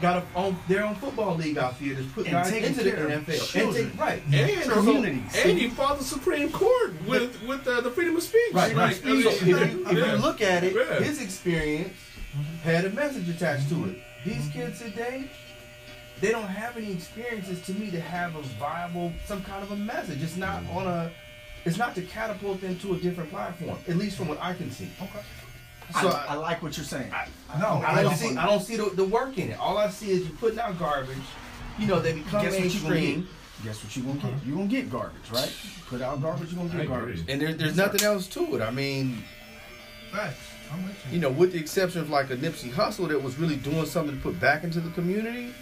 got 0.00 0.22
a, 0.22 0.26
own, 0.38 0.56
their 0.68 0.84
own 0.84 0.94
football 0.94 1.34
league 1.36 1.58
out 1.58 1.74
here 1.74 1.94
that's 1.94 2.06
put 2.12 2.26
And 2.26 2.32
guys 2.32 2.52
into 2.52 2.84
the 2.84 2.90
NFL. 2.90 3.62
And 3.64 3.74
take, 3.74 3.98
right. 4.00 4.22
And 4.32 4.64
So- 4.64 4.74
communities. 4.74 5.32
And 5.44 5.58
he 5.58 5.68
fought 5.70 5.98
the 5.98 6.04
Supreme 6.04 6.50
Court 6.52 6.94
with 7.06 7.42
with 7.42 7.66
uh, 7.66 7.80
the 7.80 7.90
freedom 7.90 8.16
of 8.16 8.22
speech. 8.22 8.52
Right, 8.52 8.74
right. 8.74 8.90
I 8.90 8.92
So 8.92 9.08
if 9.30 9.46
you, 9.46 9.56
if 9.58 9.92
yeah. 9.92 10.12
you 10.14 10.18
look 10.18 10.40
at 10.40 10.64
it, 10.64 10.74
Yeah. 10.74 11.00
his 11.02 11.20
experience 11.20 11.92
had 12.62 12.84
a 12.84 12.90
message 12.90 13.28
attached 13.28 13.68
to 13.70 13.86
it. 13.90 13.96
These 14.24 14.48
kids 14.50 14.80
today, 14.80 15.30
they 16.20 16.30
don't 16.30 16.48
have 16.48 16.76
any 16.76 16.92
experiences 16.92 17.60
to 17.62 17.72
me 17.72 17.90
to 17.90 18.00
have 18.00 18.36
a 18.36 18.42
viable, 18.42 19.12
some 19.26 19.42
kind 19.42 19.62
of 19.62 19.72
a 19.72 19.76
message. 19.76 20.22
It's 20.22 20.36
not 20.36 20.62
mm. 20.64 20.74
on 20.76 20.86
a, 20.86 21.10
it's 21.64 21.76
not 21.76 21.94
to 21.96 22.02
catapult 22.02 22.60
them 22.60 22.78
to 22.78 22.94
a 22.94 22.96
different 22.96 23.30
platform. 23.30 23.78
At 23.88 23.96
least 23.96 24.16
from 24.16 24.28
what 24.28 24.40
I 24.40 24.54
can 24.54 24.70
see. 24.70 24.88
Okay. 25.00 25.20
So 26.00 26.08
I, 26.08 26.26
I 26.30 26.34
like 26.34 26.62
what 26.62 26.76
you're 26.76 26.86
saying. 26.86 27.12
I, 27.12 27.28
No, 27.60 27.82
I 27.86 28.02
don't 28.02 28.16
see, 28.16 28.36
I 28.36 28.46
don't 28.46 28.62
see 28.62 28.76
the, 28.76 28.90
the 28.90 29.04
work 29.04 29.38
in 29.38 29.50
it. 29.50 29.58
All 29.58 29.78
I 29.78 29.88
see 29.88 30.10
is 30.10 30.26
you 30.26 30.34
putting 30.40 30.58
out 30.58 30.78
garbage. 30.78 31.16
You 31.78 31.86
know, 31.86 32.00
they 32.00 32.14
become 32.14 32.42
Guess 32.42 32.54
what 32.54 32.74
you 32.74 32.80
gonna 32.80 32.94
mainstream, 32.94 33.28
Guess 33.64 33.84
what 33.84 33.96
you 33.96 34.02
gonna 34.02 34.18
get? 34.18 34.30
Mm-hmm. 34.32 34.48
You 34.48 34.56
gonna 34.56 34.66
get 34.66 34.90
garbage, 34.90 35.30
right? 35.32 35.52
Put 35.86 36.00
out 36.00 36.20
garbage, 36.20 36.52
you're 36.52 36.62
gonna 36.62 36.70
I 36.70 36.72
get 36.72 36.84
agree. 36.84 36.96
garbage. 36.96 37.24
and 37.28 37.40
there, 37.40 37.52
there's 37.52 37.76
nothing 37.76 38.02
else 38.02 38.26
to 38.28 38.56
it. 38.56 38.62
I 38.62 38.70
mean, 38.70 39.22
Facts. 40.10 40.38
I'm 40.72 40.82
you. 40.82 40.90
you 41.12 41.18
know, 41.20 41.30
with 41.30 41.52
the 41.52 41.58
exception 41.58 42.00
of 42.00 42.10
like 42.10 42.30
a 42.30 42.36
Nipsey 42.36 42.70
Hussle 42.70 43.08
that 43.08 43.22
was 43.22 43.38
really 43.38 43.56
doing 43.56 43.86
something 43.86 44.16
to 44.16 44.22
put 44.22 44.40
back 44.40 44.64
into 44.64 44.80
the 44.80 44.90
community, 44.90 45.52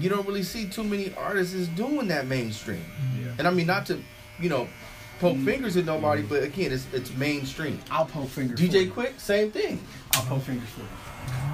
you 0.00 0.08
don't 0.08 0.26
really 0.26 0.42
see 0.42 0.66
too 0.66 0.84
many 0.84 1.12
artists 1.14 1.54
is 1.54 1.68
doing 1.68 2.08
that 2.08 2.26
mainstream. 2.26 2.84
And 3.38 3.46
I 3.46 3.50
mean, 3.50 3.66
not 3.66 3.86
to, 3.86 4.00
you 4.40 4.48
know, 4.48 4.68
poke 5.20 5.36
mm. 5.36 5.44
fingers 5.44 5.76
at 5.76 5.84
nobody, 5.84 6.22
but 6.22 6.42
again, 6.42 6.72
it's 6.72 6.86
it's 6.92 7.14
mainstream. 7.16 7.78
I'll 7.90 8.06
poke 8.06 8.28
fingers. 8.28 8.58
DJ. 8.58 8.90
Quik, 8.90 9.18
same 9.18 9.50
thing. 9.50 9.80
I'll 10.14 10.24
poke 10.24 10.42
fingers 10.42 10.68
for 10.70 10.80
you. 10.80 11.51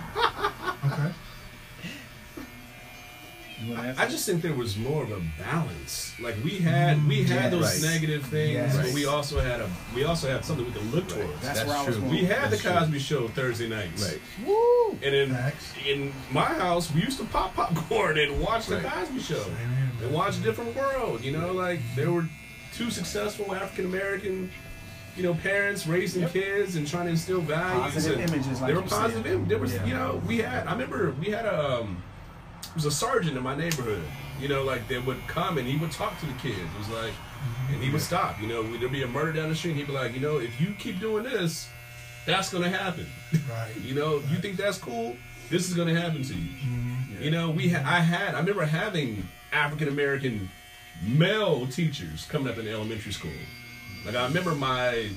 You? 3.68 3.94
I 3.98 4.06
just 4.06 4.24
think 4.26 4.42
there 4.42 4.54
was 4.54 4.76
more 4.76 5.02
of 5.02 5.10
a 5.12 5.20
balance. 5.38 6.14
Like 6.20 6.36
we 6.44 6.58
had 6.58 7.06
we 7.08 7.24
had 7.24 7.28
Yes. 7.28 7.50
those 7.52 7.82
Right. 7.84 7.92
negative 7.92 8.24
things, 8.26 8.52
Yes. 8.54 8.76
but 8.76 8.92
we 8.92 9.06
also 9.06 9.40
had 9.40 9.60
a 9.60 9.68
we 9.94 10.04
also 10.04 10.28
had 10.28 10.44
something 10.44 10.64
we 10.66 10.72
could 10.72 10.92
look 10.94 11.08
towards. 11.08 11.30
That's, 11.42 11.58
That's 11.60 11.68
where 11.68 11.76
I 11.76 11.84
was 11.86 11.96
true. 11.96 12.04
going. 12.04 12.10
We 12.20 12.24
had 12.26 12.44
the 12.46 12.50
That's 12.50 12.62
true. 12.62 12.70
Cosby 12.72 12.98
Show 12.98 13.28
Thursday 13.28 13.68
nights. 13.68 14.14
Woo! 14.46 14.98
And 15.02 15.14
in 15.14 15.30
Facts. 15.30 15.72
in 15.86 16.12
my 16.32 16.44
house, 16.44 16.92
we 16.92 17.02
used 17.02 17.18
to 17.18 17.24
pop 17.26 17.54
popcorn 17.54 18.18
and 18.18 18.40
watch 18.40 18.68
Right. 18.68 18.82
the 18.82 18.88
Cosby 18.88 19.20
Show 19.20 19.40
Amen. 19.42 19.90
and 20.02 20.12
watch 20.12 20.36
a 20.36 20.40
different 20.40 20.74
world. 20.76 21.22
You 21.22 21.32
know, 21.32 21.52
like 21.52 21.80
there 21.96 22.10
were 22.10 22.26
two 22.74 22.90
successful 22.90 23.54
African 23.54 23.86
American, 23.86 24.50
you 25.16 25.22
know, 25.24 25.34
parents 25.34 25.86
raising 25.86 26.22
Yep. 26.22 26.32
kids 26.32 26.76
and 26.76 26.86
trying 26.86 27.04
to 27.06 27.10
instill 27.10 27.40
values. 27.40 27.92
Positive 27.94 28.20
and 28.20 28.30
images, 28.30 28.60
like 28.60 28.68
There 28.72 28.76
were 28.80 28.88
positive. 28.88 29.24
said. 29.24 29.32
im- 29.32 29.48
There 29.48 29.58
was, 29.58 29.74
Yeah. 29.74 29.84
you 29.84 29.94
know, 29.94 30.22
we 30.26 30.38
had. 30.38 30.66
I 30.66 30.72
remember 30.72 31.12
we 31.20 31.30
had 31.30 31.44
a. 31.44 31.80
Um, 31.80 32.02
there 32.02 32.07
was 32.74 32.84
a 32.84 32.90
sergeant 32.90 33.36
in 33.36 33.42
my 33.42 33.56
neighborhood. 33.56 34.02
You 34.40 34.48
know, 34.48 34.62
like 34.64 34.86
they 34.88 34.98
would 34.98 35.26
come 35.26 35.58
and 35.58 35.66
he 35.66 35.76
would 35.76 35.90
talk 35.90 36.18
to 36.20 36.26
the 36.26 36.32
kids. 36.34 36.58
It 36.58 36.78
was 36.78 36.88
like, 36.90 37.12
and 37.70 37.82
he 37.82 37.90
would 37.90 38.00
stop. 38.00 38.40
You 38.40 38.48
know, 38.48 38.62
there'd 38.78 38.92
be 38.92 39.02
a 39.02 39.08
murder 39.08 39.32
down 39.32 39.48
the 39.48 39.54
street. 39.54 39.72
And 39.72 39.80
he'd 39.80 39.86
be 39.86 39.92
like, 39.92 40.14
you 40.14 40.20
know, 40.20 40.38
if 40.38 40.60
you 40.60 40.74
keep 40.78 41.00
doing 41.00 41.24
this, 41.24 41.68
that's 42.26 42.52
gonna 42.52 42.68
happen. 42.68 43.06
Right. 43.50 43.72
You 43.82 43.94
know, 43.94 44.16
you 44.30 44.36
think 44.36 44.56
that's 44.56 44.78
cool? 44.78 45.16
This 45.50 45.68
is 45.68 45.74
gonna 45.74 45.98
happen 45.98 46.22
to 46.22 46.34
you. 46.34 46.50
Mm-hmm. 46.50 47.22
You 47.22 47.30
know, 47.30 47.50
we 47.50 47.70
ha- 47.70 47.82
I 47.84 48.00
had 48.00 48.34
I 48.34 48.40
remember 48.40 48.64
having 48.64 49.26
African 49.52 49.88
American 49.88 50.48
male 51.02 51.66
teachers 51.66 52.26
coming 52.26 52.52
up 52.52 52.58
in 52.58 52.68
elementary 52.68 53.12
school. 53.12 53.30
Like 54.04 54.14
I 54.14 54.26
remember 54.26 54.54
my 54.54 55.10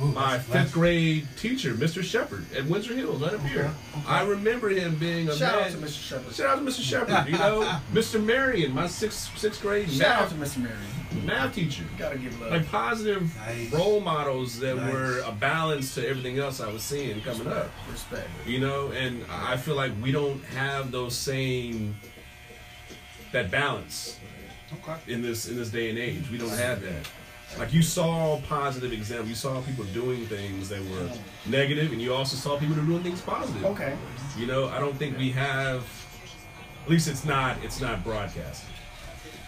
Ooh, 0.00 0.06
my 0.12 0.38
fifth 0.38 0.72
grade 0.74 1.26
teacher, 1.38 1.72
Mr. 1.72 2.02
Shepard, 2.02 2.44
at 2.54 2.66
Windsor 2.66 2.94
Hills, 2.94 3.22
right 3.22 3.32
up 3.32 3.40
here. 3.40 3.70
I 4.06 4.22
remember 4.24 4.68
him 4.68 4.96
being 4.96 5.28
a 5.30 5.34
Shout 5.34 5.62
out 5.62 5.70
to 5.70 5.78
Mr. 5.78 6.02
Shepard. 6.08 6.34
Shout 6.34 6.46
out 6.48 6.56
to 6.56 6.70
Mr. 6.70 6.82
Shepard. 6.82 7.26
You 7.26 7.38
know, 7.38 7.62
Mr. 7.94 8.22
Marion, 8.22 8.74
my 8.74 8.86
sixth 8.88 9.36
sixth 9.38 9.62
grade 9.62 9.90
Shout 9.90 10.22
out 10.22 10.28
to 10.30 10.34
math 10.34 10.54
Mr. 10.54 10.62
Mary. 10.64 11.24
math 11.24 11.54
teacher. 11.54 11.84
Gotta 11.98 12.18
give 12.18 12.38
love. 12.40 12.50
Like 12.50 12.70
positive 12.70 13.34
Nice. 13.36 13.72
role 13.72 14.00
models 14.00 14.58
that 14.60 14.76
Nice. 14.76 14.92
were 14.92 15.20
a 15.20 15.32
balance 15.32 15.94
to 15.94 16.06
everything 16.06 16.38
else 16.38 16.60
I 16.60 16.70
was 16.70 16.82
seeing 16.82 17.22
coming 17.22 17.46
up 17.46 17.70
Respect. 17.90 18.28
you 18.46 18.58
know 18.60 18.90
and 18.92 19.24
i 19.30 19.56
feel 19.56 19.76
like 19.76 19.92
we 20.02 20.12
don't 20.12 20.44
have 20.46 20.90
those 20.90 21.16
same 21.16 21.96
that 23.32 23.50
balance 23.50 24.18
Okay. 24.82 24.96
in 25.12 25.22
this 25.22 25.48
in 25.48 25.56
this 25.56 25.70
day 25.70 25.88
and 25.90 25.98
age 25.98 26.28
we 26.30 26.36
don't 26.38 26.50
have 26.50 26.82
that 26.82 27.08
like 27.58 27.72
you 27.72 27.82
saw 27.82 28.40
positive 28.48 28.92
examples 28.92 29.28
you 29.28 29.34
saw 29.34 29.60
people 29.62 29.84
doing 29.86 30.26
things 30.26 30.68
that 30.68 30.80
were 30.90 31.08
negative 31.46 31.92
and 31.92 32.02
you 32.02 32.12
also 32.12 32.36
saw 32.36 32.58
people 32.58 32.74
doing 32.76 33.02
things 33.02 33.20
positive 33.20 33.64
Okay. 33.64 33.96
you 34.36 34.46
know 34.46 34.68
i 34.68 34.78
don't 34.78 34.96
think 34.96 35.16
we 35.16 35.30
have 35.30 35.82
at 36.84 36.90
least 36.90 37.08
it's 37.08 37.24
not 37.24 37.56
it's 37.62 37.80
not 37.80 38.02
broadcasted 38.04 38.68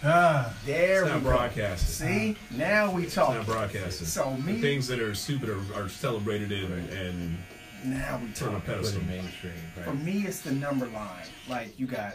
Ah. 0.01 0.53
There 0.65 1.03
it's 1.03 1.13
we 1.13 1.29
not 1.29 1.55
go. 1.55 1.75
See, 1.75 2.37
now 2.51 2.89
we 2.89 3.03
it's 3.03 3.15
talk. 3.15 3.35
not 3.35 3.45
broadcasted 3.45 4.07
So 4.07 4.33
the 4.37 4.53
me, 4.53 4.61
things 4.61 4.87
that 4.87 5.01
are 5.01 5.13
stupid 5.13 5.49
are, 5.49 5.59
are 5.75 5.89
celebrated 5.89 6.53
and, 6.53 6.89
and 6.91 7.37
now 7.83 8.17
we 8.23 8.29
put 8.29 8.43
on 8.43 8.55
a 8.55 8.59
pedestal 8.61 9.01
mainstream, 9.03 9.51
For 9.83 9.93
me, 9.93 10.23
it's 10.25 10.39
the 10.39 10.53
number 10.53 10.85
line. 10.87 11.25
Like 11.49 11.77
you 11.77 11.85
got 11.85 12.13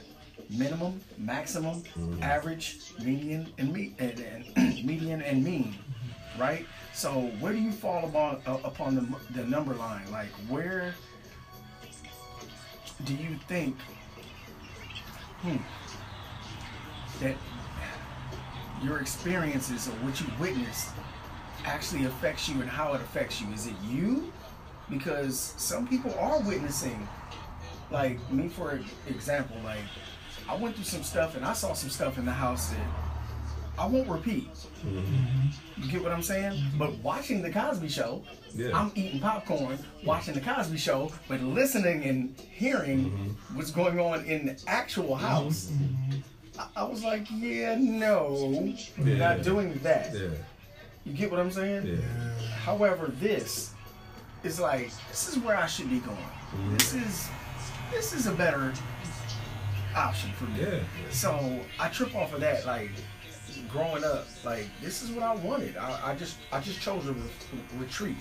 minimum, 0.50 1.00
maximum, 1.18 1.82
average, 2.22 2.92
median, 3.02 3.52
and 3.58 3.72
me 3.72 3.94
and, 3.98 4.20
and 4.56 4.84
median 4.84 5.22
and 5.22 5.44
mean, 5.44 5.74
right? 6.38 6.66
So 6.92 7.10
where 7.40 7.52
do 7.52 7.58
you 7.58 7.72
fall 7.72 8.06
upon 8.06 8.42
uh, 8.46 8.58
upon 8.64 8.94
the 8.94 9.06
the 9.34 9.44
number 9.46 9.74
line? 9.74 10.10
Like 10.10 10.30
where 10.48 10.94
do 13.04 13.14
you 13.14 13.38
think 13.48 13.76
hmm, 15.42 15.56
that 17.20 17.36
your 18.82 18.98
experiences 19.00 19.88
or 19.88 19.92
what 19.92 20.20
you 20.20 20.26
witnessed 20.38 20.90
actually 21.64 22.04
affects 22.04 22.48
you 22.48 22.60
and 22.60 22.68
how 22.68 22.92
it 22.94 23.00
affects 23.00 23.40
you? 23.40 23.48
Is 23.52 23.66
it 23.66 23.74
you? 23.88 24.32
Because 24.90 25.54
some 25.56 25.88
people 25.88 26.14
are 26.18 26.40
witnessing 26.40 27.08
like 27.90 28.18
me 28.32 28.48
for 28.48 28.80
example 29.08 29.56
like 29.64 29.78
i 30.48 30.54
went 30.56 30.74
through 30.74 30.84
some 30.84 31.02
stuff 31.02 31.36
and 31.36 31.44
i 31.44 31.52
saw 31.52 31.72
some 31.72 31.90
stuff 31.90 32.18
in 32.18 32.24
the 32.24 32.32
house 32.32 32.70
that 32.70 32.78
i 33.78 33.86
won't 33.86 34.08
repeat. 34.08 34.48
Mm-hmm. 34.86 35.82
You 35.82 35.90
get 35.90 36.02
what 36.02 36.12
i'm 36.12 36.22
saying? 36.22 36.52
Mm-hmm. 36.52 36.78
But 36.78 36.92
watching 36.98 37.42
the 37.42 37.50
cosby 37.50 37.88
show 37.88 38.22
Yeah. 38.54 38.70
i'm 38.78 38.92
eating 38.94 39.20
popcorn 39.20 39.78
watching 40.04 40.34
the 40.34 40.40
cosby 40.40 40.76
show 40.78 41.10
but 41.28 41.40
listening 41.40 42.04
and 42.04 42.38
hearing 42.52 43.10
mm-hmm. 43.10 43.56
what's 43.56 43.70
going 43.70 43.98
on 43.98 44.24
in 44.26 44.46
the 44.46 44.62
actual 44.66 45.16
house 45.16 45.72
I, 46.58 46.66
I 46.76 46.84
was 46.84 47.02
like 47.02 47.26
yeah 47.30 47.76
no 47.78 48.74
Yeah. 49.02 49.14
not 49.16 49.42
doing 49.42 49.74
that. 49.82 50.14
Yeah. 50.14 50.28
You 51.04 51.12
get 51.14 51.30
what 51.30 51.40
i'm 51.40 51.50
saying? 51.50 51.86
Yeah. 51.86 51.96
However, 52.64 53.12
this 53.20 53.72
is 54.42 54.58
like 54.60 54.90
this 55.10 55.28
is 55.28 55.38
where 55.38 55.56
I 55.56 55.66
should 55.66 55.90
be 55.90 55.98
going. 55.98 56.16
Mm-hmm. 56.16 56.76
This 56.76 56.94
is 56.94 57.28
this 57.90 58.12
is 58.14 58.26
a 58.26 58.32
better 58.32 58.72
option 59.96 60.30
for 60.32 60.44
me. 60.44 60.60
yeah 60.62 60.80
So 61.10 61.60
I 61.78 61.88
trip 61.88 62.14
off 62.14 62.32
of 62.34 62.40
that. 62.40 62.64
Like 62.66 62.90
growing 63.70 64.04
up, 64.04 64.26
like 64.44 64.66
this 64.80 65.02
is 65.02 65.10
what 65.10 65.22
I 65.22 65.34
wanted. 65.34 65.76
I, 65.76 66.10
I 66.12 66.14
just 66.14 66.36
I 66.52 66.60
just 66.60 66.80
chose 66.80 67.06
a 67.06 67.12
re- 67.12 67.22
retreat. 67.76 68.16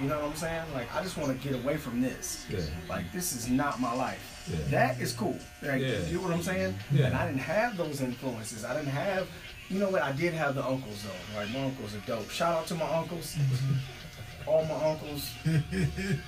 You 0.00 0.08
know 0.08 0.16
what 0.20 0.30
I'm 0.30 0.36
saying? 0.36 0.62
Like 0.74 0.94
I 0.94 1.02
just 1.02 1.16
want 1.16 1.40
to 1.40 1.48
get 1.48 1.58
away 1.62 1.76
from 1.76 2.00
this. 2.02 2.46
Yeah. 2.50 2.60
Like 2.88 3.10
this 3.12 3.32
is 3.32 3.48
not 3.48 3.80
my 3.80 3.94
life. 3.94 4.44
Yeah. 4.50 4.58
That 4.70 5.00
is 5.00 5.12
cool. 5.12 5.38
Like, 5.62 5.80
Yeah. 5.80 5.98
You 6.06 6.16
know 6.18 6.22
what 6.22 6.32
I'm 6.32 6.42
saying? 6.42 6.74
Yeah. 6.92 7.06
And 7.06 7.14
I 7.16 7.26
didn't 7.26 7.40
have 7.40 7.76
those 7.76 8.00
influences. 8.00 8.64
I 8.64 8.74
didn't 8.76 8.90
have. 8.92 9.26
You 9.68 9.80
know 9.80 9.88
what? 9.90 10.02
I 10.02 10.12
did 10.12 10.32
have 10.34 10.54
the 10.54 10.64
uncles 10.64 11.02
though. 11.02 11.38
Like 11.38 11.50
my 11.50 11.64
uncles 11.64 11.94
are 11.94 12.00
dope. 12.06 12.30
Shout 12.30 12.54
out 12.54 12.66
to 12.68 12.74
my 12.74 12.88
uncles. 12.94 13.36
All 14.46 14.64
my 14.66 14.90
uncles. 14.90 15.32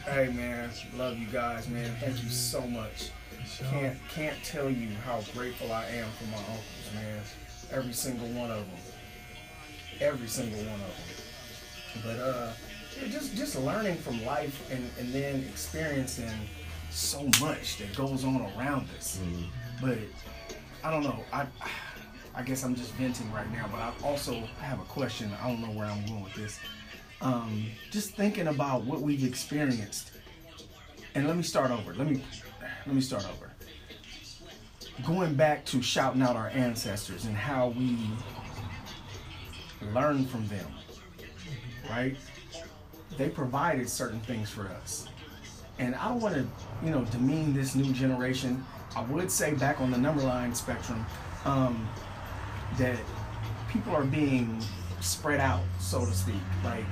hey 0.07 0.27
man, 0.35 0.71
love 0.97 1.17
you 1.19 1.27
guys, 1.29 1.69
man. 1.69 1.95
Thank 2.01 2.21
you 2.25 2.31
so 2.31 2.61
much. 2.63 3.11
Can't 3.71 3.97
can't 4.09 4.37
tell 4.45 4.71
you 4.71 4.91
how 5.05 5.23
grateful 5.35 5.73
I 5.73 5.85
am 5.87 6.09
for 6.19 6.25
my 6.27 6.39
uncles, 6.39 6.95
man. 6.95 7.21
Every 7.73 7.93
single 7.93 8.29
one 8.29 8.51
of 8.51 8.59
them. 8.59 8.79
Every 10.01 10.29
single 10.29 10.59
one 10.61 10.81
of 10.81 10.81
them. 10.81 12.03
But 12.05 12.19
uh, 12.21 12.53
just 13.11 13.37
just 13.37 13.59
learning 13.59 13.97
from 13.97 14.25
life 14.25 14.71
and 14.71 14.89
and 14.99 15.13
then 15.13 15.45
experiencing 15.49 16.31
so 16.91 17.29
much 17.41 17.79
that 17.79 17.95
goes 17.97 18.25
on 18.25 18.41
around 18.57 18.89
us. 18.97 19.21
But 19.81 19.99
I 20.85 20.91
don't 20.91 21.03
know. 21.03 21.25
I 21.33 21.47
I 22.35 22.43
guess 22.43 22.63
I'm 22.63 22.75
just 22.75 22.93
venting 22.93 23.33
right 23.33 23.51
now. 23.53 23.69
But 23.71 23.81
I 23.81 23.93
also 24.03 24.43
have 24.61 24.81
a 24.81 24.85
question. 24.85 25.33
I 25.43 25.49
don't 25.49 25.61
know 25.61 25.77
where 25.77 25.87
I'm 25.87 26.05
going 26.07 26.25
with 26.25 26.35
this. 26.35 26.61
Um, 27.21 27.67
just 27.91 28.15
thinking 28.15 28.47
about 28.47 28.85
what 28.85 29.01
we've 29.01 29.25
experienced. 29.25 30.13
And 31.15 31.27
let 31.27 31.37
me 31.37 31.43
start 31.43 31.73
over. 31.73 31.95
Let 31.95 32.09
me 32.09 32.23
let 32.89 32.95
me 32.95 33.03
start 33.03 33.27
over. 33.27 33.53
Going 35.07 35.35
back 35.35 35.67
to 35.67 35.83
shouting 35.83 36.23
out 36.23 36.37
our 36.37 36.49
ancestors 36.49 37.27
and 37.27 37.37
how 37.37 37.69
we 37.69 37.99
learn 39.93 40.25
from 40.25 40.49
them, 40.49 40.67
right? 41.91 42.17
They 43.19 43.29
provided 43.29 43.91
certain 43.91 44.21
things 44.21 44.49
for 44.49 44.69
us. 44.69 45.07
And 45.79 45.95
I 45.97 46.09
don't 46.09 46.21
want 46.21 46.35
to, 46.37 46.47
you 46.83 46.91
know, 46.91 47.05
demean 47.05 47.53
this 47.53 47.75
new 47.75 47.93
generation. 47.93 48.65
I 48.97 49.03
would 49.03 49.31
say 49.31 49.53
back 49.53 49.83
on 49.83 49.91
the 49.91 49.99
number 49.99 50.23
line 50.23 50.55
spectrum, 50.55 51.05
um, 51.45 51.87
that 52.79 52.99
people 53.71 53.95
are 53.95 54.05
being 54.05 54.59
spread 55.03 55.41
out, 55.41 55.63
so 55.79 56.07
to 56.07 56.13
speak. 56.13 56.41
Like, 56.65 56.85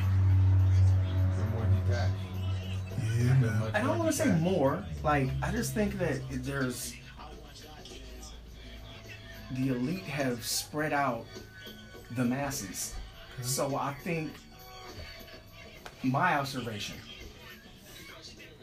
Yeah, 3.47 3.70
I 3.74 3.80
don't 3.80 3.99
want 3.99 4.11
to 4.11 4.16
say 4.16 4.30
more. 4.40 4.84
Like, 5.03 5.28
I 5.42 5.51
just 5.53 5.74
think 5.74 5.99
that 5.99 6.20
there's 6.30 6.94
the 9.53 9.68
elite 9.68 10.03
have 10.03 10.44
spread 10.44 10.92
out 10.92 11.24
the 12.16 12.24
masses. 12.24 12.94
So 13.42 13.76
I 13.76 13.94
think 13.94 14.32
my 16.03 16.36
observation, 16.36 16.97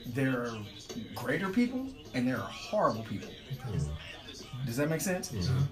there 0.07 0.43
are 0.43 0.57
greater 1.15 1.49
people 1.49 1.87
and 2.13 2.27
there 2.27 2.37
are 2.37 2.49
horrible 2.49 3.03
people. 3.03 3.29
Does 4.65 4.77
that 4.77 4.89
make 4.89 5.01
sense? 5.01 5.31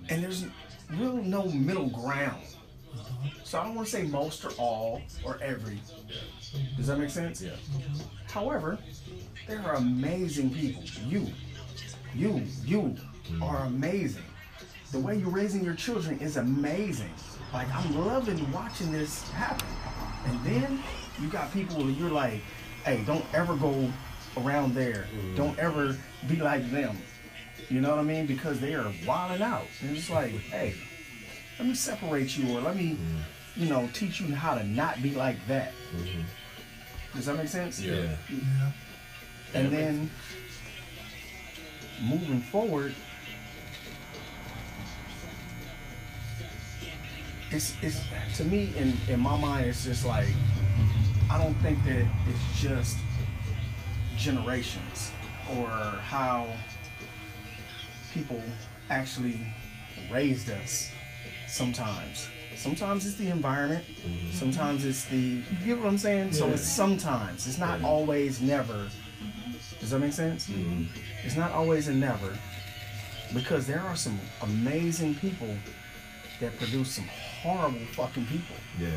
And 0.09 0.23
there's 0.23 0.45
really 0.91 1.23
no 1.23 1.45
middle 1.45 1.89
ground. 1.89 2.41
So 3.43 3.59
I 3.59 3.65
don't 3.65 3.75
want 3.75 3.87
to 3.87 3.91
say 3.91 4.03
most 4.03 4.45
or 4.45 4.51
all 4.57 5.01
or 5.25 5.39
every. 5.41 5.81
Does 6.77 6.87
that 6.87 6.97
make 6.97 7.09
sense? 7.09 7.41
Yeah. 7.41 7.51
However, 8.29 8.77
there 9.47 9.59
are 9.61 9.75
amazing 9.75 10.53
people. 10.53 10.83
You, 11.07 11.27
you, 12.13 12.43
you 12.65 12.79
mm-hmm. 12.81 13.43
are 13.43 13.65
amazing. 13.65 14.23
The 14.91 14.99
way 14.99 15.17
you're 15.17 15.29
raising 15.29 15.63
your 15.63 15.75
children 15.75 16.19
is 16.19 16.37
amazing. 16.37 17.11
Like 17.53 17.73
I'm 17.73 18.05
loving 18.05 18.51
watching 18.51 18.91
this 18.91 19.29
happen. 19.31 19.67
And 20.25 20.43
then 20.45 20.83
you 21.21 21.29
got 21.29 21.51
people 21.53 21.77
where 21.77 21.91
you're 21.91 22.09
like, 22.09 22.41
hey, 22.83 23.03
don't 23.05 23.25
ever 23.33 23.55
go 23.55 23.89
around 24.37 24.75
there. 24.75 25.07
Mm. 25.15 25.35
Don't 25.35 25.59
ever 25.59 25.97
be 26.27 26.37
like 26.37 26.69
them. 26.71 26.97
You 27.69 27.81
know 27.81 27.89
what 27.89 27.99
I 27.99 28.03
mean? 28.03 28.25
Because 28.25 28.59
they 28.59 28.73
are 28.73 28.91
wilding 29.05 29.41
out. 29.41 29.65
And 29.81 29.95
it's 29.95 30.09
like, 30.09 30.31
hey, 30.31 30.75
let 31.57 31.67
me 31.67 31.73
separate 31.73 32.37
you 32.37 32.57
or 32.57 32.61
let 32.61 32.75
me, 32.75 32.91
mm-hmm. 32.91 33.61
you 33.61 33.69
know, 33.69 33.89
teach 33.93 34.19
you 34.19 34.33
how 34.33 34.55
to 34.55 34.63
not 34.63 35.01
be 35.01 35.11
like 35.11 35.37
that. 35.47 35.73
Mm-hmm. 35.95 36.21
Does 37.15 37.25
that 37.25 37.37
make 37.37 37.47
sense? 37.47 37.81
Yeah. 37.81 38.15
Yeah. 38.29 38.71
And 39.53 39.71
then 39.71 40.09
moving 42.01 42.41
forward, 42.41 42.95
it's 47.51 47.75
it's 47.81 47.99
to 48.37 48.45
me 48.45 48.73
in 48.77 48.93
in 49.09 49.19
my 49.19 49.37
mind 49.37 49.67
it's 49.67 49.83
just 49.83 50.05
like 50.05 50.27
I 51.29 51.37
don't 51.37 51.55
think 51.55 51.83
that 51.85 52.05
it's 52.27 52.61
just 52.61 52.97
generations 54.17 55.11
or 55.57 55.67
how 55.67 56.47
people 58.13 58.41
actually 58.89 59.39
raised 60.11 60.49
us 60.49 60.91
sometimes. 61.47 62.27
Sometimes 62.61 63.07
it's 63.07 63.15
the 63.15 63.29
environment. 63.29 63.83
Mm-hmm. 64.05 64.31
Sometimes 64.33 64.85
it's 64.85 65.05
the 65.05 65.17
you 65.17 65.43
get 65.65 65.79
what 65.79 65.87
I'm 65.87 65.97
saying? 65.97 66.33
So 66.33 66.47
it's 66.49 66.61
sometimes. 66.61 67.47
It's 67.47 67.57
not 67.57 67.79
Yeah. 67.79 67.87
always 67.87 68.39
never. 68.39 68.87
Does 69.79 69.89
that 69.89 69.99
make 69.99 70.13
sense? 70.13 70.47
Mm-hmm. 70.47 70.83
It's 71.25 71.35
not 71.35 71.51
always 71.53 71.87
a 71.87 71.93
never. 71.93 72.37
Because 73.33 73.65
there 73.65 73.79
are 73.79 73.95
some 73.95 74.19
amazing 74.43 75.15
people 75.15 75.55
that 76.39 76.55
produce 76.59 76.91
some 76.91 77.07
horrible 77.41 77.79
fucking 77.93 78.27
people. 78.27 78.55
Yeah. 78.79 78.89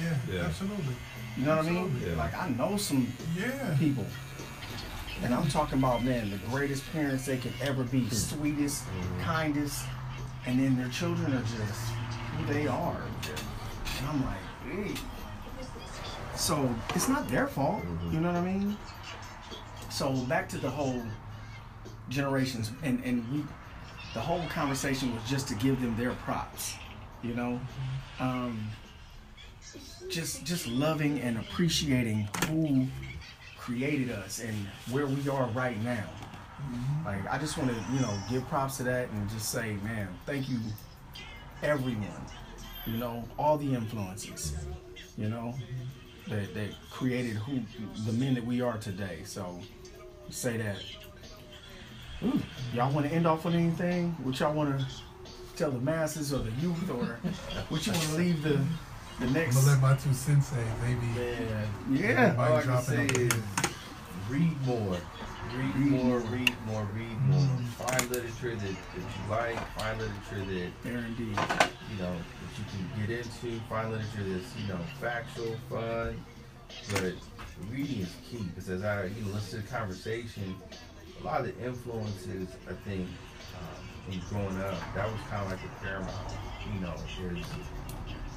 Yeah, 0.00 0.14
Yeah. 0.32 0.44
absolutely. 0.44 0.94
You 1.36 1.44
know 1.46 1.56
what 1.56 1.66
I 1.66 1.70
mean? 1.70 2.00
Yeah. 2.06 2.14
Like 2.14 2.34
I 2.38 2.48
know 2.50 2.76
some 2.76 3.12
Yeah. 3.36 3.74
people. 3.80 4.06
And 5.24 5.34
I'm 5.34 5.48
talking 5.48 5.78
about 5.78 6.04
man, 6.04 6.30
the 6.30 6.36
greatest 6.50 6.84
parents 6.92 7.26
they 7.26 7.38
could 7.38 7.54
ever 7.60 7.82
be, 7.82 8.02
mm-hmm. 8.02 8.14
sweetest, 8.14 8.84
kindest, 9.20 9.84
and 10.46 10.60
then 10.60 10.76
their 10.76 10.88
children 10.88 11.32
are 11.34 11.42
just 11.42 11.80
who 11.90 11.97
they 12.46 12.66
are. 12.66 13.02
And 13.98 14.08
I'm 14.08 14.24
like, 14.24 14.38
hey. 14.70 14.94
So 16.36 16.72
it's 16.94 17.08
not 17.08 17.28
their 17.28 17.48
fault. 17.48 17.82
Mm-hmm. 17.82 18.14
You 18.14 18.20
know 18.20 18.28
what 18.28 18.36
I 18.36 18.44
mean? 18.44 18.76
So 19.90 20.12
back 20.26 20.48
to 20.50 20.58
the 20.58 20.70
whole 20.70 21.02
generations 22.08 22.70
and, 22.82 23.02
and 23.04 23.30
we 23.32 23.44
the 24.14 24.20
whole 24.20 24.42
conversation 24.48 25.14
was 25.14 25.22
just 25.28 25.48
to 25.48 25.54
give 25.56 25.80
them 25.82 25.96
their 25.96 26.12
props. 26.12 26.76
You 27.22 27.34
know? 27.34 27.60
Mm-hmm. 28.20 28.22
Um 28.22 28.70
just 30.08 30.44
just 30.44 30.66
loving 30.68 31.20
and 31.20 31.38
appreciating 31.38 32.28
who 32.46 32.86
created 33.58 34.10
us 34.10 34.40
and 34.40 34.54
where 34.90 35.06
we 35.06 35.28
are 35.28 35.46
right 35.48 35.82
now. 35.82 36.04
Mm-hmm. 36.62 37.06
Like 37.06 37.30
I 37.30 37.38
just 37.38 37.58
want 37.58 37.70
to, 37.70 37.76
you 37.92 38.00
know, 38.00 38.16
give 38.30 38.48
props 38.48 38.76
to 38.78 38.84
that 38.84 39.10
and 39.10 39.28
just 39.28 39.50
say, 39.50 39.76
man, 39.82 40.08
thank 40.24 40.48
you 40.48 40.58
everyone. 41.62 42.06
You 42.86 42.96
know, 42.96 43.24
all 43.38 43.58
the 43.58 43.74
influences, 43.74 44.56
you 45.18 45.28
know, 45.28 45.54
that 46.28 46.54
that 46.54 46.70
created 46.90 47.36
who 47.36 47.60
the 48.06 48.12
men 48.12 48.34
that 48.34 48.44
we 48.46 48.60
are 48.62 48.78
today. 48.78 49.20
So 49.24 49.60
say 50.30 50.56
that. 50.56 50.76
Ooh, 52.24 52.40
y'all 52.74 52.92
want 52.92 53.06
to 53.06 53.12
end 53.14 53.26
off 53.26 53.44
with 53.44 53.54
anything? 53.54 54.16
What 54.22 54.40
y'all 54.40 54.52
want 54.54 54.78
to 54.80 54.86
tell 55.56 55.70
the 55.70 55.78
masses 55.80 56.32
or 56.32 56.38
the 56.38 56.50
youth 56.62 56.90
or 56.90 57.04
what 57.68 57.86
you 57.86 57.92
want 57.92 58.04
to 58.06 58.16
leave 58.16 58.42
the 58.42 58.58
the 59.20 59.26
next? 59.32 59.56
I'm 59.58 59.64
gonna 59.64 59.72
let 59.74 59.82
my 59.82 59.96
two 60.02 60.14
sensei 60.14 60.56
maybe. 60.82 61.06
Man, 61.14 61.68
Yeah. 61.90 62.34
all 62.38 62.54
I 62.56 62.60
can 62.60 62.70
Drop 62.70 62.82
say 62.84 63.06
is 63.06 63.32
read 64.30 64.66
more. 64.66 64.96
Read 65.56 65.76
more, 65.76 66.18
read 66.18 66.54
more, 66.66 66.86
read 66.94 67.20
more. 67.22 67.48
Find 67.78 68.10
literature 68.10 68.54
that, 68.54 68.60
that 68.60 68.96
you 68.96 69.30
like. 69.30 69.78
Find 69.78 69.98
literature 69.98 70.70
that 70.84 70.90
indeed. 70.90 71.18
you 71.18 71.98
know 71.98 72.14
that 72.14 72.52
you 72.56 72.64
can 72.68 73.06
get 73.06 73.18
into. 73.18 73.58
Find 73.68 73.90
literature 73.90 74.24
that's 74.24 74.56
you 74.60 74.68
know 74.68 74.78
factual, 75.00 75.56
fun. 75.70 76.22
But 76.92 77.14
reading 77.70 78.02
is 78.02 78.14
key 78.28 78.42
because 78.42 78.68
as 78.68 78.84
I 78.84 79.06
you 79.06 79.24
know 79.24 79.32
listen 79.32 79.62
to 79.62 79.66
the 79.66 79.72
conversation, 79.72 80.54
a 81.20 81.24
lot 81.24 81.40
of 81.40 81.46
the 81.46 81.64
influences 81.64 82.48
I 82.68 82.74
think 82.86 83.08
um, 83.56 84.12
in 84.12 84.20
growing 84.28 84.60
up 84.60 84.78
that 84.94 85.10
was 85.10 85.20
kind 85.30 85.44
of 85.44 85.50
like 85.50 85.62
the 85.62 85.68
paramount. 85.86 86.32
You 86.74 86.80
know, 86.80 86.92
is 86.92 87.46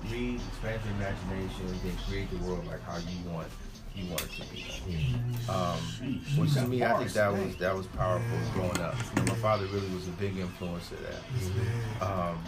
read, 0.09 0.39
expand 0.47 0.82
your 0.86 0.93
imagination, 0.95 1.68
then 1.84 1.97
create 2.07 2.32
the 2.32 2.38
world 2.47 2.66
like 2.68 2.82
how 2.84 2.97
you 2.97 3.30
want 3.30 3.49
you 3.95 4.05
want 4.07 4.21
it 4.23 4.31
to 4.31 4.41
be. 4.53 4.65
Um, 5.49 5.77
which 6.37 6.53
to 6.53 6.61
me, 6.67 6.83
I 6.83 6.97
think 6.97 7.11
that 7.13 7.31
was 7.33 7.55
that 7.57 7.75
was 7.75 7.87
powerful 7.87 8.37
growing 8.53 8.79
up. 8.79 8.95
You 9.15 9.21
know, 9.23 9.33
my 9.33 9.35
father 9.39 9.65
really 9.67 9.89
was 9.89 10.07
a 10.07 10.11
big 10.11 10.37
influence 10.37 10.89
to 10.89 10.95
that. 10.95 12.05
Um, 12.05 12.43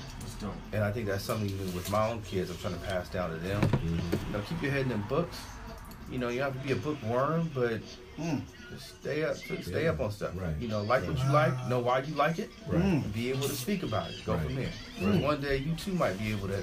and 0.74 0.84
I 0.84 0.92
think 0.92 1.08
that's 1.08 1.24
something 1.24 1.50
even 1.50 1.74
with 1.74 1.90
my 1.92 2.10
own 2.10 2.22
kids, 2.24 2.50
I'm 2.50 2.58
trying 2.58 2.74
to 2.74 2.80
pass 2.82 3.10
down 3.10 3.30
to 3.32 3.38
them. 3.38 3.62
You 3.84 4.34
know, 4.34 4.42
keep 4.48 4.62
your 4.62 4.72
head 4.72 4.82
in 4.84 4.90
them 4.90 5.04
books, 5.08 5.38
you 6.12 6.18
know, 6.18 6.30
you 6.30 6.42
have 6.42 6.54
to 6.54 6.60
be 6.60 6.74
a 6.74 6.76
bookworm, 6.76 7.50
but 7.54 7.80
Mm. 8.20 8.42
just 8.72 9.00
stay 9.02 9.24
up, 9.24 9.36
stay 9.64 9.88
up 9.88 10.00
on 10.00 10.12
stuff. 10.12 10.34
Right. 10.36 10.54
You 10.60 10.68
know, 10.68 10.84
like 10.84 11.08
what 11.08 11.18
you 11.18 11.32
like, 11.32 11.68
know 11.68 11.80
why 11.80 12.00
you 12.00 12.14
like 12.14 12.38
it, 12.38 12.52
Right. 12.68 13.12
be 13.12 13.32
able 13.32 13.48
to 13.48 13.56
speak 13.56 13.82
about 13.82 14.12
it. 14.12 14.24
Go 14.24 14.34
Right. 14.36 14.44
from 14.44 14.56
there. 14.56 14.70
Right. 15.02 15.20
One 15.22 15.42
day 15.42 15.58
you 15.58 15.74
too 15.74 15.94
might 15.94 16.20
be 16.20 16.32
able 16.32 16.48
to 16.50 16.62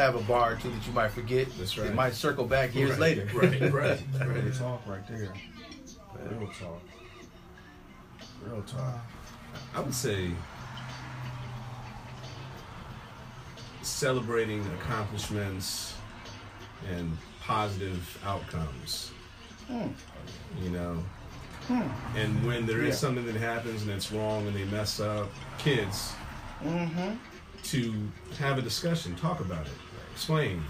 have 0.00 0.14
a 0.16 0.20
bar 0.22 0.52
or 0.52 0.56
two 0.56 0.70
that 0.70 0.86
you 0.86 0.92
might 0.92 1.10
forget. 1.10 1.46
That's 1.58 1.76
It 1.76 1.94
might 1.94 2.14
circle 2.14 2.44
back 2.46 2.74
years 2.74 2.90
Right. 2.92 3.16
later. 3.18 3.28
Right, 3.34 3.72
right, 3.72 4.00
Real 4.44 4.52
talk 4.52 4.82
right 4.86 5.06
there. 5.08 5.32
Real 6.30 6.50
talk. 6.58 6.82
Real 8.46 8.62
talk. 8.62 8.98
I 9.74 9.80
would 9.80 9.94
say 9.94 10.30
celebrating 13.82 14.64
accomplishments 14.80 15.94
and 16.90 17.16
positive 17.42 18.18
outcomes. 18.24 19.10
Hmm. 19.68 19.88
You 20.62 20.70
know, 20.70 21.04
Hmm. 21.68 21.82
and 22.16 22.44
when 22.46 22.66
there 22.66 22.80
is 22.80 22.94
Yeah. 22.94 23.00
something 23.00 23.26
that 23.26 23.36
happens 23.36 23.82
and 23.82 23.90
it's 23.90 24.10
wrong 24.10 24.46
and 24.46 24.56
they 24.56 24.64
mess 24.64 24.98
up, 25.00 25.30
kids 25.58 26.12
Mm-hmm. 26.64 27.14
to 27.62 28.10
have 28.38 28.58
a 28.58 28.62
discussion, 28.62 29.14
talk 29.16 29.40
about 29.40 29.66
it, 29.66 29.72
explain. 30.20 30.62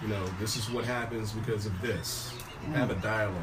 You 0.00 0.06
know, 0.06 0.24
this 0.38 0.56
is 0.56 0.70
what 0.70 0.84
happens 0.84 1.32
because 1.32 1.66
of 1.66 1.82
this. 1.82 2.32
Mm. 2.66 2.74
Have 2.74 2.90
a 2.90 2.94
dialogue. 2.94 3.34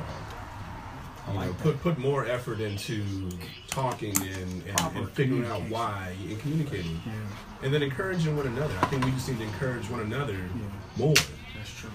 I 1.27 1.27
You 1.27 1.33
know, 1.33 1.45
like 1.47 1.57
put 1.59 1.81
put 1.81 1.97
more 1.97 2.25
effort 2.25 2.61
into 2.61 3.03
talking 3.67 4.15
and, 4.21 4.63
and, 4.65 4.95
and 4.95 5.09
figuring 5.11 5.45
out 5.45 5.63
why 5.63 6.15
and 6.29 6.39
communicating, 6.39 7.01
Yeah, 7.05 7.11
and 7.63 7.73
then 7.73 7.83
encouraging 7.83 8.37
one 8.37 8.47
another. 8.47 8.73
I 8.81 8.85
think 8.85 9.03
we 9.03 9.11
just 9.11 9.27
need 9.27 9.39
to 9.39 9.43
encourage 9.43 9.89
one 9.89 9.99
another 9.99 10.39
more. 10.95 11.13
that's 11.57 11.73
true. 11.77 11.89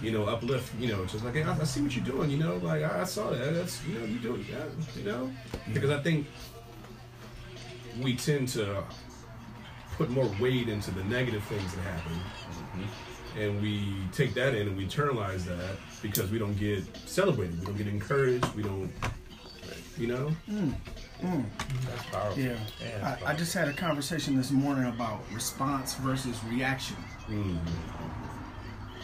You 0.00 0.12
know, 0.12 0.24
uplift. 0.24 0.74
You 0.80 0.88
know, 0.88 1.04
just 1.04 1.22
like 1.22 1.34
hey, 1.34 1.42
I, 1.42 1.52
I 1.52 1.64
see 1.64 1.82
what 1.82 1.94
you're 1.94 2.06
doing. 2.06 2.30
You 2.30 2.38
know, 2.38 2.56
like 2.56 2.82
I, 2.82 3.02
I 3.02 3.04
saw 3.04 3.28
that. 3.28 3.52
That's 3.52 3.86
you 3.86 3.98
know, 3.98 4.06
you 4.06 4.18
doing 4.20 4.46
that. 4.52 4.68
You 4.96 5.04
know, 5.04 5.30
because 5.74 5.90
I 5.90 6.00
think 6.02 6.26
we 8.00 8.16
tend 8.16 8.48
to 8.48 8.82
put 9.96 10.10
more 10.10 10.30
weight 10.40 10.68
into 10.68 10.90
the 10.90 11.04
negative 11.04 11.42
things 11.44 11.74
that 11.74 11.82
happen, 11.82 12.12
and 13.38 13.60
we 13.62 13.94
take 14.12 14.34
that 14.34 14.54
in 14.54 14.68
and 14.68 14.76
we 14.76 14.86
internalize 14.86 15.44
that 15.44 15.76
because 16.02 16.30
we 16.30 16.38
don't 16.38 16.58
get 16.58 16.84
celebrated, 17.06 17.58
we 17.60 17.66
don't 17.66 17.76
get 17.76 17.86
encouraged, 17.88 18.46
we 18.54 18.62
don't, 18.62 18.90
you 19.98 20.06
know. 20.06 20.32
That's 21.20 22.04
powerful. 22.10 22.42
Yeah. 22.42 22.56
Yeah, 22.80 23.16
I, 23.24 23.30
I 23.32 23.34
just 23.34 23.54
had 23.54 23.68
a 23.68 23.72
conversation 23.72 24.36
this 24.36 24.50
morning 24.50 24.84
about 24.86 25.20
response 25.32 25.94
versus 25.94 26.36
reaction. 26.50 26.96
Mm, 27.28 27.58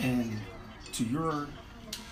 And 0.01 0.39
to 0.93 1.05
your 1.05 1.47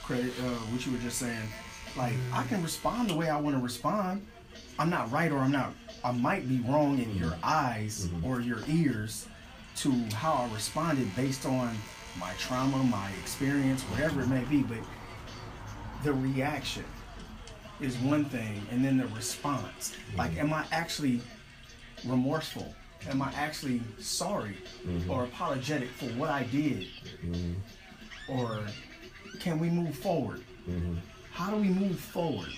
credit, 0.03 0.33
uh, 0.41 0.45
what 0.71 0.85
you 0.87 0.93
were 0.93 0.99
just 0.99 1.19
saying, 1.19 1.49
like 1.97 2.15
I 2.33 2.45
can 2.45 2.63
respond 2.63 3.11
the 3.11 3.15
way 3.17 3.29
I 3.29 3.39
want 3.41 3.57
to 3.57 3.63
respond. 3.63 4.27
I'm 4.79 4.89
not 4.91 5.11
right 5.13 5.31
or 5.33 5.39
I'm 5.39 5.51
not. 5.53 5.75
I 6.05 6.13
might 6.13 6.49
be 6.49 6.61
wrong 6.61 6.99
in 6.99 7.15
your 7.17 7.31
mm-hmm. 7.31 7.41
eyes 7.45 8.07
mm-hmm. 8.07 8.27
or 8.27 8.41
your 8.41 8.61
ears 8.69 9.27
to 9.77 9.93
how 10.15 10.49
I 10.49 10.55
responded 10.55 11.15
based 11.15 11.47
on 11.47 11.77
my 12.19 12.33
trauma, 12.39 12.79
my 12.85 13.11
experience, 13.21 13.83
whatever 13.83 14.23
it 14.23 14.29
may 14.29 14.45
be. 14.45 14.63
But 14.63 14.79
the 16.05 16.13
reaction 16.13 16.85
is 17.81 17.97
one 17.99 18.25
thing, 18.25 18.67
and 18.71 18.85
then 18.85 18.97
the 18.97 19.07
response. 19.09 19.95
Like, 20.17 20.33
mm-hmm. 20.33 20.41
am 20.41 20.55
I 20.55 20.65
actually 20.73 21.21
remorseful? 22.05 22.75
Am 23.09 23.23
I 23.23 23.33
actually 23.37 23.81
sorry 24.01 24.57
or 25.09 25.25
apologetic 25.25 25.89
for 25.91 26.07
what 26.19 26.31
I 26.31 26.43
did? 26.45 26.89
Or 28.29 28.61
can 29.39 29.61
we 29.61 29.71
move 29.71 29.95
forward? 29.97 30.43
How 31.31 31.51
do 31.51 31.57
we 31.57 31.69
move 31.69 31.99
forward? 31.99 32.49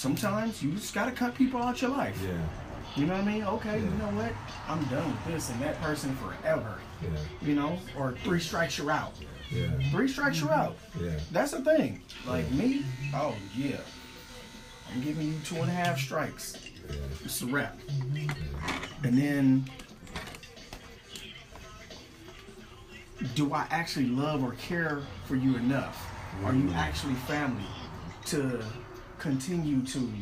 Sometimes 0.00 0.62
you 0.62 0.72
just 0.72 0.94
gotta 0.94 1.12
cut 1.12 1.34
people 1.34 1.62
out 1.62 1.82
your 1.82 1.90
life. 1.90 2.18
yeah, 2.24 2.30
You 2.96 3.04
know 3.04 3.12
what 3.12 3.22
I 3.22 3.26
mean? 3.26 3.44
Okay, 3.44 3.80
you 3.80 3.84
know 3.84 4.08
what? 4.16 4.32
I'm 4.66 4.82
done 4.84 5.06
with 5.10 5.26
this 5.26 5.50
and 5.50 5.60
that 5.60 5.78
person 5.82 6.16
forever. 6.16 6.78
yeah, 7.02 7.18
You 7.42 7.54
know? 7.54 7.78
Or 7.98 8.12
three 8.24 8.40
strikes 8.40 8.78
you're 8.78 8.90
out. 8.90 9.12
yeah, 9.50 9.68
Three 9.90 10.08
strikes 10.08 10.40
you're 10.40 10.54
out. 10.54 10.78
yeah. 10.98 11.18
That's 11.32 11.50
the 11.50 11.60
thing. 11.60 12.00
Like 12.26 12.50
me, 12.50 12.86
oh 13.14 13.34
yeah. 13.54 13.76
I'm 14.90 15.02
giving 15.02 15.34
you 15.34 15.38
two 15.44 15.56
and 15.56 15.68
a 15.68 15.74
half 15.74 16.00
strikes. 16.00 16.56
It's 17.22 17.42
a 17.42 17.46
wrap. 17.48 17.78
And 19.04 19.18
then 19.18 19.70
do 23.34 23.52
I 23.52 23.66
actually 23.68 24.06
love 24.06 24.42
or 24.42 24.52
care 24.52 25.02
for 25.26 25.36
you 25.36 25.56
enough? 25.56 26.10
Are 26.42 26.54
you 26.54 26.70
mm. 26.70 26.74
actually 26.74 27.16
family 27.16 27.66
to 28.26 28.64
continue 29.20 29.82
to 29.86 30.12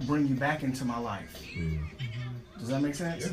bring 0.00 0.26
you 0.26 0.34
back 0.34 0.64
into 0.64 0.84
my 0.84 0.98
life? 0.98 1.40
Mm-hmm. 1.54 1.84
Does 2.58 2.68
that 2.68 2.82
make 2.82 2.94
sense? 2.94 3.30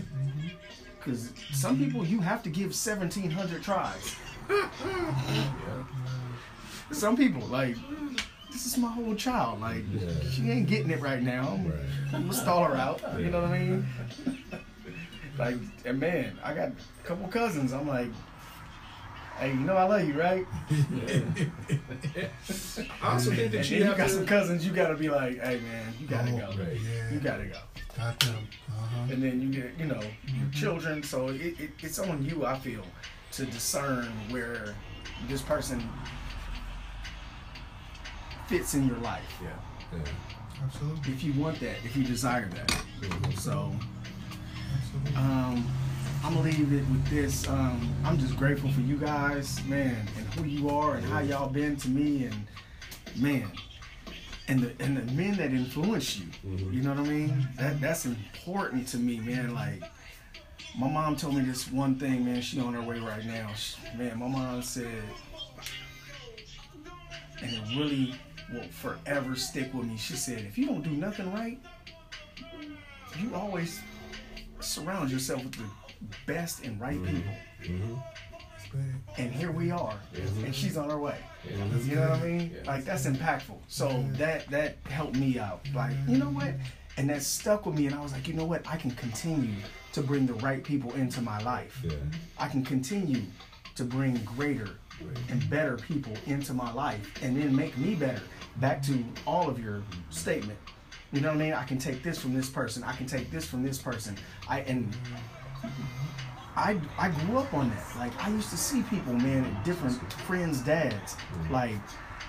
Because 0.98 1.30
mm-hmm. 1.30 1.54
some 1.54 1.76
mm-hmm. 1.76 1.86
people 1.86 2.06
you 2.06 2.20
have 2.20 2.44
to 2.44 2.50
give 2.50 2.68
1,700 2.68 3.64
tries. 3.64 4.16
Some 6.92 7.16
people, 7.16 7.46
like, 7.48 7.76
this 8.52 8.66
is 8.66 8.78
my 8.78 8.92
whole 8.92 9.16
child. 9.16 9.62
Like, 9.62 9.84
Yeah. 9.94 10.10
she 10.32 10.50
ain't 10.50 10.68
getting 10.68 10.90
it 10.90 11.00
right 11.02 11.22
now. 11.22 11.60
Right. 11.64 11.74
I'm 12.14 12.22
gonna 12.22 12.34
stall 12.34 12.64
her 12.64 12.76
out. 12.76 13.02
You 13.20 13.30
know 13.30 13.42
what 13.42 13.52
I 13.52 13.60
mean? 13.60 13.88
Like, 15.38 15.56
and 15.86 16.02
man, 16.02 16.38
I 16.44 16.54
got 16.54 16.68
a 16.68 17.08
couple 17.08 17.26
cousins. 17.30 17.72
I'm 17.72 17.88
like, 17.88 18.10
hey, 19.40 19.50
you 19.50 19.60
know 19.60 19.76
I 19.76 19.84
love 19.84 20.08
you, 20.08 20.14
right? 20.20 20.46
I 23.02 23.14
also 23.14 23.30
think 23.32 23.42
And 23.42 23.52
that 23.52 23.52
then 23.52 23.66
you 23.66 23.78
you 23.80 23.84
have 23.86 23.98
got 23.98 24.08
to. 24.08 24.14
some 24.14 24.26
cousins. 24.26 24.66
You 24.66 24.72
gotta 24.74 24.96
be 24.96 25.10
like, 25.10 25.40
hey, 25.42 25.60
man, 25.60 25.94
you 26.00 26.08
gotta 26.08 26.32
Oh, 26.32 26.38
go. 26.38 26.64
Right. 26.64 26.80
Yeah. 26.82 27.12
You 27.12 27.20
gotta 27.20 27.46
go. 27.46 27.58
Got 27.98 28.20
them. 28.20 28.48
Uh-huh. 28.70 29.14
And 29.14 29.24
then 29.24 29.42
you 29.42 29.50
get, 29.50 29.72
you 29.78 29.86
know, 29.86 30.02
your 30.28 30.50
children. 30.54 31.04
So 31.04 31.30
it, 31.30 31.60
it, 31.60 31.72
it's 31.80 32.00
on 32.00 32.24
you, 32.26 32.46
I 32.46 32.58
feel, 32.58 32.84
to 33.34 33.46
discern 33.46 34.06
where 34.30 34.76
this 35.28 35.42
person 35.42 35.84
fits 38.48 38.74
in 38.74 38.88
your 38.88 38.98
life. 38.98 39.24
Yeah, 39.42 39.50
yeah. 39.94 40.04
Absolutely. 40.64 41.14
If 41.14 41.24
you 41.24 41.34
want 41.34 41.60
that, 41.62 41.78
if 41.86 41.96
you 41.96 42.04
desire 42.04 42.50
that. 42.50 42.84
So, 43.38 43.72
Absolutely. 44.76 45.16
um, 45.16 45.66
I'm 46.24 46.34
gonna 46.36 46.50
leave 46.50 46.74
it 46.74 46.82
with 46.90 47.06
this. 47.08 47.48
Um, 47.48 47.90
I'm 48.04 48.18
just 48.18 48.36
grateful 48.38 48.70
for 48.72 48.82
you 48.82 48.98
guys, 48.98 49.64
man, 49.66 49.96
and 50.18 50.26
who 50.34 50.44
you 50.46 50.70
are 50.70 50.96
and 50.96 51.06
how 51.06 51.20
y'all 51.20 51.50
been 51.50 51.76
to 51.78 51.90
me, 51.90 52.26
and 52.26 52.48
man, 53.16 53.50
and 54.48 54.60
the 54.62 54.74
and 54.80 54.98
the 54.98 55.12
men 55.14 55.38
that 55.38 55.52
influence 55.52 56.18
you. 56.18 56.26
You 56.72 56.82
know 56.82 56.92
what 56.92 57.00
I 57.00 57.10
mean? 57.10 57.48
That 57.58 57.80
that's 57.80 58.06
important 58.06 58.88
to 58.90 58.98
me, 58.98 59.20
man. 59.20 59.54
Like. 59.54 59.84
My 60.78 60.88
mom 60.88 61.16
told 61.16 61.36
me 61.36 61.42
this 61.42 61.70
one 61.72 61.96
thing, 61.96 62.24
man. 62.24 62.42
She 62.42 62.60
on 62.60 62.74
her 62.76 62.82
way 62.82 63.00
right 63.00 63.26
now. 63.26 63.52
She- 63.54 63.76
man, 63.98 64.20
my 64.20 64.28
mom 64.28 64.62
said, 64.62 65.02
and 67.42 67.52
it 67.52 67.62
really 67.76 68.14
will 68.54 68.64
forever 68.70 69.36
stick 69.36 69.74
with 69.74 69.88
me. 69.88 69.98
She 69.98 70.14
said, 70.14 70.40
if 70.46 70.60
you 70.60 70.68
don't 70.68 70.84
do 70.84 70.92
nothing 70.92 71.34
right, 71.34 71.60
you 73.20 73.34
always 73.34 73.82
surround 74.60 75.10
yourself 75.10 75.44
with 75.44 75.54
the 75.56 75.64
best 76.26 76.64
and 76.64 76.80
right 76.80 76.98
mm-hmm. 76.98 77.18
people. 77.62 78.04
It's 78.56 78.68
big. 78.68 78.82
And 79.18 79.34
here 79.34 79.52
we 79.52 79.72
are, 79.72 80.00
mm-hmm. 80.14 80.46
and 80.46 80.56
she's 80.56 80.78
on 80.78 80.90
her 80.90 81.00
way. 81.00 81.18
You 81.50 81.96
know 81.96 82.10
what 82.10 82.20
I 82.20 82.24
mean? 82.24 82.56
Like 82.66 82.86
that's 82.86 83.06
impactful. 83.06 83.58
So 83.68 84.06
that 84.14 84.48
that 84.50 84.78
helped 84.86 85.16
me 85.16 85.40
out. 85.40 85.66
Like 85.74 85.96
you 86.08 86.18
know 86.18 86.30
what? 86.30 86.54
And 86.98 87.10
that 87.10 87.24
stuck 87.24 87.66
with 87.66 87.76
me. 87.76 87.86
And 87.86 87.96
I 87.96 88.02
was 88.02 88.12
like, 88.12 88.28
you 88.28 88.34
know 88.34 88.46
what? 88.46 88.68
I 88.68 88.76
can 88.76 88.92
continue 88.92 89.56
to 89.94 90.02
bring 90.02 90.26
the 90.26 90.34
right 90.36 90.64
people 90.64 90.94
into 90.96 91.22
my 91.22 91.40
life. 91.40 91.80
Yeah. 91.84 91.94
I 92.38 92.48
can 92.48 92.64
continue 92.64 93.24
to 93.76 93.84
bring 93.86 94.16
greater 94.26 94.70
and 95.30 95.50
better 95.50 95.78
people 95.78 96.14
into 96.26 96.54
my 96.54 96.72
life, 96.74 97.24
and 97.24 97.42
then 97.42 97.56
make 97.56 97.78
me 97.78 97.96
better. 97.96 98.22
Back 98.58 98.82
to 98.84 99.02
all 99.26 99.50
of 99.50 99.64
your 99.64 99.82
statement. 100.10 100.60
You 101.14 101.22
know 101.22 101.30
what 101.30 101.38
I 101.38 101.40
mean? 101.40 101.54
I 101.54 101.64
can 101.64 101.78
take 101.78 102.04
this 102.04 102.20
from 102.20 102.34
this 102.36 102.50
person. 102.50 102.84
I 102.84 102.94
can 102.94 103.06
take 103.06 103.32
this 103.32 103.46
from 103.46 103.64
this 103.64 103.78
person. 103.78 104.16
I 104.48 104.60
and 104.62 104.94
I 106.56 106.80
I 106.98 107.10
grew 107.10 107.38
up 107.38 107.54
on 107.54 107.70
that. 107.70 107.98
Like 107.98 108.12
I 108.26 108.30
used 108.30 108.50
to 108.50 108.58
see 108.58 108.82
people, 108.84 109.14
man, 109.14 109.46
at 109.46 109.64
different 109.64 110.12
friends' 110.14 110.62
dads. 110.62 111.16
Like, 111.50 111.76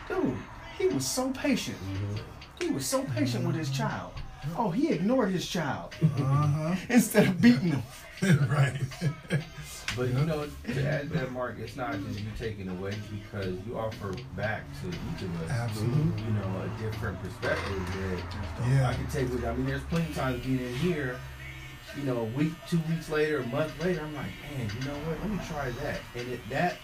dude, 0.09 0.37
he 0.79 0.87
was 0.89 1.07
so 1.07 1.31
patient. 1.31 1.77
He 2.61 2.69
was 2.71 2.87
so 2.87 3.03
patient 3.05 3.47
with 3.47 3.57
his 3.57 3.71
child. 3.71 4.13
Oh, 4.57 4.71
he 4.71 4.89
ignored 4.89 5.31
his 5.31 5.47
child 5.47 5.95
Uh-huh. 6.03 6.75
instead 6.89 7.29
of 7.29 7.41
beating 7.41 7.73
him. 7.73 7.83
right. 8.49 8.81
But 9.97 10.07
you 10.07 10.15
know, 10.25 10.47
to 10.69 10.87
add 10.89 11.11
that, 11.11 11.33
Mark, 11.33 11.57
it's 11.59 11.75
not 11.75 11.93
just 12.07 12.21
you 12.21 12.27
taking 12.39 12.69
away 12.69 12.95
because 13.11 13.57
you 13.67 13.77
offer 13.77 14.15
back 14.37 14.63
to 14.83 14.89
each 14.89 15.23
of 15.23 15.43
us. 15.43 15.51
Absolutely. 15.51 16.23
You 16.23 16.31
know, 16.35 16.63
a 16.63 16.81
different 16.81 17.21
perspective 17.21 17.83
that 17.99 18.69
Yeah. 18.69 18.89
I 18.89 18.95
can 18.95 19.09
take 19.09 19.29
with. 19.33 19.45
I 19.45 19.53
mean, 19.53 19.67
there's 19.67 19.83
plenty 19.91 20.09
of 20.11 20.15
times 20.15 20.47
being 20.47 20.61
in 20.61 20.75
here. 20.77 21.19
You 21.97 22.05
know, 22.05 22.19
a 22.19 22.25
week, 22.25 22.53
two 22.69 22.79
weeks 22.89 23.09
later, 23.11 23.39
a 23.39 23.47
month 23.47 23.73
later, 23.83 24.01
I'm 24.01 24.15
like, 24.15 24.27
man, 24.57 24.71
you 24.79 24.85
know 24.87 24.95
what? 25.09 25.21
Let 25.21 25.31
me 25.31 25.39
try 25.49 25.71
that, 25.71 26.01
and 26.15 26.29
it 26.33 26.41
that 26.49 26.77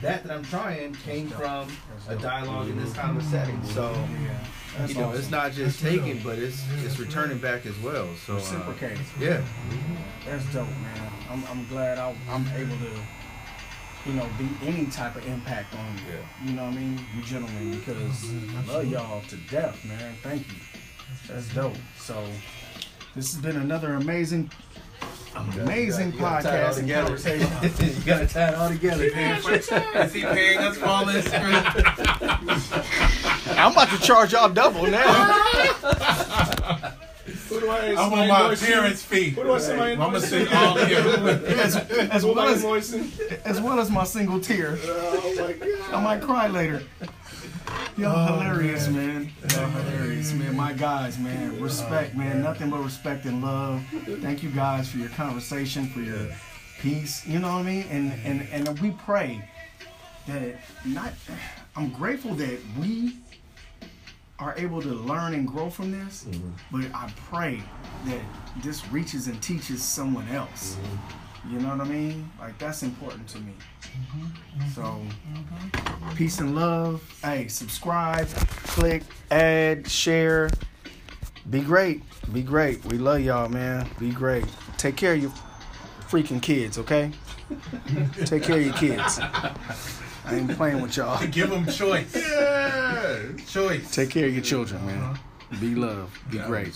that 0.00 0.24
that 0.24 0.32
I'm 0.32 0.44
trying 0.44 0.94
came 0.94 1.28
from 1.28 1.68
a 2.08 2.16
dialogue 2.16 2.68
in 2.68 2.78
this 2.78 2.92
kind 2.94 3.16
of 3.16 3.22
setting. 3.24 3.62
So 3.64 3.94
That's 4.76 4.92
you 4.92 4.98
know, 5.00 5.08
awesome. 5.08 5.20
it's 5.20 5.30
not 5.30 5.52
just 5.52 5.80
taking, 5.80 6.20
but 6.22 6.38
it's 6.38 6.64
it's 6.82 6.98
returning 6.98 7.38
back 7.38 7.66
as 7.66 7.78
well. 7.80 8.08
So 8.26 8.32
uh, 8.34 8.36
reciprocating. 8.36 9.04
yeah, 9.20 9.42
That's 10.24 10.44
dope, 10.52 10.66
man. 10.68 11.12
I'm, 11.30 11.44
I'm 11.46 11.66
glad 11.68 11.98
I, 11.98 12.14
I'm 12.28 12.46
able 12.56 12.76
to, 12.76 12.90
you 14.06 14.14
know, 14.14 14.26
be 14.38 14.48
any 14.66 14.86
type 14.86 15.14
of 15.16 15.26
impact 15.28 15.74
on 15.74 15.94
you. 15.98 16.48
You 16.50 16.56
know 16.56 16.64
what 16.64 16.74
I 16.74 16.76
mean, 16.76 17.00
you 17.16 17.22
gentlemen, 17.22 17.78
because 17.78 18.30
I 18.56 18.72
love 18.72 18.86
y'all 18.86 19.20
to 19.28 19.36
death, 19.50 19.84
man. 19.84 20.14
Thank 20.22 20.48
you. 20.48 20.58
That's 21.28 21.54
dope. 21.54 21.74
So 21.98 22.26
this 23.14 23.32
has 23.32 23.40
been 23.40 23.56
another 23.56 23.94
amazing, 23.94 24.50
amazing 25.36 26.12
You 26.12 26.18
gotta 26.18 26.42
tie 26.42 26.58
it 26.58 26.64
all 26.64 26.72
podcast 26.72 26.78
and 26.78 26.90
conversation. 26.90 27.48
you 27.98 28.04
gotta 28.04 28.26
tie 28.26 28.48
it 28.48 28.54
all 28.56 28.68
together. 28.68 29.04
Is 29.04 30.12
he 30.12 30.22
paying 30.22 30.58
us 30.58 30.76
for 30.78 30.86
all 30.86 31.06
this? 31.06 31.32
I'm 33.56 33.72
about 33.72 33.90
to 33.90 33.98
charge 34.00 34.32
y'all 34.32 34.48
double 34.48 34.86
now. 34.86 35.04
Who 37.48 37.60
do 37.60 37.70
I? 37.70 37.90
I 37.90 37.94
somebody 37.94 38.10
want 38.10 38.28
my 38.28 38.40
invoice 38.42 38.62
you? 38.62 38.68
appearance 38.74 39.02
fee. 39.02 39.30
Who 39.30 39.44
do 39.44 39.52
I 39.52 39.58
somebody 39.58 39.92
I'm 39.92 39.98
gonna 39.98 40.20
sing 40.20 40.48
all 40.48 40.76
of 40.76 40.88
you. 40.88 40.96
as, 40.96 41.76
as 41.76 42.24
well 42.24 42.40
as 42.40 42.64
as 43.44 43.60
well 43.60 43.78
as 43.78 43.90
my 43.90 44.02
single 44.04 44.40
tear. 44.40 44.76
Oh 44.82 45.34
my 45.38 45.52
god. 45.52 45.94
I 45.94 46.00
might 46.02 46.20
cry 46.20 46.48
later. 46.48 46.82
Y'all 47.96 48.28
oh, 48.28 48.40
hilarious, 48.40 48.88
man. 48.88 49.30
Y'all 49.50 49.68
hilarious, 49.68 50.32
man. 50.32 50.56
My 50.56 50.72
guys, 50.72 51.16
man. 51.16 51.60
Respect, 51.60 52.16
man. 52.16 52.42
Nothing 52.42 52.70
but 52.70 52.82
respect 52.82 53.24
and 53.24 53.40
love. 53.40 53.84
Thank 54.20 54.42
you 54.42 54.50
guys 54.50 54.90
for 54.90 54.98
your 54.98 55.10
conversation, 55.10 55.86
for 55.86 56.00
your 56.00 56.28
peace. 56.80 57.24
You 57.24 57.38
know 57.38 57.52
what 57.52 57.60
I 57.60 57.62
mean? 57.62 57.86
And 57.90 58.12
and 58.24 58.48
and 58.50 58.78
we 58.80 58.90
pray 58.90 59.48
that 60.26 60.56
not. 60.84 61.12
I'm 61.76 61.90
grateful 61.90 62.34
that 62.34 62.58
we 62.80 63.16
are 64.40 64.54
able 64.58 64.82
to 64.82 64.88
learn 64.88 65.34
and 65.34 65.46
grow 65.46 65.70
from 65.70 65.92
this. 65.92 66.24
Mm-hmm. 66.24 66.50
But 66.72 66.94
I 66.96 67.12
pray 67.30 67.62
that 68.06 68.20
this 68.62 68.86
reaches 68.88 69.28
and 69.28 69.40
teaches 69.40 69.84
someone 69.84 70.28
else. 70.30 70.74
Mm-hmm. 70.74 71.23
You 71.50 71.60
know 71.60 71.70
what 71.70 71.80
I 71.80 71.84
mean? 71.84 72.30
Like 72.38 72.58
that's 72.58 72.82
important 72.82 73.28
to 73.28 73.38
me. 73.38 73.52
Mm-hmm, 73.82 74.24
mm-hmm, 74.24 74.70
so, 74.70 74.82
mm-hmm. 74.82 76.16
peace 76.16 76.40
and 76.40 76.54
love. 76.54 77.02
Hey, 77.22 77.48
subscribe, 77.48 78.28
click, 78.28 79.02
add, 79.30 79.88
share. 79.88 80.50
Be 81.50 81.60
great. 81.60 82.02
Be 82.32 82.42
great. 82.42 82.84
We 82.86 82.96
love 82.96 83.20
y'all, 83.20 83.48
man. 83.48 83.88
Be 83.98 84.10
great. 84.10 84.46
Take 84.78 84.96
care 84.96 85.12
of 85.12 85.20
your 85.20 85.32
freaking 86.08 86.40
kids, 86.40 86.78
okay? 86.78 87.12
Take 88.24 88.44
care 88.44 88.56
of 88.56 88.64
your 88.64 88.74
kids. 88.74 89.20
I 89.20 90.36
ain't 90.36 90.50
playing 90.56 90.80
with 90.80 90.96
y'all. 90.96 91.24
Give 91.30 91.50
them 91.50 91.66
choice. 91.66 92.14
Yeah. 92.16 93.20
Choice. 93.46 93.90
Take 93.90 94.10
care 94.10 94.26
of 94.26 94.32
your 94.32 94.42
children, 94.42 94.84
man. 94.86 94.98
Uh-huh. 94.98 95.56
Be 95.60 95.74
love. 95.74 96.18
Be 96.30 96.38
great. 96.38 96.74